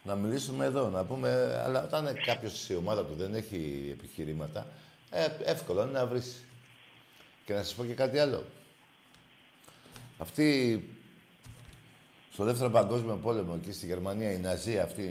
Να 0.05 0.15
μιλήσουμε 0.15 0.65
εδώ, 0.65 0.89
να 0.89 1.03
πούμε... 1.05 1.61
Αλλά 1.65 1.83
όταν 1.83 2.15
κάποιος 2.25 2.61
στη 2.61 2.75
ομάδα 2.75 3.05
του 3.05 3.15
δεν 3.17 3.33
έχει 3.33 3.89
επιχειρήματα, 3.91 4.67
ε, 5.09 5.27
εύκολο 5.43 5.81
είναι 5.81 5.91
να 5.91 6.05
βρεις. 6.05 6.45
Και 7.45 7.53
να 7.53 7.63
σας 7.63 7.73
πω 7.73 7.85
και 7.85 7.93
κάτι 7.93 8.19
άλλο. 8.19 8.43
Αυτοί 10.17 10.89
στο 12.33 12.43
δεύτερο 12.43 12.69
παγκόσμιο 12.69 13.15
πόλεμο 13.15 13.53
εκεί 13.61 13.71
στη 13.71 13.85
Γερμανία, 13.85 14.31
οι 14.31 14.37
Ναζί 14.37 14.79
αυτοί 14.79 15.05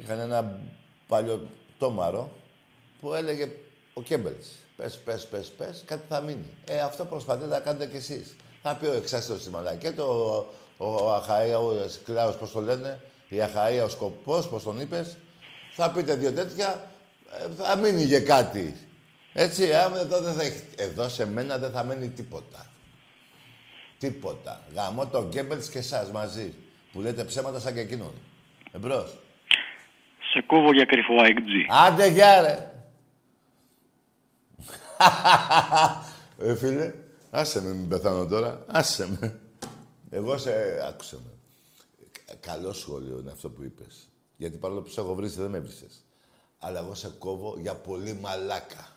είχαν 0.00 0.18
ένα 0.18 0.60
παλιό 1.08 1.48
τόμαρο 1.78 2.32
που 3.00 3.14
έλεγε 3.14 3.50
ο 3.94 4.02
Κέμπελς. 4.02 4.48
Πες, 4.76 4.98
πες, 4.98 5.26
πες, 5.26 5.48
πες, 5.48 5.82
κάτι 5.86 6.02
θα 6.08 6.20
μείνει. 6.20 6.46
Ε, 6.66 6.80
αυτό 6.80 7.04
προσπαθείτε 7.04 7.46
να 7.46 7.60
κάνετε 7.60 7.86
κι 7.86 7.96
εσείς. 7.96 8.36
Θα 8.62 8.76
πει 8.76 8.86
ο 8.86 8.92
εξάστερος 8.92 9.40
στη 9.40 9.50
Μαλακέτο, 9.50 10.36
ο, 10.76 10.84
ο 10.84 11.14
Αχαΐα, 11.14 11.58
ο 11.58 11.88
Σκλάος, 11.88 12.36
πώς 12.36 12.52
το 12.52 12.60
λένε, 12.60 13.00
η 13.36 13.40
Αχαΐα, 13.40 13.84
ο 13.84 13.88
Σκοπός, 13.88 14.48
πώς 14.48 14.62
τον 14.62 14.80
είπες. 14.80 15.16
Θα 15.72 15.90
πείτε 15.90 16.14
δύο 16.14 16.32
τέτοια, 16.32 16.90
ε, 17.30 17.62
θα 17.62 17.76
μείνει 17.76 18.06
και 18.06 18.20
κάτι. 18.20 18.76
Έτσι, 19.32 19.74
άμα 19.74 19.98
εδώ, 19.98 20.20
δεν 20.20 20.32
θα 20.32 20.42
έχει, 20.42 20.62
εδώ 20.76 21.08
σε 21.08 21.26
μένα 21.26 21.58
δεν 21.58 21.70
θα 21.70 21.84
μένει 21.84 22.08
τίποτα. 22.08 22.66
Τίποτα. 23.98 24.60
Γαμώ 24.74 25.06
τον 25.06 25.28
Γκέμπελς 25.28 25.68
και 25.68 25.78
εσάς 25.78 26.10
μαζί. 26.10 26.54
Που 26.92 27.00
λέτε 27.00 27.24
ψέματα 27.24 27.60
σαν 27.60 27.74
και 27.74 27.80
εκείνον. 27.80 28.12
Εμπρός. 28.72 29.18
Σε 30.32 30.42
κόβω 30.46 30.72
για 30.72 30.84
κρυφό 30.84 31.14
αεκτζή. 31.22 31.66
Άντε, 31.68 32.06
γεια 32.06 32.40
ρε. 32.40 32.72
ε, 36.50 36.56
φίλε, 36.56 36.94
άσε 37.30 37.62
με, 37.62 37.74
μην 37.74 37.88
πεθάνω 37.88 38.26
τώρα. 38.26 38.64
Άσε 38.66 39.08
με. 39.20 39.40
Εγώ 40.10 40.38
σε... 40.38 40.52
Άκουσε 40.88 41.16
με. 41.24 41.30
Κα- 42.40 42.52
Καλό 42.52 42.72
σχόλιο 42.72 43.18
είναι 43.18 43.30
αυτό 43.30 43.50
που 43.50 43.62
είπες. 43.62 44.08
Γιατί 44.36 44.56
παρόλο 44.56 44.82
που 44.82 44.88
σε 44.88 45.00
έχω 45.00 45.14
βρει, 45.14 45.28
δεν 45.28 45.50
με 45.50 45.56
έβρισες. 45.58 46.04
Αλλά 46.58 46.78
εγώ 46.78 46.94
σε 46.94 47.08
κόβω 47.18 47.56
για 47.58 47.74
πολύ 47.74 48.12
μαλάκα. 48.14 48.88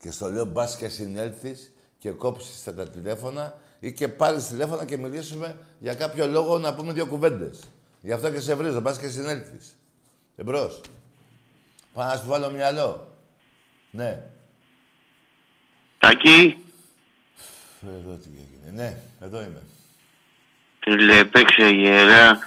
Και 0.00 0.10
στο 0.10 0.30
λέω 0.30 0.44
μπας 0.44 0.76
και 0.76 0.88
συνέλθεις 0.88 1.72
και 1.98 2.10
κόψεις 2.10 2.62
τα, 2.64 2.74
τα 2.74 2.88
τηλέφωνα 2.88 3.58
ή 3.80 3.92
και 3.92 4.08
πάρεις 4.08 4.46
τηλέφωνα 4.46 4.84
και 4.84 4.96
μιλήσουμε 4.96 5.58
για 5.78 5.94
κάποιο 5.94 6.26
λόγο 6.26 6.58
να 6.58 6.74
πούμε 6.74 6.92
δύο 6.92 7.06
κουβέντες. 7.06 7.60
Γι' 8.00 8.12
αυτό 8.12 8.30
και 8.30 8.40
σε 8.40 8.54
βρίζω, 8.54 8.80
μπας 8.80 8.98
και 8.98 9.08
συνέλθεις. 9.08 9.76
Εμπρός. 10.36 10.80
Πάω 11.92 12.06
να 12.08 12.16
σου 12.16 12.26
βάλω 12.26 12.50
μυαλό. 12.50 13.16
Ναι. 13.90 14.30
Τάκη, 15.98 16.64
Εδώ 17.82 18.14
τι 18.16 18.28
έγινε. 18.32 18.70
Ναι, 18.82 19.00
εδώ 19.20 19.42
είμαι. 19.42 19.62
Φίλε, 20.90 21.24
παίξε 21.24 21.68
γερά, 21.68 22.38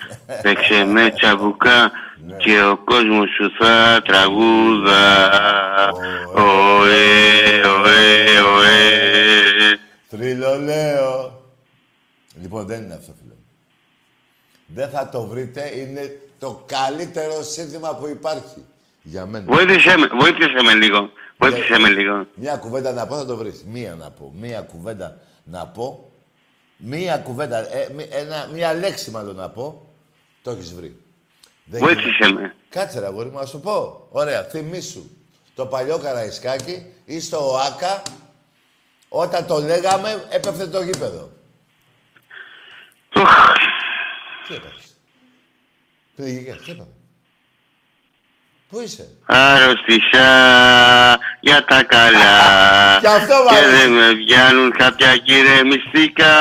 παίξε 0.42 0.84
με 0.84 1.10
τσαμπουκά 1.10 1.92
και 2.38 2.62
ο 2.62 2.78
κόσμος 2.78 3.30
σου 3.30 3.52
θα 3.60 4.02
τραγούδα. 4.06 5.30
Ωε, 6.34 7.62
ωε, 7.68 8.40
ωε. 8.56 8.78
Θρυλολέο. 10.10 11.42
Λοιπόν, 12.42 12.66
δεν 12.66 12.84
είναι 12.84 12.94
αυτό, 12.94 13.14
φίλε. 13.22 13.34
μου. 13.34 13.46
Δεν 14.66 14.90
θα 14.90 15.10
το 15.10 15.26
βρείτε. 15.26 15.72
Είναι 15.78 16.20
το 16.40 16.64
καλύτερο 16.66 17.44
σύνθημα 17.44 17.96
που 17.96 18.08
υπάρχει. 18.08 18.66
Για 19.02 19.26
μένα. 19.26 19.46
Βοήθησε 19.48 19.98
με, 19.98 20.08
βοήθησε 20.20 20.64
με 20.64 20.74
λίγο. 20.74 21.10
Βοήθησε 21.38 21.80
με 21.80 21.90
λίγο. 21.90 22.28
Μια 22.34 22.56
κουβέντα 22.56 22.92
να 22.92 23.08
πω 23.08 23.16
θα 23.16 23.26
το 23.26 23.36
βρεις. 23.38 23.64
Μία 23.68 23.96
να 23.96 24.10
πω. 24.10 24.34
Μία 24.40 24.62
κουβέντα 24.62 25.18
να 25.44 25.66
πω. 25.68 26.09
Μία 26.82 27.18
κουβέντα. 27.18 27.76
Ε, 27.76 27.90
μη- 27.94 28.08
ένα, 28.12 28.48
μία 28.54 28.74
λέξη 28.74 29.12
μάλλον 29.12 29.36
να 29.36 29.50
πω. 29.50 29.90
Το 30.44 30.52
έχεις 30.52 30.74
βρει. 30.74 31.00
Δεν 31.66 31.80
Βοήθησε 31.80 32.08
γίνεται. 32.10 32.42
με. 32.42 32.56
Κάτσε 32.70 33.00
ρε 33.00 33.06
αγόρι 33.06 33.30
μου, 33.30 33.38
να 33.38 33.46
σου 33.46 33.60
πω. 33.60 34.08
Ωραία, 34.12 34.44
θυμήσου. 34.44 35.10
Το 35.56 35.66
παλιό 35.66 35.98
Καραϊσκάκι 35.98 36.86
ή 37.06 37.20
στο 37.20 37.52
ΟΑΚΑ 37.52 38.02
Όταν 39.10 39.46
το 39.46 39.58
λέγαμε, 39.60 40.26
έπεφτε 40.30 40.68
το 40.68 40.82
γήπεδο. 40.82 41.32
Τι 44.48 44.56
έπαθες. 44.56 44.96
Πνιγικές, 46.16 46.58
τι 46.62 46.72
έπαθες. 46.72 46.94
Πού 48.70 48.80
είσαι; 48.80 49.08
Άρρωστησα 49.26 50.28
για 51.40 51.66
τα 51.66 51.84
καλά. 51.84 52.40
Κι 53.00 53.08
αυτό 53.08 53.34
Και 53.50 53.56
βάλε. 53.56 53.68
δεν 53.78 53.92
με 53.92 54.14
βγαίνουν 54.14 54.72
κάποια 54.72 55.18
κύριε 55.18 55.64
μυστικά. 55.64 56.34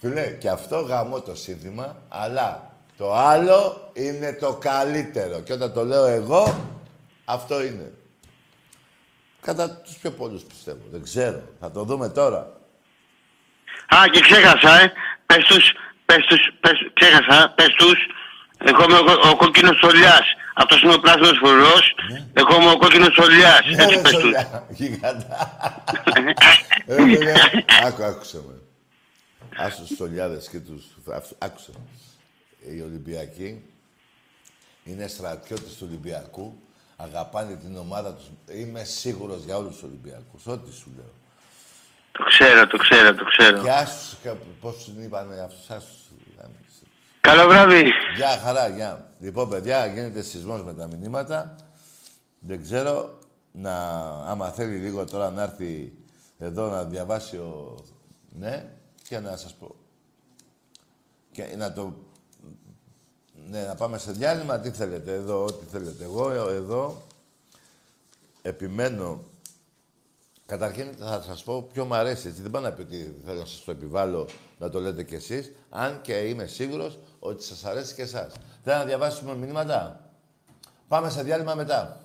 Φίλε, 0.00 0.36
και 0.40 0.48
αυτό 0.48 0.80
γαμώ 0.80 1.20
το 1.20 1.34
σύνθημα, 1.34 1.96
αλλά 2.08 2.70
το 2.96 3.14
άλλο 3.14 3.90
είναι 3.92 4.32
το 4.40 4.54
καλύτερο. 4.60 5.40
Και 5.40 5.52
όταν 5.52 5.72
το 5.72 5.84
λέω 5.84 6.04
εγώ, 6.06 6.70
αυτό 7.24 7.62
είναι. 7.62 7.92
Κατά 9.40 9.70
τους 9.70 9.94
πιο 9.96 10.10
πολλούς 10.10 10.42
πιστεύω. 10.42 10.82
Δεν 10.90 11.02
ξέρω. 11.02 11.42
Θα 11.60 11.70
το 11.70 11.82
δούμε 11.84 12.08
τώρα. 12.08 12.38
Α, 13.88 14.08
και 14.10 14.20
ξέχασα, 14.20 14.80
ε. 14.80 14.92
Πες 15.26 15.44
τους, 15.44 15.72
πες 16.04 16.24
τους, 16.26 16.40
πες, 16.60 16.72
ξέχασα, 16.94 17.52
πες 17.56 17.74
τους. 17.78 17.98
Εγώ 18.58 18.82
είμαι 18.84 18.98
ο, 18.98 19.28
ο 19.30 19.36
κόκκινος 19.36 19.78
σολιάς. 19.78 20.26
Αυτός 20.54 20.82
είναι 20.82 20.94
ο 20.94 21.00
πράσινος 21.00 21.38
φρουρός. 21.38 21.94
Εγώ 22.32 22.54
είμαι 22.60 22.70
ο 22.70 22.76
κόκκινος 22.78 23.14
σολιάς. 23.14 23.60
Ναι, 23.76 23.82
Έτσι 23.82 23.94
ρε, 23.94 24.00
πες 24.00 24.10
τους. 24.12 24.20
Σολιά. 24.20 24.66
Γιγαντά. 24.70 25.36
Ρε, 26.86 26.94
παιδιά, 27.04 27.36
Άκου, 27.84 28.02
άκουσε 28.04 28.40
με. 28.48 28.54
Ας 29.56 29.76
τους 29.76 29.88
στολιάδες 29.88 30.48
και 30.48 30.58
τους... 30.60 30.84
αυτούς- 31.14 31.36
Άκουσε 31.38 31.70
με. 31.74 32.74
Οι 32.74 32.80
Ολυμπιακοί 32.80 33.62
είναι 34.84 35.06
στρατιώτες 35.06 35.72
του 35.76 35.86
Ολυμπιακού. 35.88 36.62
Αγαπάνε 36.96 37.56
την 37.56 37.76
ομάδα 37.76 38.14
τους. 38.14 38.24
Είμαι 38.56 38.84
σίγουρος 38.84 39.44
για 39.44 39.56
όλους 39.56 39.72
τους 39.74 39.82
Ολυμπιακούς. 39.82 40.46
Ό,τι 40.46 40.74
σου 40.74 40.92
λέω. 40.96 41.12
Το 42.12 42.24
ξέρω, 42.24 42.66
το 42.66 42.76
ξέρω, 42.76 43.14
το 43.14 43.24
ξέρω. 43.24 43.62
Και 43.62 43.70
άσους, 43.70 44.14
και 44.22 44.30
πώς 44.60 44.84
την 44.84 45.02
είπανε 45.02 45.40
αυτούς, 45.40 45.70
άσους. 45.70 45.96
Καλό 47.34 47.48
βράδυ. 47.48 47.82
Γεια, 48.16 48.28
χαρά, 48.28 48.68
γεια. 48.68 49.14
Λοιπόν, 49.18 49.48
παιδιά, 49.48 49.86
γίνεται 49.86 50.22
σεισμός 50.22 50.62
με 50.64 50.74
τα 50.74 50.86
μηνύματα. 50.86 51.56
Δεν 52.38 52.62
ξέρω, 52.62 53.18
να, 53.52 53.74
άμα 54.26 54.50
θέλει 54.50 54.76
λίγο 54.76 55.04
τώρα 55.04 55.30
να 55.30 55.42
έρθει 55.42 55.92
εδώ 56.38 56.68
να 56.68 56.84
διαβάσει 56.84 57.36
ο... 57.36 57.84
Ναι, 58.38 58.68
και 59.08 59.18
να 59.18 59.36
σας 59.36 59.54
πω. 59.54 59.74
Και 61.30 61.54
να 61.56 61.72
το... 61.72 61.94
Ναι, 63.48 63.62
να 63.62 63.74
πάμε 63.74 63.98
σε 63.98 64.12
διάλειμμα, 64.12 64.60
τι 64.60 64.70
θέλετε, 64.70 65.12
εδώ, 65.12 65.44
ό,τι 65.44 65.64
θέλετε. 65.70 66.04
Εγώ 66.04 66.30
ε, 66.30 66.54
εδώ 66.54 67.02
επιμένω 68.42 69.24
Καταρχήν 70.46 70.94
θα 70.98 71.22
σας 71.26 71.42
πω 71.42 71.62
ποιο 71.72 71.84
μου 71.84 71.94
αρέσει. 71.94 72.28
Έτσι. 72.28 72.42
Δεν 72.42 72.50
πάω 72.50 72.62
να 72.62 72.72
πει 72.72 72.80
ότι 72.80 73.16
θέλω 73.24 73.38
να 73.38 73.44
σας 73.44 73.64
το 73.64 73.70
επιβάλλω 73.70 74.28
να 74.58 74.70
το 74.70 74.80
λέτε 74.80 75.02
κι 75.02 75.14
εσείς. 75.14 75.52
Αν 75.70 76.00
και 76.00 76.12
είμαι 76.12 76.46
σίγουρος 76.46 76.98
ότι 77.18 77.44
σας 77.44 77.64
αρέσει 77.64 77.94
και 77.94 78.02
εσάς. 78.02 78.32
Θέλω 78.62 78.76
να 78.76 78.84
διαβάσουμε 78.84 79.34
μηνύματα; 79.36 80.00
Πάμε 80.88 81.10
σε 81.10 81.22
διάλειμμα 81.22 81.54
μετά. 81.54 82.00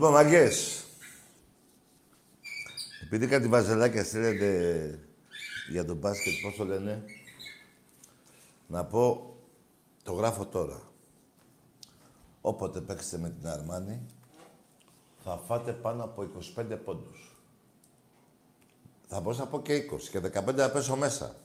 Λοιπόν, 0.00 0.14
μαγκές. 0.14 0.84
Επειδή 3.04 3.26
κάτι 3.26 3.48
βαζελάκια 3.48 4.04
στέλνετε 4.04 4.98
για 5.70 5.84
τον 5.84 5.96
μπάσκετ, 5.96 6.32
πώς 6.42 6.56
το 6.56 6.64
λένε, 6.64 7.04
να 8.66 8.84
πω, 8.84 9.34
το 10.02 10.12
γράφω 10.12 10.46
τώρα. 10.46 10.82
Όποτε 12.40 12.80
παίξετε 12.80 13.18
με 13.18 13.30
την 13.30 13.48
Αρμάνη, 13.48 14.00
θα 15.24 15.36
φάτε 15.46 15.72
πάνω 15.72 16.04
από 16.04 16.22
25 16.56 16.78
πόντους. 16.84 17.36
Θα 19.08 19.20
μπορούσα 19.20 19.40
να 19.40 19.48
πω 19.48 19.60
και 19.60 19.74
20 19.74 20.08
και 20.10 20.18
15 20.18 20.54
να 20.54 20.70
πέσω 20.70 20.96
μέσα. 20.96 21.36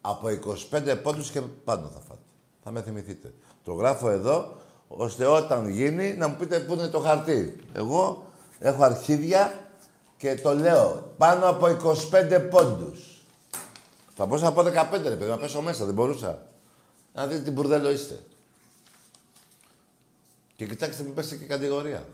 Από 0.00 0.28
25 0.70 1.00
πόντους 1.02 1.30
και 1.30 1.40
πάνω 1.40 1.88
θα 1.88 2.00
φάτε. 2.00 2.24
Θα 2.62 2.70
με 2.70 2.82
θυμηθείτε. 2.82 3.34
Το 3.64 3.72
γράφω 3.72 4.10
εδώ, 4.10 4.56
ώστε 4.96 5.26
όταν 5.26 5.68
γίνει 5.68 6.14
να 6.14 6.28
μου 6.28 6.36
πείτε 6.36 6.58
πού 6.58 6.72
είναι 6.72 6.86
το 6.86 6.98
χαρτί. 6.98 7.56
Εγώ 7.72 8.26
έχω 8.58 8.84
αρχίδια 8.84 9.68
και 10.16 10.34
το 10.34 10.54
λέω. 10.54 11.14
Πάνω 11.16 11.48
από 11.48 11.66
25 12.10 12.48
πόντους. 12.50 13.22
Θα 14.14 14.26
μπορούσα 14.26 14.44
να 14.44 14.52
πω 14.52 14.62
15 14.62 15.00
ρε 15.02 15.16
παιδί, 15.16 15.30
να 15.30 15.38
πέσω 15.38 15.60
μέσα. 15.60 15.84
Δεν 15.84 15.94
μπορούσα. 15.94 16.46
Να 17.14 17.26
δείτε 17.26 17.42
τι 17.42 17.50
μπουρδέλο 17.50 17.90
είστε. 17.90 18.18
Και 20.56 20.66
κοιτάξτε 20.66 21.02
μην 21.02 21.14
πέσετε 21.14 21.36
και 21.36 21.44
κατηγορία. 21.44 22.06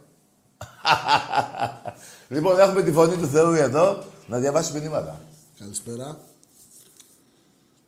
λοιπόν, 2.28 2.58
έχουμε 2.58 2.82
τη 2.82 2.92
φωνή 2.92 3.16
του 3.16 3.26
Θεού 3.26 3.52
εδώ 3.52 4.02
να 4.26 4.38
διαβάσει 4.38 4.72
μηνύματα. 4.72 5.20
Καλησπέρα. 5.58 6.20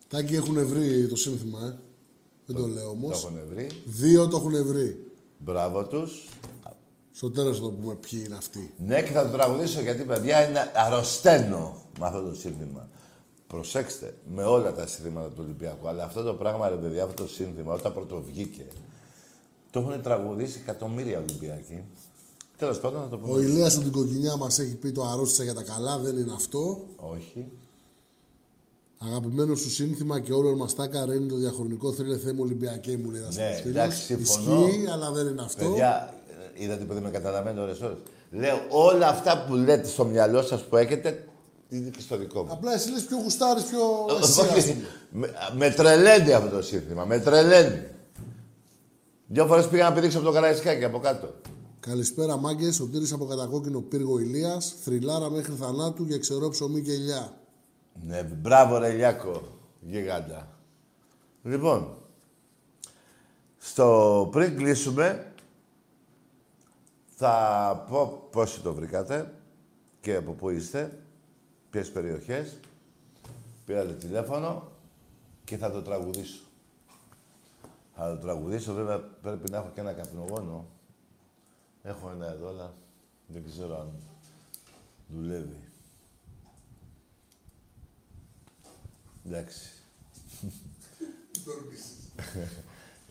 Τάκη 0.09 0.35
έχουν 0.35 0.67
βρει 0.67 1.07
το 1.09 1.17
σύνθημα, 1.17 1.59
ε. 1.65 1.92
Δεν 2.47 2.57
το, 2.57 2.67
λέω 2.67 2.89
όμως. 2.89 3.21
Το 3.21 3.27
έχουν 3.27 3.49
βρει. 3.49 3.69
Δύο 3.85 4.29
το 4.29 4.37
έχουν 4.37 4.67
βρει. 4.67 5.13
Μπράβο 5.39 5.85
τους. 5.85 6.29
Στο 7.13 7.31
τέλος 7.31 7.57
θα 7.57 7.63
το 7.63 7.71
πούμε 7.71 7.95
ποιοι 7.95 8.23
είναι 8.27 8.37
αυτοί. 8.37 8.75
Ναι, 8.87 9.03
και 9.03 9.11
θα 9.11 9.23
το 9.23 9.29
τραγουδήσω 9.29 9.81
γιατί 9.81 10.03
παιδιά 10.03 10.49
είναι 10.49 10.73
αρρωσταίνω 10.75 11.83
με 11.99 12.07
αυτό 12.07 12.23
το 12.23 12.35
σύνθημα. 12.35 12.89
Προσέξτε, 13.47 14.15
με 14.35 14.45
όλα 14.45 14.73
τα 14.73 14.87
συνθήματα 14.87 15.29
του 15.29 15.41
Ολυμπιακού. 15.45 15.89
Αλλά 15.89 16.05
αυτό 16.05 16.23
το 16.23 16.35
πράγμα, 16.35 16.69
ρε 16.69 16.75
παιδιά, 16.75 17.05
αυτό 17.05 17.23
το 17.23 17.29
σύνθημα, 17.29 17.75
όταν 17.75 17.93
πρώτο 17.93 18.23
βγήκε, 18.27 18.67
το 19.71 19.81
έχουν 19.81 20.03
τραγουδήσει 20.03 20.59
εκατομμύρια 20.63 21.19
Ολυμπιακοί. 21.19 21.85
Τέλος 22.57 22.81
πάντων, 22.81 23.01
να 23.01 23.09
το 23.09 23.19
πούμε. 23.19 23.33
Ο 23.33 23.41
Ηλίας 23.41 23.75
από 23.75 23.83
την 23.83 23.93
κοκκινιά 23.93 24.37
μας 24.37 24.59
έχει 24.59 24.75
πει 24.75 24.93
το 24.93 25.05
αρρώστησα 25.05 25.43
για 25.43 25.55
τα 25.55 25.63
καλά, 25.63 25.99
δεν 25.99 26.17
είναι 26.17 26.33
αυτό. 26.33 26.85
Όχι. 26.97 27.51
Αγαπημένο 29.07 29.55
σου 29.55 29.71
σύνθημα 29.71 30.21
και 30.21 30.33
όλο 30.33 30.57
μας 30.57 30.75
τα 30.75 30.85
έκανε 30.85 31.15
είναι 31.15 31.27
το 31.29 31.37
διαχρονικό 31.37 31.93
θρύλε 31.93 32.17
θέμα 32.19 32.39
Ολυμπιακέ 32.43 32.97
μου 33.03 33.11
λέει 33.11 33.21
ένα 33.21 33.31
Ναι, 33.35 33.55
φίλος. 33.55 33.75
εντάξει, 33.77 34.03
συμφωνώ. 34.03 34.67
Ισχύει, 34.67 34.87
αλλά 34.93 35.11
δεν 35.11 35.27
είναι 35.27 35.43
αυτό. 35.43 35.65
Παιδιά, 35.69 36.15
ε, 36.57 36.65
είδατε 36.65 36.85
που 36.85 36.95
δεν 36.95 37.03
με 37.03 37.11
καταλαβαίνετε 37.11 37.61
ώρες 37.61 37.81
ώρες. 37.81 37.97
Λέω 38.31 38.57
όλα 38.69 39.09
αυτά 39.09 39.45
που 39.47 39.55
λέτε 39.55 39.89
στο 39.89 40.05
μυαλό 40.05 40.43
σας 40.43 40.63
που 40.69 40.77
έχετε, 40.77 41.29
είναι 41.69 41.89
και 41.89 42.01
στο 42.01 42.17
δικό 42.17 42.43
μου. 42.43 42.53
Απλά 42.53 42.75
εσύ 42.75 42.91
λες 42.91 43.03
πιο 43.05 43.17
γουστάρεις, 43.23 43.63
πιο 43.65 43.79
εσύ, 44.21 44.23
ας 44.23 44.39
Όχι, 44.39 44.73
πούμε. 44.73 44.87
με, 45.11 45.31
με 45.57 45.71
τρελαίνει 45.71 46.33
αυτό 46.33 46.57
το 46.57 46.63
σύνθημα, 46.63 47.05
με 47.05 47.19
τρελαίνει. 47.21 47.83
Δύο 49.27 49.47
φορές 49.47 49.69
πήγα 49.69 49.89
να 49.89 49.93
πηδήξω 49.95 50.17
από 50.19 50.27
το 50.27 50.33
καραϊσκάκι 50.33 50.85
από 50.85 50.99
κάτω. 50.99 51.35
Καλησπέρα 51.81 52.37
μάγκες. 52.37 52.81
Ο 52.81 52.85
Τύρης 52.87 53.13
από 53.13 53.25
κατακόκκινο 53.25 53.81
πύργο 53.81 54.19
Ηλίας. 54.19 54.75
Θρυλάρα 54.85 55.31
μέχρι 55.31 55.55
θανάτου 55.61 56.05
για 56.05 56.19
ξερό 56.19 56.49
ψωμί 56.49 56.83
και 56.83 56.93
ελιά. 56.93 57.37
Ναι, 58.07 58.23
μπράβο 58.23 58.79
ρε 58.79 58.93
Λιάκο, 58.93 59.43
γιγάντα. 59.81 60.49
Λοιπόν, 61.43 61.97
στο 63.59 64.29
πριν 64.33 64.57
κλείσουμε, 64.57 65.33
θα 67.17 67.85
πω 67.89 68.29
πόσοι 68.31 68.61
το 68.61 68.75
βρήκατε 68.75 69.35
και 70.01 70.17
από 70.17 70.33
πού 70.33 70.51
είστε, 70.51 70.99
ποιες 71.71 71.93
περιοχές, 71.93 72.57
πήρατε 73.65 73.93
τηλέφωνο 73.93 74.71
και 75.45 75.57
θα 75.57 75.71
το 75.71 75.83
τραγουδήσω. 75.83 76.43
Θα 77.95 78.09
το 78.09 78.17
τραγουδήσω, 78.17 78.73
βέβαια 78.73 78.99
πρέπει 78.99 79.51
να 79.51 79.57
έχω 79.57 79.71
και 79.75 79.81
ένα 79.81 79.93
καπνογόνο. 79.93 80.67
Έχω 81.83 82.11
ένα 82.11 82.27
εδώ, 82.27 82.49
αλλά 82.49 82.75
δεν 83.27 83.45
ξέρω 83.45 83.81
αν 83.81 83.93
δουλεύει. 85.09 85.72
Εντάξει. 89.27 89.71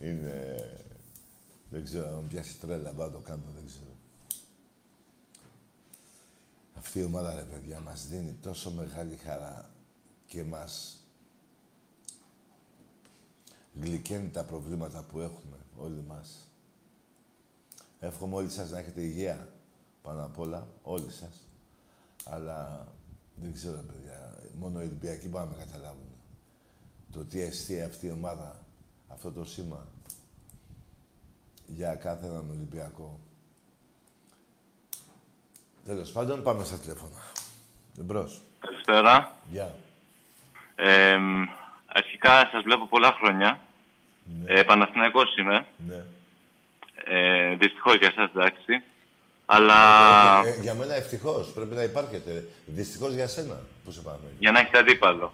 Είναι... 0.00 0.56
Δεν 1.70 1.84
ξέρω 1.84 2.16
αν 2.16 2.26
πιάσει 2.28 2.58
τρέλα, 2.58 2.92
πάω 2.92 3.06
να 3.06 3.12
το 3.12 3.18
κάνω, 3.18 3.42
δεν 3.54 3.66
ξέρω. 3.66 3.96
Αυτή 6.74 6.98
η 6.98 7.04
ομάδα, 7.04 7.34
ρε 7.34 7.42
παιδιά, 7.42 7.80
μας 7.80 8.06
δίνει 8.06 8.32
τόσο 8.32 8.70
μεγάλη 8.70 9.16
χαρά 9.16 9.70
και 10.26 10.44
μας 10.44 10.96
γλυκαίνει 13.80 14.28
τα 14.28 14.44
προβλήματα 14.44 15.02
που 15.02 15.18
έχουμε 15.18 15.56
όλοι 15.76 16.04
μας. 16.08 16.48
Εύχομαι 18.00 18.34
όλοι 18.34 18.50
σας 18.50 18.70
να 18.70 18.78
έχετε 18.78 19.00
υγεία 19.00 19.48
πάνω 20.02 20.24
απ' 20.24 20.38
όλα, 20.38 20.68
όλοι 20.82 21.10
σας. 21.10 21.48
Αλλά 22.24 22.88
δεν 23.34 23.52
ξέρω, 23.52 23.82
παιδιά, 23.82 24.21
μόνο 24.58 24.80
οι 24.80 24.84
Ολυμπιακοί 24.84 25.28
μπορούν 25.28 25.48
να 25.48 25.56
με 25.56 25.64
καταλάβουν. 25.64 26.10
Το 27.12 27.24
τι 27.24 27.40
εστί 27.40 27.82
αυτή 27.82 28.06
η 28.06 28.10
ομάδα, 28.10 28.64
αυτό 29.08 29.32
το 29.32 29.44
σήμα 29.44 29.86
για 31.66 31.94
κάθε 31.94 32.26
έναν 32.26 32.50
Ολυμπιακό. 32.50 33.20
Τέλος 35.86 36.10
πάντων, 36.10 36.42
πάμε 36.42 36.64
στα 36.64 36.78
τηλέφωνα. 36.78 37.22
Εμπρός. 37.98 38.40
Καλησπέρα. 38.58 39.36
Γεια. 39.50 39.74
Ε, 40.74 41.18
αρχικά 41.86 42.48
σας 42.52 42.62
βλέπω 42.62 42.86
πολλά 42.86 43.12
χρόνια. 43.12 43.60
Ε, 44.44 44.62
Παναθηναϊκός 44.62 45.36
είμαι. 45.36 45.66
Ναι. 45.86 46.04
Ε, 47.04 47.54
δυστυχώς 47.54 47.96
για 47.96 48.08
εσάς, 48.08 48.30
εντάξει. 48.34 48.82
Αλλά 49.54 49.78
Ε, 50.44 50.48
ε, 50.48 50.60
για 50.60 50.74
μένα 50.74 50.94
ευτυχώς, 50.94 51.46
πρέπει 51.54 51.74
να 51.74 51.82
υπάρχετε. 51.82 52.48
Δυστυχώς 52.66 53.12
για 53.14 53.26
σένα 53.28 53.60
που 53.84 53.90
σε 53.90 54.00
πάμε. 54.00 54.26
για 54.38 54.50
να 54.50 54.58
έχετε 54.60 54.78
αντίπαλο. 54.78 55.32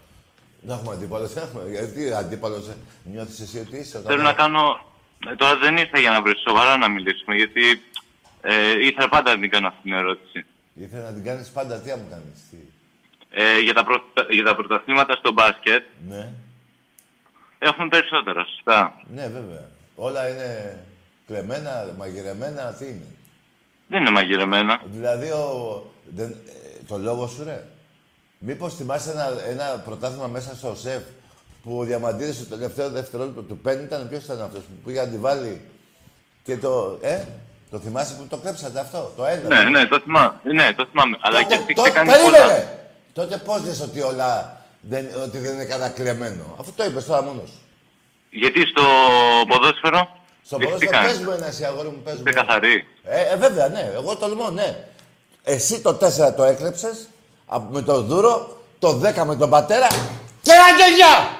Να 0.61 0.75
έχουμε 0.75 0.93
αντίπαλο, 0.95 1.27
δεν 1.27 1.43
έχουμε. 1.43 1.71
Γιατί 1.71 2.13
αντίπαλος 2.13 2.69
νιώθεις 3.05 3.41
εσύ 3.41 3.59
ότι 3.59 3.77
είσαι. 3.77 3.97
όταν- 3.99 4.11
Θέλω 4.11 4.23
να 4.23 4.33
κάνω... 4.33 4.81
ε, 5.31 5.35
Τώρα 5.37 5.57
δεν 5.57 5.77
ήρθα 5.77 5.99
για 5.99 6.11
να 6.11 6.23
βρω 6.23 6.33
σοβαρά 6.47 6.77
να 6.77 6.89
μιλήσουμε, 6.89 7.35
γιατί 7.37 7.83
ε, 8.41 8.87
ήθελα 8.87 9.09
πάντα 9.09 9.35
να 9.35 9.41
την 9.41 9.51
κάνω 9.51 9.67
αυτή 9.69 9.81
την 9.83 9.93
ερώτηση. 9.93 10.45
Ήθελα 10.75 11.03
να 11.03 11.13
την 11.13 11.25
κάνεις 11.25 11.49
πάντα, 11.49 11.81
τι 11.81 11.89
να 11.89 11.97
μου 11.97 12.07
κάνεις. 12.11 12.41
Τι; 12.51 12.57
Ε, 13.31 13.59
για, 13.59 13.75
τα 13.75 13.85
προ... 13.85 14.03
για 14.31 14.45
τα 14.45 14.55
πρωταθλήματα 14.57 15.15
στο 15.17 15.33
μπάσκετ 15.33 15.85
Ναι. 16.09 16.29
έχουμε 17.59 17.89
περισσότερα, 17.89 18.45
σωστά. 18.45 19.01
Ναι, 19.15 19.23
βέβαια. 19.29 19.69
Όλα 19.95 20.29
είναι 20.29 20.79
κλεμμένα, 21.27 21.95
μαγειρεμένα, 21.99 22.73
τι 22.79 22.85
είναι; 22.85 23.07
Δεν 23.89 24.01
είναι 24.01 24.11
μαγειρεμένα. 24.11 24.81
Δηλαδή, 24.85 25.31
ο, 25.31 25.83
δεν, 26.15 26.29
ε, 26.31 26.85
το 26.89 26.99
λόγο 26.99 27.27
σου, 27.27 27.45
ρε. 27.45 27.65
Μήπως 28.39 28.75
θυμάσαι 28.75 29.11
ένα, 29.11 29.29
ένα 29.49 29.83
πρωτάθλημα 29.85 30.27
μέσα 30.27 30.55
στο 30.57 30.75
ΣΕΦ 30.75 31.03
που 31.63 31.79
ο 31.79 31.83
Διαμαντίδης 31.85 32.37
στο 32.37 32.45
τελευταίο 32.45 32.91
δευτερόλεπτο 32.91 33.43
του 33.43 33.59
παίρνει 33.59 33.83
ήταν 33.83 34.09
ποιος 34.09 34.25
ήταν 34.25 34.41
αυτός 34.43 34.61
που 34.61 34.75
πήγε 34.85 35.01
να 35.01 35.07
τη 35.09 35.17
βάλει 35.19 35.61
και 36.45 36.57
το, 36.57 36.99
ε, 37.01 37.25
το 37.71 37.79
θυμάσαι 37.79 38.15
που 38.15 38.27
το 38.29 38.37
κλέψατε 38.37 38.81
αυτό, 38.81 39.13
το 39.17 39.25
ένα. 39.25 39.49
Ναι, 39.63 39.71
ναι, 39.71 39.87
το 39.87 40.01
θυμάμαι. 40.01 40.33
Ναι, 40.43 40.73
το 40.77 40.87
θυμάμαι. 40.91 41.17
Αλλά 41.21 41.43
και 41.43 41.55
αυτή 41.55 41.75
Τότε, 41.75 41.91
κάνει 41.91 42.11
περίμενε! 42.11 42.37
πολλά. 42.39 42.77
Τότε 43.13 43.37
πώς 43.37 43.65
λες 43.65 43.81
ότι 43.81 44.01
όλα, 44.01 44.61
δεν, 44.81 45.07
ότι 45.25 45.39
δεν 45.39 45.55
είναι 45.55 45.65
κατακλεμμένο. 45.65 46.57
Αφού 46.61 46.73
το 46.77 46.85
είπες 46.85 47.05
τώρα 47.05 47.23
μόνος. 47.23 47.49
σου. 47.49 47.59
Γιατί 48.31 48.61
στο 48.67 48.83
ποδόσφαιρο; 49.49 50.09
Στο 50.49 50.57
τι 50.57 50.65
ποδόσφαιρο 50.65 50.91
κάνει. 50.91 51.09
πες 51.09 51.19
μου 51.19 51.31
ένα 51.31 51.47
εσύ, 51.47 51.65
αγόρι 51.65 51.89
μου, 51.89 52.01
πες 52.05 52.13
μου. 52.15 52.19
Είστε 52.27 52.33
καθαροί. 52.41 52.87
Ε, 53.05 53.21
ε, 53.33 53.37
βέβαια, 53.37 53.69
ναι. 53.69 53.91
Εγώ 53.95 54.17
τολμώ, 54.17 54.51
ναι. 54.51 54.85
Εσύ 55.45 55.81
το 55.81 55.95
4 55.95 56.35
το 56.37 56.45
έκλεψες, 56.45 57.09
α- 57.47 57.61
με 57.61 57.83
το 57.83 58.03
δούρο, 58.03 58.63
το 58.79 59.01
10 59.05 59.25
με 59.25 59.37
τον 59.37 59.51
πατέρα 59.51 59.87
και 60.43 60.53
αγγελιά! 60.53 61.37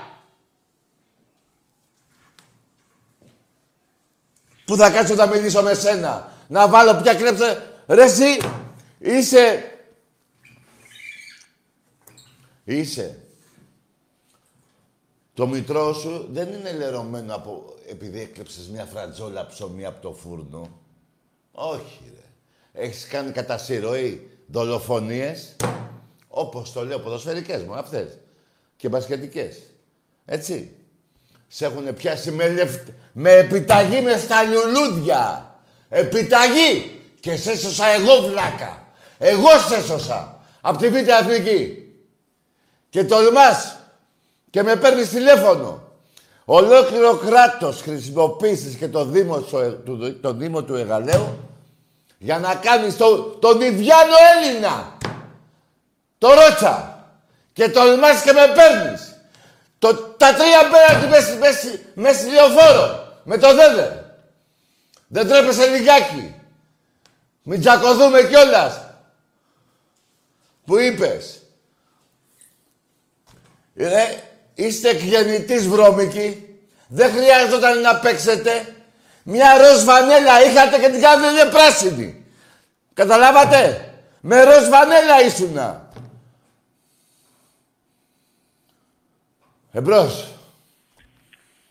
Πού 4.65 4.77
θα 4.77 4.91
κάτσω 4.91 5.15
να 5.15 5.27
μιλήσω 5.27 5.63
με 5.63 5.75
σένα. 5.75 6.33
Να 6.49 6.69
βάλω 6.69 6.95
πια 6.95 7.15
κλέψε. 7.15 7.73
Ρε 7.87 8.03
εσύ, 8.03 8.41
είσαι... 8.99 9.73
Είσαι. 12.65 13.19
Το 15.39 15.47
μητρό 15.47 15.95
σου 15.95 16.29
δεν 16.33 16.53
είναι 16.53 16.73
λερωμένο 16.73 17.35
από... 17.35 17.75
επειδή 17.89 18.21
έκλεψες 18.21 18.69
μια 18.69 18.85
φρατζόλα 18.85 19.47
ψωμί 19.47 19.85
από 19.85 20.01
το 20.01 20.13
φούρνο. 20.13 20.81
Όχι, 21.53 22.01
ρε. 22.15 22.83
Έχεις 22.83 23.07
κάνει 23.07 23.33
κατά 23.33 23.59
συρροή 23.59 24.31
δολοφονίες, 24.47 25.57
όπως 26.29 26.73
το 26.73 26.85
λέω, 26.85 26.99
ποδοσφαιρικές 26.99 27.63
μου, 27.63 27.75
αυτές. 27.75 28.19
Και 28.77 28.89
μπασκετικές. 28.89 29.59
Έτσι. 30.25 30.77
Σε 31.49 31.65
έχουν 31.65 31.95
πιάσει 31.95 32.31
με, 32.31 32.49
λεφ... 32.49 32.77
με 33.13 33.33
επιταγή 33.33 34.01
με 34.01 34.17
στα 34.17 34.37
λουλούδια. 34.43 35.55
Επιταγή! 35.89 37.01
Και 37.21 37.37
σε 37.37 37.51
έσωσα 37.51 37.87
εγώ, 37.87 38.29
βλάκα. 38.29 38.87
Εγώ 39.19 39.51
σε 39.69 39.75
έσωσα. 39.75 40.41
Απ' 40.61 40.79
τη 40.79 40.89
Β' 40.89 41.09
Εθνική. 41.09 41.93
Και 42.91 43.05
τολμάς 43.05 43.78
και 44.51 44.63
με 44.63 44.77
παίρνει 44.77 45.05
τηλέφωνο. 45.07 45.83
Ολόκληρο 46.45 47.17
κράτος 47.17 47.81
χρησιμοποίησες 47.83 48.75
και 48.75 48.89
το 48.89 49.05
Δήμο, 49.05 49.41
σου- 49.41 49.83
του- 49.85 50.21
το 50.21 50.33
Δήμο 50.33 50.63
του 50.63 50.75
Εγαλαίου 50.75 51.39
για 52.19 52.39
να 52.39 52.55
κάνεις 52.55 52.97
το, 52.97 53.19
τον 53.23 53.61
Ιδιάνο 53.61 54.13
Έλληνα. 54.37 54.97
Το 56.19 56.29
Ρότσα. 56.35 57.03
Και 57.53 57.69
τολμάς 57.69 58.23
και 58.23 58.33
με 58.33 58.53
παίρνεις. 58.55 59.17
Το, 59.79 59.95
τα 59.95 60.35
τρία 60.35 60.61
πέρα 60.71 61.01
του 61.01 61.09
μέσα, 61.09 61.35
μέσα, 61.37 61.69
μέσα 61.95 62.21
στη 62.21 62.31
λεωφόρο. 62.31 63.07
Με 63.25 63.39
το 63.39 63.55
δέδε. 63.55 64.15
Δεν 65.09 65.29
τρέπεσαι 65.29 65.67
λιγάκι. 65.67 66.35
Μην 67.43 67.61
τσακωθούμε 67.61 68.23
κιόλας. 68.23 68.81
Που 70.67 70.79
είπες. 70.79 71.43
Ρε, 73.77 74.23
είστε 74.59 74.89
εκγεννητής 74.89 75.69
βρώμικη. 75.69 76.43
Δεν 76.89 77.11
χρειάζονταν 77.11 77.81
να 77.81 77.97
παίξετε. 77.97 78.75
Μια 79.23 79.59
ροζ 79.59 79.85
βανέλα 79.85 80.45
είχατε 80.45 80.79
και 80.79 80.89
την 80.89 81.01
κάνετε 81.01 81.49
πράσινη. 81.51 82.25
Καταλάβατε; 82.95 83.93
Με 84.21 84.45
ροζ 84.45 84.69
βανέλα 84.69 85.23
ήσουνα. 85.27 85.91
Εμπρός. 89.73 90.29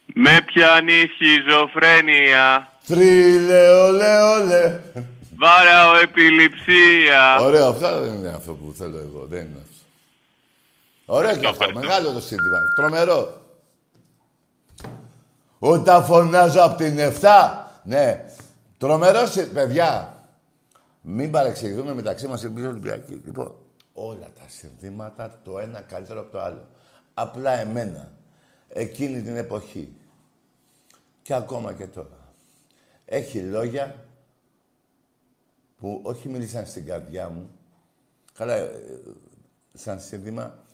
Με 0.05 0.39
πιάνει 0.45 1.09
σχιζοφρένεια. 1.13 2.71
Τρίλε, 2.87 3.69
ολέ, 3.69 4.21
ολέ. 4.21 4.79
Βάραω 5.37 5.95
επιληψία. 5.95 7.39
Ωραίο, 7.39 7.67
αυτό 7.67 7.99
δεν 7.99 8.13
είναι 8.13 8.29
αυτό 8.29 8.53
που 8.53 8.73
θέλω 8.77 8.97
εγώ. 8.97 9.25
Δεν 9.29 9.39
είναι 9.39 9.49
αυτό. 9.56 9.56
Ωραίος 11.09 11.37
και 11.37 11.47
αυτό. 11.47 11.65
Μεγάλο 11.73 12.11
το 12.11 12.19
σύνθημα. 12.21 12.57
Τρομερό. 12.75 13.41
Όταν 15.59 16.03
φωνάζω 16.03 16.61
από 16.63 16.75
την 16.77 16.97
7. 16.99 17.27
Ναι. 17.83 18.25
Τρομερό, 18.77 19.25
σύ- 19.25 19.53
παιδιά. 19.53 20.11
Μην 21.01 21.31
παρεξηγηθούμε 21.31 21.93
μεταξύ 21.93 22.27
μας 22.27 22.43
ελπίζω 22.43 22.67
Ολυμπιακοί. 22.67 23.21
Λοιπόν, 23.25 23.55
όλα 23.93 24.27
τα 24.39 24.45
συνθήματα 24.47 25.39
το 25.43 25.59
ένα 25.59 25.81
καλύτερο 25.81 26.19
από 26.19 26.31
το 26.31 26.41
άλλο. 26.41 26.67
Απλά 27.13 27.51
εμένα, 27.51 28.11
εκείνη 28.69 29.21
την 29.21 29.35
εποχή 29.35 29.93
και 31.21 31.33
ακόμα 31.33 31.73
και 31.73 31.87
τώρα, 31.87 32.33
έχει 33.05 33.39
λόγια 33.39 33.95
που 35.77 35.99
όχι 36.03 36.29
μίλησαν 36.29 36.65
στην 36.65 36.85
καρδιά 36.85 37.29
μου. 37.29 37.49
Καλά, 38.33 38.53
ε, 38.53 38.71
σαν 39.73 39.99
σύνθημα, 39.99 40.43
ε, 40.43 40.66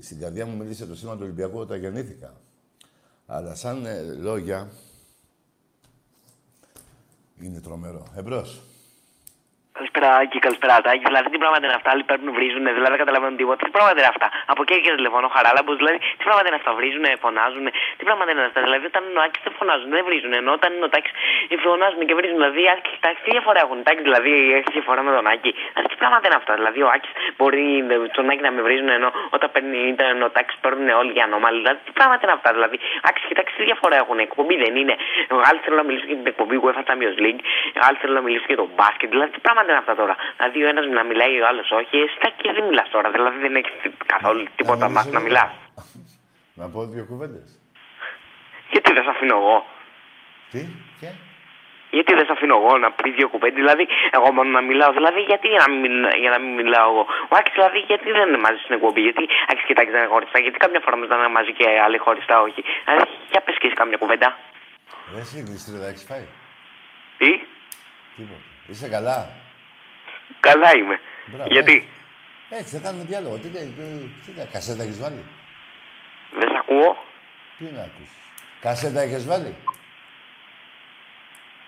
στην 0.00 0.18
καρδιά 0.18 0.46
μου 0.46 0.56
μίλησε 0.56 0.86
το 0.86 0.96
σήμα 0.96 1.14
του 1.14 1.22
Ολυμπιακού 1.22 1.58
όταν 1.58 1.80
γεννήθηκα. 1.80 2.40
Αλλά 3.26 3.54
σαν 3.54 3.86
ε, 3.86 4.02
λόγια, 4.02 4.72
είναι 7.40 7.60
τρομερό. 7.60 8.06
Εμπρός. 8.16 8.62
Καλησπέρα, 9.78 10.08
Άκη, 10.22 10.38
καλησπέρα, 10.46 10.74
Τάκη. 10.86 11.04
Δηλαδή, 11.10 11.28
τι 11.32 11.38
πράγματα 11.42 11.64
είναι 11.66 11.78
αυτά, 11.80 11.90
άλλοι 11.94 12.04
παίρνουν, 12.10 12.30
βρίζουν, 12.38 12.64
δηλαδή 12.76 12.92
δεν 12.94 13.02
καταλαβαίνουν 13.04 13.36
τίποτα. 13.40 13.60
Τι 13.66 13.72
πράγματα 13.76 13.98
είναι 14.00 14.10
αυτά. 14.14 14.28
Από 14.52 14.60
εκεί 14.64 14.74
και 14.84 14.92
τηλεφωνώ, 15.00 15.28
χαράλαμπος, 15.36 15.76
δηλαδή, 15.80 15.98
τι 16.18 16.24
πράγματα 16.28 16.46
είναι 16.48 16.58
αυτά, 16.60 16.70
βρίζουν, 16.78 17.06
φωνάζουν. 17.24 17.66
Τι 17.98 18.04
πράγματα 18.08 18.30
είναι 18.32 18.44
αυτά. 18.50 18.60
Δηλαδή, 18.66 18.84
όταν 18.92 19.02
είναι 19.06 19.18
ο 19.20 19.22
Άκης 19.26 19.40
δεν 19.46 19.52
φωνάζουν, 19.58 19.88
δεν 19.96 20.04
βρίζουν. 20.08 20.32
Ενώ 20.40 20.50
όταν 20.58 20.68
είναι 20.74 20.86
ο 20.88 20.90
Τάκης 20.94 21.12
φωνάζουν 21.64 22.00
και 22.08 22.14
βρίζουν. 22.18 22.36
Δηλαδή, 22.40 22.62
Άκη, 22.74 22.92
Τάκης, 23.04 23.20
τι 23.24 23.30
διαφορά 23.36 23.58
έχουν; 23.64 23.78
Τάκης, 23.86 24.04
δηλαδή, 24.08 24.32
έχει 24.58 24.70
διαφορά 24.76 25.00
με 25.06 25.10
τον 25.16 25.26
Άκη. 25.34 25.50
Δηλαδή, 25.72 25.88
τι 25.92 25.96
πράγματα 26.02 26.24
είναι 26.28 26.38
αυτά; 26.42 26.52
Δηλαδή, 26.60 26.80
ο 26.86 26.88
Άκης 26.96 27.12
μπορεί 27.38 27.66
ε, 27.94 27.96
τον 28.16 28.24
Άκη 28.30 28.42
να 28.48 28.52
με 28.56 28.62
βρίζουν, 28.66 28.88
ενώ 28.98 29.08
όταν 29.36 29.48
παίρνει 29.54 29.78
ήταν 29.94 30.22
ο 30.26 30.30
Τάκης 30.36 30.56
παίρνουν 30.64 30.88
όλοι 31.02 31.12
για 31.16 31.24
ανώμαλοι. 31.28 31.58
Δηλαδή, 31.62 31.78
τι 31.86 31.92
πράγματα 31.98 32.20
είναι 32.24 32.36
αυτά; 32.38 32.48
Δηλαδή, 32.56 32.76
Άκη 33.08 33.20
και 33.28 33.34
Τάκης, 33.38 33.54
τι 33.56 33.62
διαφορά 33.70 33.96
έχουν; 34.02 34.16
Εκπομπή 34.28 34.56
δεν 34.64 34.72
είναι. 34.80 34.94
Εγώ 35.30 35.40
άλλοι 35.48 35.60
θέλω 35.64 35.76
να 35.82 35.86
μιλήσω 35.88 36.06
για 36.10 36.16
την 36.20 36.26
εκπομπή 36.32 36.56
UEFA 36.64 36.82
Champions 36.88 37.16
League, 37.24 37.40
άλλοι 37.86 37.96
θέλω 38.00 38.14
να 38.18 38.22
μιλήσω 38.26 38.46
για 38.52 38.58
το 38.62 38.66
μπάσκετ. 38.76 39.08
Δηλαδή, 39.14 39.30
τι 39.36 39.40
πράγματα 39.46 39.64
είναι 39.68 39.78
αυτά 39.84 39.94
τώρα. 40.00 40.14
Δηλαδή, 40.36 40.64
ο 40.64 40.68
ένας 40.68 40.86
να 40.98 41.04
μιλάει, 41.04 41.40
ο 41.40 41.46
άλλος 41.46 41.70
όχι. 41.70 41.96
Εσύ 42.04 42.16
Τάκη 42.22 42.52
δεν 42.56 42.64
μιλάς 42.68 42.88
τώρα. 42.94 43.10
Δηλαδή, 43.10 43.38
δεν 43.38 43.54
έχεις 43.56 43.72
καθόλου 44.06 44.44
τίποτα 44.56 44.88
μάθει 44.88 45.10
να 45.10 45.20
μιλάς. 45.20 45.50
Να 46.54 46.68
πω 46.68 46.86
δύο 46.86 47.04
κουβέντες. 47.10 47.48
Γιατί 48.70 48.92
δεν 48.92 49.02
σε 49.02 49.10
αφήνω 49.10 49.36
εγώ; 49.36 49.66
Τι, 50.50 50.60
και. 51.00 51.10
Γιατί 51.90 52.14
δεν 52.14 52.24
σε 52.26 52.32
αφήνω 52.32 52.56
εγώ 52.60 52.78
να 52.78 52.90
πει 52.92 53.10
δύο 53.10 53.28
κουβέντες, 53.28 53.60
δηλαδή 53.62 53.86
εγώ 54.10 54.32
μόνο 54.32 54.50
να 54.50 54.60
μιλάω. 54.60 54.92
Δηλαδή, 54.92 55.20
γιατί 55.20 55.48
να 55.62 55.66
μην, 55.80 55.94
για 56.22 56.30
να 56.30 56.38
μην 56.38 56.52
μιλάω 56.60 56.90
εγώ; 56.92 57.04
Ο 57.30 57.34
Άκης, 57.38 57.52
δηλαδή, 57.58 57.78
γιατί 57.78 58.10
δεν 58.16 58.28
είναι 58.28 58.38
μαζί 58.46 58.58
στην 58.64 58.74
εκπομπή, 58.74 59.00
γιατί 59.00 59.24
Άκης 59.50 59.64
και 59.66 59.74
Τάκη 59.74 59.90
δεν 59.90 60.00
είναι 60.00 60.12
χωριστά, 60.14 60.38
γιατί 60.38 60.58
κάποια 60.64 60.80
φορά 60.84 60.96
μας 60.96 61.08
δεν 61.08 61.18
είναι 61.18 61.28
μαζί 61.38 61.52
και 61.52 61.66
άλλοι 61.86 61.98
χωριστά 61.98 62.40
όχι. 62.40 62.60
Δηλαδή, 62.84 63.04
για 63.30 63.40
πες 63.40 63.56
και 63.60 63.66
εσύ 63.66 63.76
κάμια 63.80 63.96
κουβέντα. 63.96 64.28
Δεν 65.12 65.20
εσύ 65.20 65.36
γλιστρίδα 65.46 65.86
έχεις 65.86 66.04
φάει; 66.08 66.26
Τι, 67.18 67.30
Τίποτα. 68.16 68.40
Είσαι 68.68 68.88
καλά; 68.88 69.18
Καλά 70.40 70.76
είμαι. 70.76 71.00
Μπράβο, 71.26 71.52
γιατί, 71.52 71.88
Έτσι, 72.48 72.70
θα 72.76 72.80
κάνουμε 72.84 73.04
διάλογο. 73.04 73.36
Τι, 73.36 73.48
τι, 73.48 73.58
τι, 73.58 74.32
τι 74.32 74.46
κασέτα 74.52 74.82
έχεις 74.82 74.98
βάλει; 75.00 75.22
δεν 76.38 76.48
σε 76.52 76.58
ακούω. 76.62 77.04
Τι 77.58 77.64
να 77.64 77.82
ακούσεις. 77.88 78.20
Κασέτα 78.60 79.00
έχεις 79.00 79.24
βάλει; 79.26 79.56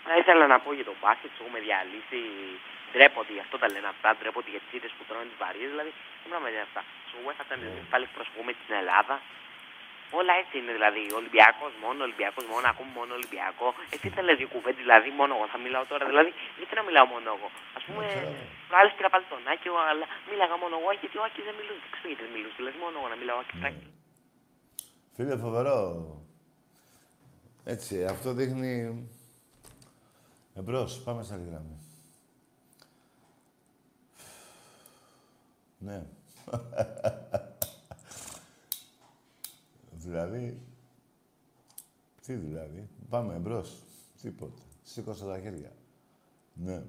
Θα 0.04 0.16
ήθελα 0.20 0.46
να 0.46 0.58
πω 0.64 0.70
για 0.78 0.84
τον 0.84 0.96
μπάσκετ, 1.00 1.30
σου 1.36 1.42
έχουμε 1.44 1.60
διαλύσει. 1.66 2.20
Ντρέπονται 2.92 3.32
γι' 3.36 3.44
αυτό 3.46 3.56
τα 3.62 3.68
λένε 3.72 3.88
αυτά. 3.94 4.08
Ντρέπονται 4.16 4.50
για 4.54 4.60
τις 4.64 4.70
ήττε 4.76 4.88
που 4.96 5.04
τρώνε 5.08 5.26
τις 5.30 5.38
βαρίε. 5.42 5.68
Δηλαδή, 5.74 5.90
τι 6.20 6.26
πράγμα 6.30 6.48
είναι 6.50 6.64
αυτά. 6.68 6.80
Σου 7.08 7.16
UEFA 7.24 7.44
Champions 7.48 7.74
League 7.76 7.90
πάλι 7.92 8.04
εκπροσωπούμε 8.08 8.50
την 8.60 8.70
Ελλάδα. 8.80 9.14
Όλα 10.18 10.32
έτσι 10.42 10.54
είναι 10.60 10.72
δηλαδή. 10.78 11.02
Ολυμπιακός 11.20 11.72
μόνο, 11.84 11.98
Ολυμπιακός 12.08 12.44
μόνο, 12.52 12.64
ακούμε 12.72 12.92
μόνο 12.98 13.10
Ολυμπιακό. 13.18 13.68
Εσύ 13.94 14.06
θέλει 14.14 14.32
δύο 14.40 14.48
κουβέντες, 14.54 14.82
δηλαδή 14.86 15.08
μόνο 15.20 15.32
εγώ 15.36 15.46
θα 15.54 15.58
μιλάω 15.64 15.84
τώρα. 15.92 16.04
Δηλαδή, 16.10 16.30
γιατί 16.58 16.72
να 16.80 16.84
μιλάω 16.88 17.06
μόνο 17.14 17.26
εγώ. 17.36 17.48
Α 17.78 17.80
πούμε, 17.86 18.04
προάλλε 18.68 18.90
πήρα 18.96 19.10
πάλι 19.14 19.24
τον 19.32 19.42
Άκη, 19.52 19.68
αλλά 19.92 20.06
μίλαγα 20.30 20.56
μόνο 20.62 20.74
εγώ 20.80 20.90
γιατί 21.00 21.16
ο 21.20 21.22
Άκης 21.26 21.44
δεν 21.48 21.54
μιλούσε. 21.58 21.80
Δεν 21.84 21.90
ξέρω 21.94 22.08
γιατί 22.10 22.22
δεν 22.26 22.32
μιλούσε. 22.36 22.56
Δηλαδή, 22.60 22.76
μόνο 22.84 22.94
εγώ 23.00 23.08
να 23.12 23.18
μιλάω. 23.20 23.38
Άκης, 23.42 23.56
Τάκη. 23.62 23.86
Φίλε, 25.14 25.34
φοβερό. 25.44 25.78
Έτσι, 27.74 27.94
αυτό 28.14 28.28
δείχνει... 28.38 28.72
Εμπρός, 30.58 31.02
πάμε 31.04 31.22
στα 31.22 31.34
άλλη 31.34 31.46
γραμμή. 31.50 31.76
Ναι. 35.78 36.02
δηλαδή... 40.08 40.60
Τι 42.26 42.34
δηλαδή. 42.34 42.88
Πάμε 43.08 43.34
εμπρός. 43.34 43.82
Τίποτα. 44.22 44.62
Σήκωσα 44.82 45.26
τα 45.26 45.40
χέρια. 45.40 45.72
Ναι. 46.54 46.82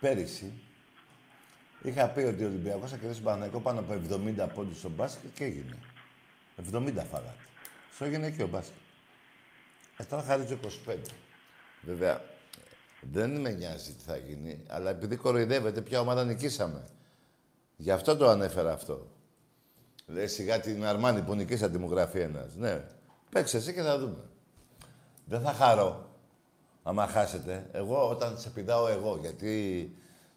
Πέρυσι 0.00 0.52
είχα 1.82 2.08
πει 2.08 2.20
ότι 2.20 2.44
ο 2.44 2.46
Ολυμπιακός 2.46 2.90
θα 2.90 2.96
κερδίσει 2.96 3.22
τον 3.22 3.24
Παναθηναϊκό 3.24 3.60
πάνω 3.60 3.80
από 3.80 4.00
70 4.10 4.48
πόντους 4.54 4.78
στο 4.78 4.88
μπάσκετ 4.88 5.34
και 5.34 5.44
έγινε. 5.44 5.78
70 6.72 6.92
φάγατε. 7.10 7.44
Στο 7.94 8.04
έγινε 8.04 8.30
και 8.30 8.42
ο 8.42 8.46
μπάσκετ. 8.46 8.76
Ε, 9.96 10.04
τώρα 10.04 10.22
χαρίζω 10.22 10.58
25. 10.86 10.96
Βέβαια, 11.82 12.35
δεν 13.10 13.40
με 13.40 13.50
νοιάζει 13.50 13.92
τι 13.92 14.02
θα 14.04 14.16
γίνει, 14.16 14.62
αλλά 14.68 14.90
επειδή 14.90 15.16
κοροϊδεύετε, 15.16 15.80
ποια 15.80 16.00
ομάδα 16.00 16.24
νικήσαμε. 16.24 16.88
Γι' 17.76 17.90
αυτό 17.90 18.16
το 18.16 18.28
ανέφερα 18.28 18.72
αυτό. 18.72 19.06
Λέει 20.06 20.26
σιγά 20.26 20.60
την 20.60 20.84
Αρμάνη 20.84 21.22
που 21.22 21.34
νικήσατε 21.34 21.78
μου 21.78 21.90
γράφει 21.90 22.18
ένας. 22.18 22.54
Ναι, 22.54 22.84
παίξε 23.30 23.56
εσύ 23.56 23.74
και 23.74 23.82
θα 23.82 23.98
δούμε. 23.98 24.24
Δεν 25.24 25.40
θα 25.40 25.52
χαρώ 25.52 26.06
άμα 26.82 27.06
χάσετε. 27.06 27.68
Εγώ 27.72 28.08
όταν 28.08 28.38
σε 28.38 28.50
πηδάω 28.50 28.88
εγώ, 28.88 29.18
γιατί 29.20 29.94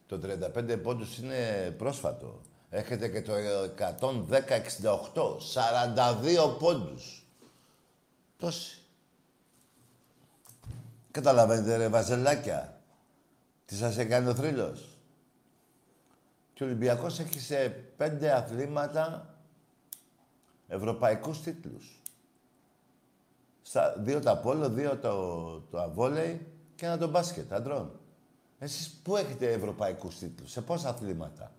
το 0.08 0.20
35 0.56 0.78
πόντους 0.84 1.18
είναι 1.18 1.72
πρόσφατο. 1.78 2.42
Έχετε 2.70 3.08
και 3.08 3.22
το 3.22 3.34
110-68, 3.76 5.38
42 5.38 6.58
πόντους. 6.60 7.28
Τόσοι. 8.38 8.79
Καταλαβαίνετε 11.20 11.76
ρε 11.76 11.88
βαζελάκια. 11.88 12.82
Τι 13.66 13.76
σας 13.76 13.98
έκανε 13.98 14.30
ο 14.30 14.36
θρύλος; 14.36 14.98
Και 16.54 16.64
ο 16.64 16.66
Ολυμπιακός 16.66 17.20
έχει 17.20 17.40
σε 17.40 17.70
πέντε 17.98 18.32
αθλήματα 18.32 19.36
ευρωπαϊκούς 20.68 21.42
τίτλους. 21.42 22.02
Στα, 23.62 23.96
δύο 23.98 24.20
τα 24.20 24.38
πόλο, 24.38 24.70
δύο 24.70 24.98
το, 24.98 25.60
το 25.60 25.80
αβόλεϊ 25.80 26.48
και 26.76 26.86
ένα 26.86 26.98
το 26.98 27.08
μπάσκετ 27.08 27.54
αντρών. 27.54 28.00
Εσείς 28.60 28.90
πού 29.04 29.16
έχετε 29.18 29.52
ευρωπαϊκούς 29.52 30.18
τίτλους, 30.18 30.52
σε 30.52 30.62
πόσα 30.62 30.90
αθλήματα; 30.90 31.52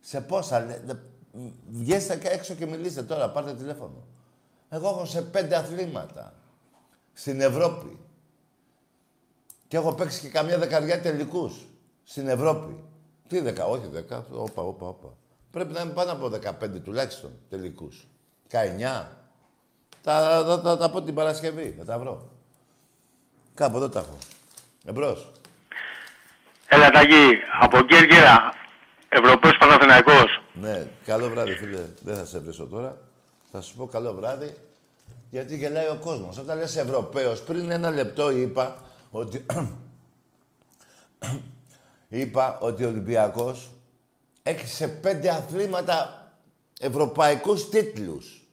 Σε 0.00 0.20
πόσα, 0.20 0.60
λέ- 0.60 0.84
δε- 0.84 0.94
βγέστε 1.70 2.16
και 2.16 2.28
έξω 2.28 2.54
και 2.54 2.66
μιλήστε 2.66 3.02
τώρα, 3.02 3.30
πάρτε 3.30 3.54
τηλέφωνο. 3.54 4.06
Εγώ 4.68 4.88
έχω 4.88 5.04
σε 5.04 5.22
πέντε 5.22 5.56
αθλήματα 5.56 6.34
στην 7.12 7.40
Ευρώπη. 7.40 7.98
Και 9.68 9.76
έχω 9.76 9.94
παίξει 9.94 10.20
και 10.20 10.28
καμιά 10.28 10.58
δεκαριά 10.58 11.00
τελικούς 11.00 11.66
στην 12.04 12.28
Ευρώπη. 12.28 12.84
Τι 13.28 13.40
δεκα, 13.40 13.64
όχι 13.66 13.86
δεκα, 13.86 14.26
όπα, 14.30 14.62
όπα, 14.62 14.86
όπα. 14.86 15.08
Πρέπει 15.50 15.72
να 15.72 15.80
είναι 15.80 15.92
πάνω 15.92 16.12
από 16.12 16.30
15 16.64 16.80
τουλάχιστον 16.84 17.30
τελικούς. 17.50 18.06
19. 18.50 19.06
Τα, 20.02 20.44
θα, 20.46 20.60
θα 20.62 20.76
τα 20.76 20.90
πω 20.90 21.02
την 21.02 21.14
Παρασκευή, 21.14 21.74
θα 21.78 21.84
τα 21.84 21.98
βρω. 21.98 22.30
Κάπου 23.54 23.76
εδώ 23.76 23.88
τα 23.88 23.98
έχω. 23.98 24.18
Εμπρός. 24.84 25.32
Έλα, 26.68 26.90
Τάκη, 26.90 27.32
από 27.60 27.80
Κέρκυρα, 27.80 28.54
Ευρωπαίος 29.08 29.56
Παναθηναϊκός. 29.56 30.42
Ναι, 30.52 30.86
καλό 31.04 31.28
βράδυ, 31.28 31.52
φίλε. 31.52 31.80
Δεν 32.02 32.16
θα 32.16 32.24
σε 32.24 32.38
βρίσκω 32.38 32.64
τώρα. 32.64 32.98
Θα 33.52 33.60
σου 33.60 33.76
πω 33.76 33.86
καλό 33.86 34.14
βράδυ, 34.14 34.56
γιατί 35.30 35.56
γελάει 35.56 35.86
ο 35.86 35.98
κόσμος. 36.00 36.38
Όταν 36.38 36.58
λες 36.58 36.76
Ευρωπαίος, 36.76 37.42
πριν 37.42 37.70
ένα 37.70 37.90
λεπτό 37.90 38.30
είπα 38.30 38.76
ότι... 39.10 39.46
είπα 42.08 42.58
ότι 42.58 42.84
ο 42.84 42.88
Ολυμπιακός 42.88 43.70
έχει 44.42 44.66
σε 44.66 44.88
πέντε 44.88 45.30
αθλήματα 45.30 46.30
ευρωπαϊκούς 46.80 47.68
τίτλους. 47.68 48.48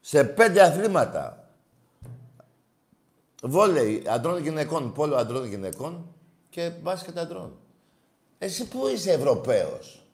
Σε 0.00 0.24
πέντε 0.24 0.62
αθλήματα. 0.62 1.50
Βόλεϊ 3.42 4.02
αντρών 4.08 4.42
γυναικών, 4.42 4.92
πόλο 4.92 5.16
αντρών 5.16 5.46
γυναικών 5.46 6.14
και 6.50 6.70
μπάσκετ 6.70 7.18
αντρών. 7.18 7.58
Εσύ 8.38 8.68
πού 8.68 8.86
είσαι 8.86 9.12
Ευρωπαίος; 9.12 10.06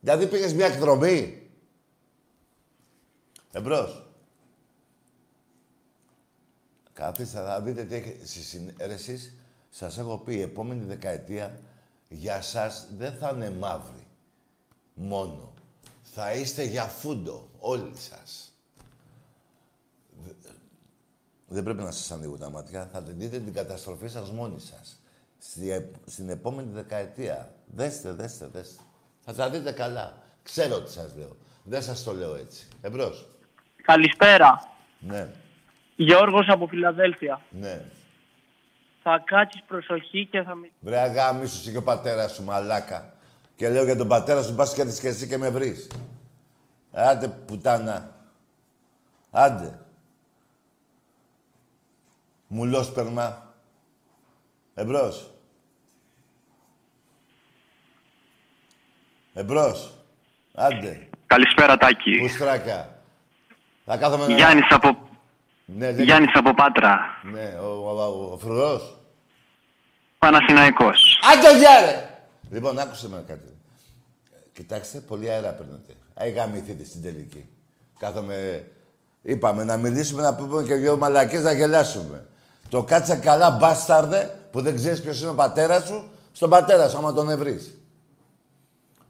Δηλαδή 0.00 0.26
πήγες 0.26 0.54
μια 0.54 0.66
εκδρομή. 0.66 1.50
Εμπρός. 3.52 4.03
Καθίστε, 6.94 7.38
θα 7.38 7.60
δείτε 7.60 7.84
τι 7.84 7.94
έχει 7.94 8.18
στις 8.24 8.46
συνέρεσεις. 8.48 9.34
Σας 9.70 9.98
έχω 9.98 10.18
πει, 10.18 10.34
η 10.34 10.40
επόμενη 10.40 10.84
δεκαετία 10.84 11.58
για 12.08 12.42
σας 12.42 12.86
δεν 12.96 13.12
θα 13.16 13.30
είναι 13.34 13.50
μαύρη. 13.50 14.06
Μόνο. 14.94 15.52
Θα 16.02 16.32
είστε 16.32 16.62
για 16.62 16.84
φούντο, 16.84 17.48
όλοι 17.58 17.96
σας. 17.96 18.52
Δε- 20.24 20.32
Δεν 21.48 21.62
πρέπει 21.64 21.82
να 21.82 21.90
σας 21.90 22.10
ανοίγουν 22.10 22.38
τα 22.38 22.50
μάτια. 22.50 22.88
Θα 22.92 23.02
την 23.02 23.18
δείτε 23.18 23.38
την 23.40 23.52
καταστροφή 23.52 24.08
σας 24.08 24.30
μόνοι 24.30 24.60
σας. 24.60 25.00
Στη, 25.38 25.70
ε- 25.70 25.90
στην 26.06 26.28
επόμενη 26.28 26.72
δεκαετία. 26.72 27.54
Δέστε, 27.66 28.12
δέστε, 28.12 28.46
δέστε. 28.46 28.82
Θα 29.24 29.34
τα 29.34 29.50
δείτε 29.50 29.72
καλά. 29.72 30.22
Ξέρω 30.42 30.82
τι 30.82 30.90
σας 30.92 31.14
λέω. 31.16 31.36
Δεν 31.64 31.82
σας 31.82 32.02
το 32.02 32.12
λέω 32.12 32.34
έτσι. 32.34 32.66
Εμπρός. 32.80 33.26
Καλησπέρα. 33.82 34.76
Ναι, 34.98 35.28
Γιώργος 35.96 36.46
από 36.48 36.66
Φιλαδέλφια. 36.66 37.40
ναι. 37.50 37.80
Θα 39.06 39.22
κάτσεις 39.24 39.62
προσοχή 39.66 40.26
και 40.30 40.42
θα... 40.42 40.54
μι- 40.54 40.70
Βρε 40.80 40.98
αγάμισου 40.98 41.56
είσαι 41.60 41.70
και 41.70 41.76
ο 41.76 41.82
πατέρας 41.82 42.32
σου, 42.32 42.42
μαλάκα. 42.44 43.12
Και 43.56 43.68
λέω 43.68 43.84
για 43.84 43.96
τον 43.96 44.08
πατέρα 44.08 44.42
σου, 44.42 44.54
πας 44.54 44.74
και 44.74 44.80
έρθεις 44.80 45.00
και 45.00 45.08
εσύ 45.08 45.28
και 45.28 45.36
με 45.38 45.50
βρεις. 45.50 45.90
Άντε, 46.92 47.28
πουτάνα. 47.28 48.14
Άντε. 49.30 49.78
Μουλόσπερμα. 52.46 53.54
Εμπρός. 54.74 55.30
Εμπρός. 59.34 59.94
Άντε. 60.54 61.08
Καλησπέρα, 61.26 61.76
Τάκη. 61.76 62.18
Πουστράκα. 62.18 62.98
Θα 63.84 63.96
κάθομαι 63.96 64.26
να... 64.26 64.34
Γιάννης 64.34 64.66
από, 64.70 65.08
Ναι, 65.76 65.92
δεν... 65.92 66.04
Γιάννης 66.04 66.30
από 66.34 66.54
Πάτρα. 66.54 67.00
Ναι, 67.32 67.58
ο, 67.60 67.66
ο, 67.66 68.02
ο, 68.02 68.32
ο 68.32 68.38
φρουρός. 68.38 68.98
Παναθηναϊκός. 70.18 71.18
Άντε, 71.32 71.58
γεια, 71.58 71.80
ρε! 71.80 72.08
Λοιπόν, 72.50 72.78
άκουσε 72.78 73.08
με 73.08 73.24
κάτι. 73.26 73.56
Κοιτάξτε, 74.52 74.98
πολύ 74.98 75.30
αέρα 75.30 75.50
παίρνετε. 75.50 75.92
Άι 76.14 76.30
γαμηθείτε 76.30 76.84
στην 76.84 77.02
τελική. 77.02 77.48
Κάθομαι... 77.98 78.68
Είπαμε 79.22 79.64
να 79.64 79.76
μιλήσουμε, 79.76 80.22
να 80.22 80.34
πούμε 80.34 80.62
και 80.62 80.74
δυο 80.74 80.96
μαλακές 80.96 81.42
να 81.42 81.52
γελάσουμε. 81.52 82.26
Το 82.68 82.82
κάτσε 82.82 83.16
καλά, 83.16 83.50
μπάσταρδε, 83.50 84.38
που 84.50 84.60
δεν 84.60 84.74
ξέρεις 84.74 85.02
ποιος 85.02 85.20
είναι 85.20 85.30
ο 85.30 85.34
πατέρας 85.34 85.86
σου, 85.86 86.10
στον 86.32 86.50
πατέρα 86.50 86.88
σου, 86.88 86.96
άμα 86.98 87.12
τον 87.12 87.30
ευρείς. 87.30 87.78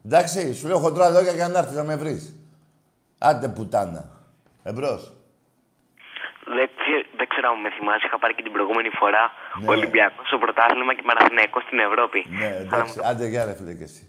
Εντάξει, 0.04 0.54
σου 0.54 0.66
λέω 0.66 0.78
χοντρά 0.78 1.08
λόγια 1.08 1.32
για 1.32 1.48
να 1.48 1.58
έρθεις 1.58 1.76
να 1.76 1.82
με 1.82 1.96
βρεις. 1.96 2.34
Άντε 3.18 3.48
πουτάνα. 3.48 4.10
Εμπρός. 4.62 5.12
Δεν, 6.57 6.66
ξέ- 6.80 7.09
δεν 7.18 7.26
ξέρω 7.32 7.47
αν 7.53 7.61
με 7.64 7.70
θυμάσαι, 7.76 8.07
είχα 8.07 8.18
πάρει 8.18 8.34
και 8.34 8.42
την 8.42 8.53
προηγούμενη 8.53 8.88
φορά 9.01 9.24
Ναι. 9.61 9.68
ο 9.68 9.70
Ολυμπιακός 9.76 10.26
στο 10.26 10.38
πρωτάθλημα 10.38 10.95
και 10.95 11.03
Παναθηναϊκός 11.09 11.62
στην 11.62 11.78
Ευρώπη. 11.78 12.18
Ναι, 12.40 12.51
εντάξει. 12.64 13.01
Άντε, 13.05 13.26
γεια 13.26 13.45
ρε 13.45 13.55
φίλε 13.55 13.74
και 13.74 13.84
εσύ. 13.90 14.05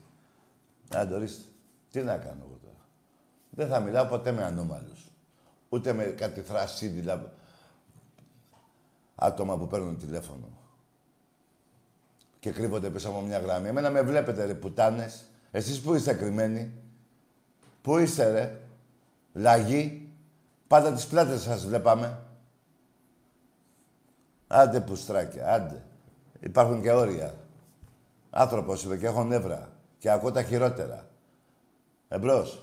Άντε, 0.99 1.13
ορίστε. 1.15 1.43
Τι 1.91 1.99
να 2.01 2.17
κάνω 2.17 2.41
εγώ 2.47 2.57
τώρα. 2.65 2.81
Δεν 3.49 3.67
θα 3.67 3.79
μιλάω 3.79 4.05
ποτέ 4.05 4.31
με 4.31 4.43
ανώμαλους. 4.43 4.99
Ούτε 5.69 5.93
με 5.93 6.03
κάτι 6.03 6.41
θρασίδηλα 6.41 7.31
άτομα 9.15 9.57
που 9.57 9.67
παίρνουν 9.67 9.97
τηλέφωνο. 9.99 10.47
Και 12.39 12.51
κρύβονται 12.51 12.89
πίσω 12.89 13.09
από 13.09 13.21
μια 13.21 13.39
γραμμή. 13.39 13.67
Εμένα 13.67 13.89
με 13.89 14.01
βλέπετε 14.01 14.45
ρε 14.45 14.53
πουτάνες. 14.53 15.29
Εσείς 15.51 15.81
πού 15.81 15.93
είστε 15.93 16.13
κρυμμένοι. 16.13 16.73
Πού 17.81 17.97
είστε 17.97 18.31
ρε. 18.31 18.59
Λαγί. 19.33 20.04
Πάντα 20.67 20.93
τις 20.93 21.07
πλάτες 21.07 21.41
σας 21.41 21.65
βλέπαμε. 21.67 22.19
Άντε 24.47 24.81
πουστράκια, 24.81 25.53
άντε. 25.53 25.83
Υπάρχουν 26.39 26.81
και 26.81 26.91
όρια. 26.91 27.33
Άνθρωπος 28.29 28.83
είμαι 28.83 28.97
και 28.97 29.05
έχω 29.05 29.23
νεύρα. 29.23 29.69
Και 29.97 30.09
ακούω 30.11 30.31
τα 30.31 30.43
χειρότερα. 30.43 31.07
Εμπρός. 32.07 32.61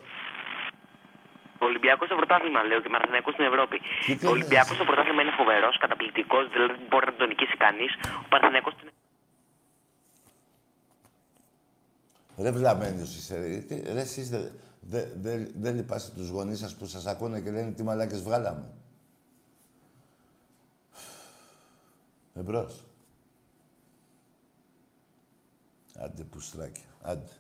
Ο 1.59 1.65
Ολυμπιακός 1.65 2.07
στο 2.07 2.17
πρωτάθλημα, 2.17 2.63
λέω, 2.63 2.81
και 2.81 2.89
Παναθηναϊκός 2.89 3.33
στην 3.33 3.45
Ευρώπη. 3.45 3.81
Τι 4.07 4.27
Ο 4.27 4.31
Ολυμπιακός 4.31 4.75
στο 4.77 4.85
πρωτάθλημα 4.85 5.23
είναι 5.23 5.31
φοβερός, 5.37 5.79
καταπληκτικός, 5.79 6.49
δηλαδή 6.53 6.73
δεν 6.73 6.87
μπορεί 6.91 7.07
να 7.07 7.15
τον 7.15 7.29
νικήσει 7.29 7.57
κανείς. 7.57 7.93
Ο 8.25 8.29
Παναθηναϊκός 8.29 8.73
στην 8.73 8.89
Ρε 12.39 12.51
βλαμμένος 12.51 13.17
είσαι. 13.17 13.39
Ρε, 13.39 13.57
Τι- 13.59 13.93
ρε 13.93 14.01
εσείς 14.01 14.31
δεν 14.31 14.53
δε, 14.89 15.07
δε, 15.15 15.47
δε 15.55 15.71
λυπάστε 15.71 16.13
τους 16.15 16.29
γονείς 16.29 16.59
σας 16.59 16.75
που 16.75 16.87
σας 16.87 17.07
ακούνε 17.07 17.41
και 17.41 17.51
λένε 17.51 17.73
τι 17.73 17.83
μαλάκες 17.83 18.23
βγάλαμε. 18.23 18.71
Εμπρός. 22.35 22.85
Άντε 25.95 26.23
πουστράκια. 26.23 26.85
Άντε. 27.03 27.31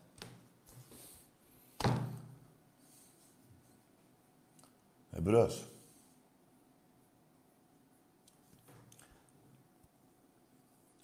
Εμπρός. 5.11 5.67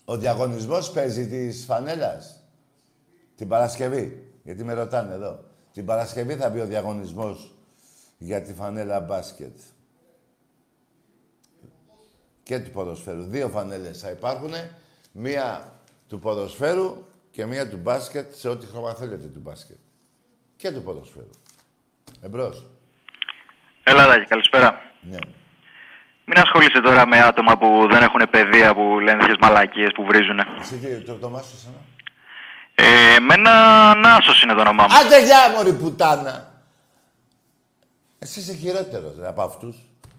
Ο 0.05 0.16
διαγωνισμός 0.16 0.91
παίζει 0.91 1.28
της 1.28 1.64
φανέλας. 1.64 2.43
Την 3.36 3.49
Παρασκευή. 3.49 4.32
Γιατί 4.43 4.64
με 4.64 4.72
ρωτάνε 4.72 5.14
εδώ. 5.14 5.47
Την 5.79 5.87
Παρασκευή 5.87 6.35
θα 6.35 6.51
μπει 6.51 6.61
ο 6.61 6.66
διαγωνισμός 6.66 7.55
για 8.18 8.43
τη 8.43 8.55
φανέλα 8.55 9.01
μπάσκετ. 9.01 9.59
Και 12.43 12.59
του 12.59 12.70
ποδοσφαίρου. 12.70 13.22
Δύο 13.22 13.49
φανέλες 13.49 14.01
θα 14.01 14.11
υπάρχουν. 14.11 14.51
Μία 15.12 15.72
του 16.09 16.18
ποδοσφαίρου 16.18 17.07
και 17.31 17.47
μία 17.47 17.68
του 17.68 17.76
μπάσκετ 17.76 18.35
σε 18.35 18.49
ό,τι 18.49 18.66
χρώμα 18.66 18.95
θέλετε 18.95 19.26
του 19.26 19.41
μπάσκετ. 19.41 19.76
Και 20.57 20.70
του 20.70 20.83
ποδοσφαίρου. 20.83 21.31
Εμπρός. 22.20 22.66
Έλα, 23.83 24.07
Τάκη, 24.07 24.24
καλησπέρα. 24.24 24.81
Ναι. 25.01 25.18
Μην 26.24 26.39
ασχολείσαι 26.39 26.81
τώρα 26.81 27.07
με 27.07 27.20
άτομα 27.20 27.59
που 27.59 27.87
δεν 27.91 28.03
έχουν 28.03 28.22
παιδεία, 28.31 28.74
που 28.74 28.99
λένε 28.99 29.18
τέτοιες 29.18 29.37
μαλακίες 29.41 29.91
που 29.95 30.05
βρίζουνε. 30.05 30.45
Εσύ 30.61 30.76
τι, 30.76 31.01
το, 31.01 31.14
το 31.14 31.31
μάσο 31.31 31.55
εσένα. 31.55 31.76
Ε, 32.81 33.14
εμένα 33.16 33.95
Νάσος 33.95 34.43
είναι 34.43 34.55
το 34.55 34.61
όνομά 34.61 34.83
μου. 34.83 34.95
Άντε 35.07 35.24
γεια, 35.24 35.51
μωρή 35.57 35.72
πουτάνα. 35.72 36.53
Εσύ 38.18 38.41
είσαι 38.41 38.53
χειρότερος 38.53 39.12
ρε, 39.18 39.29
από 39.29 39.43
αυτούς. 39.43 39.76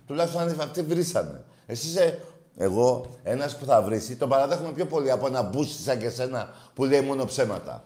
Τουλάχιστον 0.07 0.41
αν 0.41 0.59
αυτοί 0.61 0.81
βρίσανε. 0.81 1.43
Εσύ 1.65 1.87
είσαι 1.87 2.21
εγώ, 2.57 3.17
ένας 3.23 3.57
που 3.57 3.65
θα 3.65 3.81
βρίσει, 3.81 4.15
τον 4.15 4.29
παραδέχομαι 4.29 4.71
πιο 4.71 4.85
πολύ 4.85 5.11
από 5.11 5.27
ένα 5.27 5.41
μπούστι 5.41 5.81
σαν 5.81 5.99
και 5.99 6.05
εσένα 6.05 6.49
που 6.73 6.85
λέει 6.85 7.01
μόνο 7.01 7.25
ψέματα. 7.25 7.83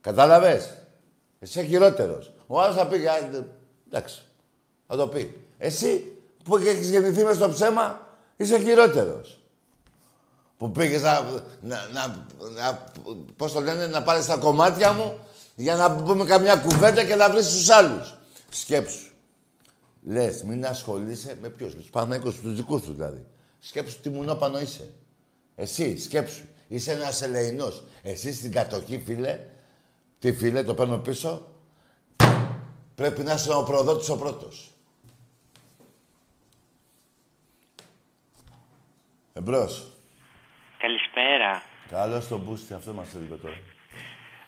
Κατάλαβες; 0.00 0.64
Εσύ 1.38 1.58
είσαι 1.58 1.68
χειρότερος. 1.68 2.32
Ο 2.46 2.60
άλλος 2.60 2.76
θα 2.76 2.86
πει, 2.86 3.06
«Α, 3.06 3.14
εντάξει, 3.88 4.22
θα 4.86 4.96
το 4.96 5.08
πει. 5.08 5.46
Εσύ 5.58 6.16
που 6.44 6.56
έχεις 6.56 6.90
γεννηθεί 6.90 7.24
μες 7.24 7.36
στο 7.36 7.48
ψέμα, 7.48 8.06
είσαι 8.36 8.58
χειρότερος. 8.58 9.38
Που 10.56 10.70
πήγες 10.70 11.02
να, 11.02 11.20
να, 11.60 11.88
να, 11.92 12.06
να 12.54 12.84
πώς 13.36 13.52
το 13.52 13.60
λένε, 13.60 13.86
να 13.86 14.02
πάρεις 14.02 14.26
τα 14.26 14.36
κομμάτια 14.36 14.92
μου 14.92 15.18
Για 15.54 15.74
να 15.74 15.96
πούμε 15.96 16.24
καμιά 16.24 16.56
κουβέντα 16.56 17.04
και 17.04 17.14
να 17.14 17.30
βρεις 17.30 17.48
τους 17.48 17.68
άλλους. 17.68 18.14
Σκέψου. 18.50 19.10
Λες, 20.02 20.42
μην 20.42 20.66
ασχολείσαι 20.66 21.38
με 21.40 21.48
ποιος, 21.48 21.74
με 21.74 21.80
τους 21.80 21.90
Παναγικούς, 21.90 22.40
τους 22.40 22.54
δικούς 22.54 22.82
τους 22.82 22.94
δηλαδή. 22.94 23.26
Σκέψου 23.60 24.00
τι 24.00 24.08
μουνόπανο 24.10 24.60
είσαι. 24.60 24.90
Εσύ, 25.54 25.98
σκέψου. 25.98 26.44
Είσαι 26.68 26.92
ένας 26.92 27.22
ελεηνός. 27.22 27.84
Εσύ 28.02 28.34
στην 28.34 28.52
κατοχή, 28.52 29.02
φίλε, 29.04 29.40
τι 30.18 30.32
φίλε, 30.32 30.62
το 30.62 30.74
παίρνω 30.74 30.98
πίσω, 30.98 31.48
πρέπει 32.94 33.22
να 33.22 33.34
είσαι 33.34 33.52
ο 33.52 33.62
προδότης 33.62 34.08
ο 34.08 34.16
πρώτος. 34.16 34.72
Εμπρός. 39.32 39.93
Καλησπέρα. 40.84 41.62
Καλώς 41.90 42.28
το 42.28 42.38
μπούστι, 42.38 42.74
αυτό 42.74 42.92
μας 42.92 43.14
έλεγε 43.14 43.34
τώρα. 43.34 43.54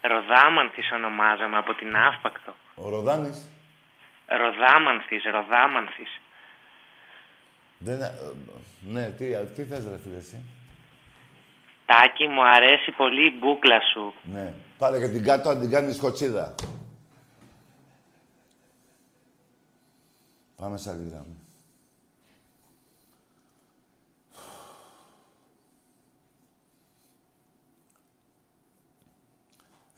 Ροδάμανθης 0.01 0.93
ονομάζομαι 0.93 1.57
από 1.57 1.75
την 1.75 1.97
Αύπακτο. 1.97 2.55
Ο 2.75 2.89
Ροδάνης. 2.89 3.49
Ροδάμανθης, 4.27 5.25
Ροδάμανθης. 5.25 6.21
Δεν... 7.79 8.01
ε, 8.03 8.11
Ναι, 8.81 9.11
τι, 9.11 9.25
τι 9.55 9.65
θες 9.65 9.85
ρε 9.89 9.99
φίλε 9.99 10.17
εσύ; 10.17 10.45
Τάκη, 11.87 12.27
μου 12.29 12.47
αρέσει 12.49 12.91
πολύ 12.91 13.27
η 13.27 13.37
μπούκλα 13.39 13.81
σου. 13.93 14.15
Ναι. 14.23 14.53
Πάρε 14.79 14.99
και 14.99 15.09
την 15.09 15.25
κάτω, 15.25 15.49
αν 15.49 15.61
την 15.61 15.71
κάνεις 15.71 15.99
κοτσίδα. 15.99 16.55
Πάμε 20.57 20.77
σε 20.79 20.91
άλλη 20.91 21.09
γραμμή. 21.11 21.45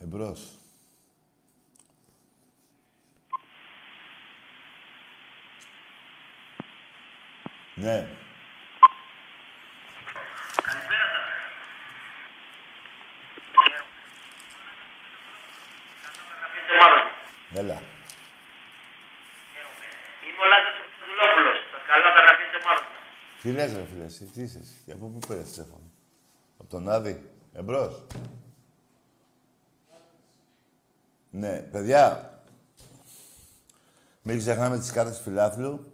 Εμπρός. 0.09 0.59
Ναι. 7.75 8.09
Έλα. 17.55 17.83
Είμαι 20.23 20.41
ο 20.41 20.49
Λάζος 20.49 20.75
Χρυστοδουλόπουλος. 20.81 21.57
Σας 21.71 21.83
καλώ 21.87 22.05
να 22.05 22.21
γραφείτε 22.21 22.59
μόνο. 22.67 22.81
Τι 23.43 23.53
λες 23.53 23.73
ρε 23.73 23.85
φίλε 23.85 24.05
εσύ, 24.05 24.25
τι 24.25 24.43
είσαι 24.43 24.59
εσύ, 24.59 24.83
και 24.85 24.93
από 24.93 25.07
πού 25.07 25.19
πήρες 25.29 25.53
τηλέφωνο. 25.53 25.91
Από 26.59 26.71
τον 26.71 26.89
Άδη, 26.89 27.31
εμπρός. 27.53 28.07
Ναι, 31.31 31.59
παιδιά, 31.59 32.33
μην 34.23 34.39
ξεχνάμε 34.39 34.79
τις 34.79 34.91
κάρτες 34.93 35.19
φιλάθλου, 35.19 35.93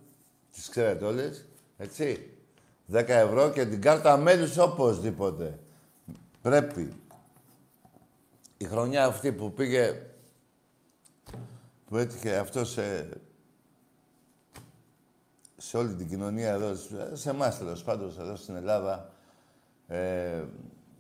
τις 0.53 0.69
ξέρετε 0.69 1.05
όλες, 1.05 1.47
έτσι. 1.77 2.29
10 2.93 3.09
ευρώ 3.09 3.51
και 3.51 3.67
την 3.67 3.81
κάρτα 3.81 4.17
μέλους 4.17 4.59
οπωσδήποτε. 4.59 5.59
Πρέπει. 6.43 6.93
Η 8.57 8.65
χρονιά 8.65 9.05
αυτή 9.05 9.33
που 9.33 9.53
πήγε, 9.53 10.03
που 11.87 11.97
έτυχε 11.97 12.37
αυτό 12.37 12.65
σε, 12.65 13.09
σε 15.57 15.77
όλη 15.77 15.95
την 15.95 16.09
κοινωνία 16.09 16.53
εδώ, 16.53 16.75
σε 17.13 17.31
εμάς 17.31 17.59
τέλος 17.59 17.83
πάντων 17.83 18.15
εδώ 18.21 18.37
στην 18.37 18.57
Ελλάδα, 18.57 19.13
ε, 19.87 20.43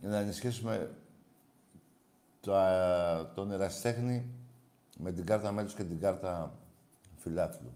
να 0.01 0.19
ενισχύσουμε 0.19 0.91
το, 2.45 2.55
α, 2.57 3.33
τον 3.35 3.51
ερασιτέχνη 3.51 4.27
με 4.99 5.13
την 5.13 5.27
κάρτα 5.27 5.53
μέλους 5.53 5.75
και 5.75 5.85
την 5.85 6.01
κάρτα 6.01 6.59
φιλάθλου. 7.17 7.73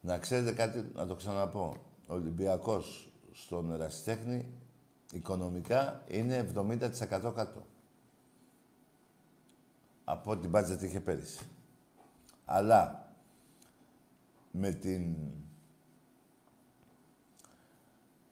Να 0.00 0.18
ξέρετε 0.18 0.52
κάτι, 0.52 0.90
να 0.94 1.06
το 1.06 1.14
ξαναπώ. 1.14 1.76
Ο 2.06 2.14
Ολυμπιακός 2.14 3.12
στον 3.32 3.72
ερασιτέχνη 3.72 4.52
οικονομικά 5.12 6.02
είναι 6.06 6.52
70% 6.54 7.32
κάτω. 7.34 7.66
Από 10.04 10.30
ό,τι 10.30 10.48
μπάτζετ 10.48 10.82
είχε 10.82 11.00
πέρυσι. 11.00 11.46
Αλλά 12.44 13.12
με 14.50 14.70
την 14.70 15.16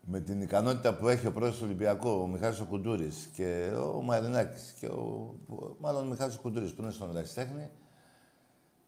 με 0.06 0.20
την 0.20 0.42
ικανότητα 0.42 0.94
που 0.94 1.08
έχει 1.08 1.26
ο 1.26 1.32
πρόεδρος 1.32 1.58
του 1.58 1.64
Ολυμπιακού, 1.66 2.08
ο 2.08 2.26
Μιχάλης 2.26 2.60
ο 2.60 2.64
Κουντούρης 2.64 3.30
και 3.32 3.72
ο 3.94 4.02
Μαρινάκης 4.02 4.74
και 4.78 4.86
ο, 4.86 5.34
μάλλον 5.78 6.02
ο 6.02 6.06
Μιχάλης 6.06 6.36
ο 6.36 6.40
Κουντούρης 6.40 6.74
που 6.74 6.82
είναι 6.82 6.90
στον 6.90 7.12
Ρασιτέχνη, 7.12 7.70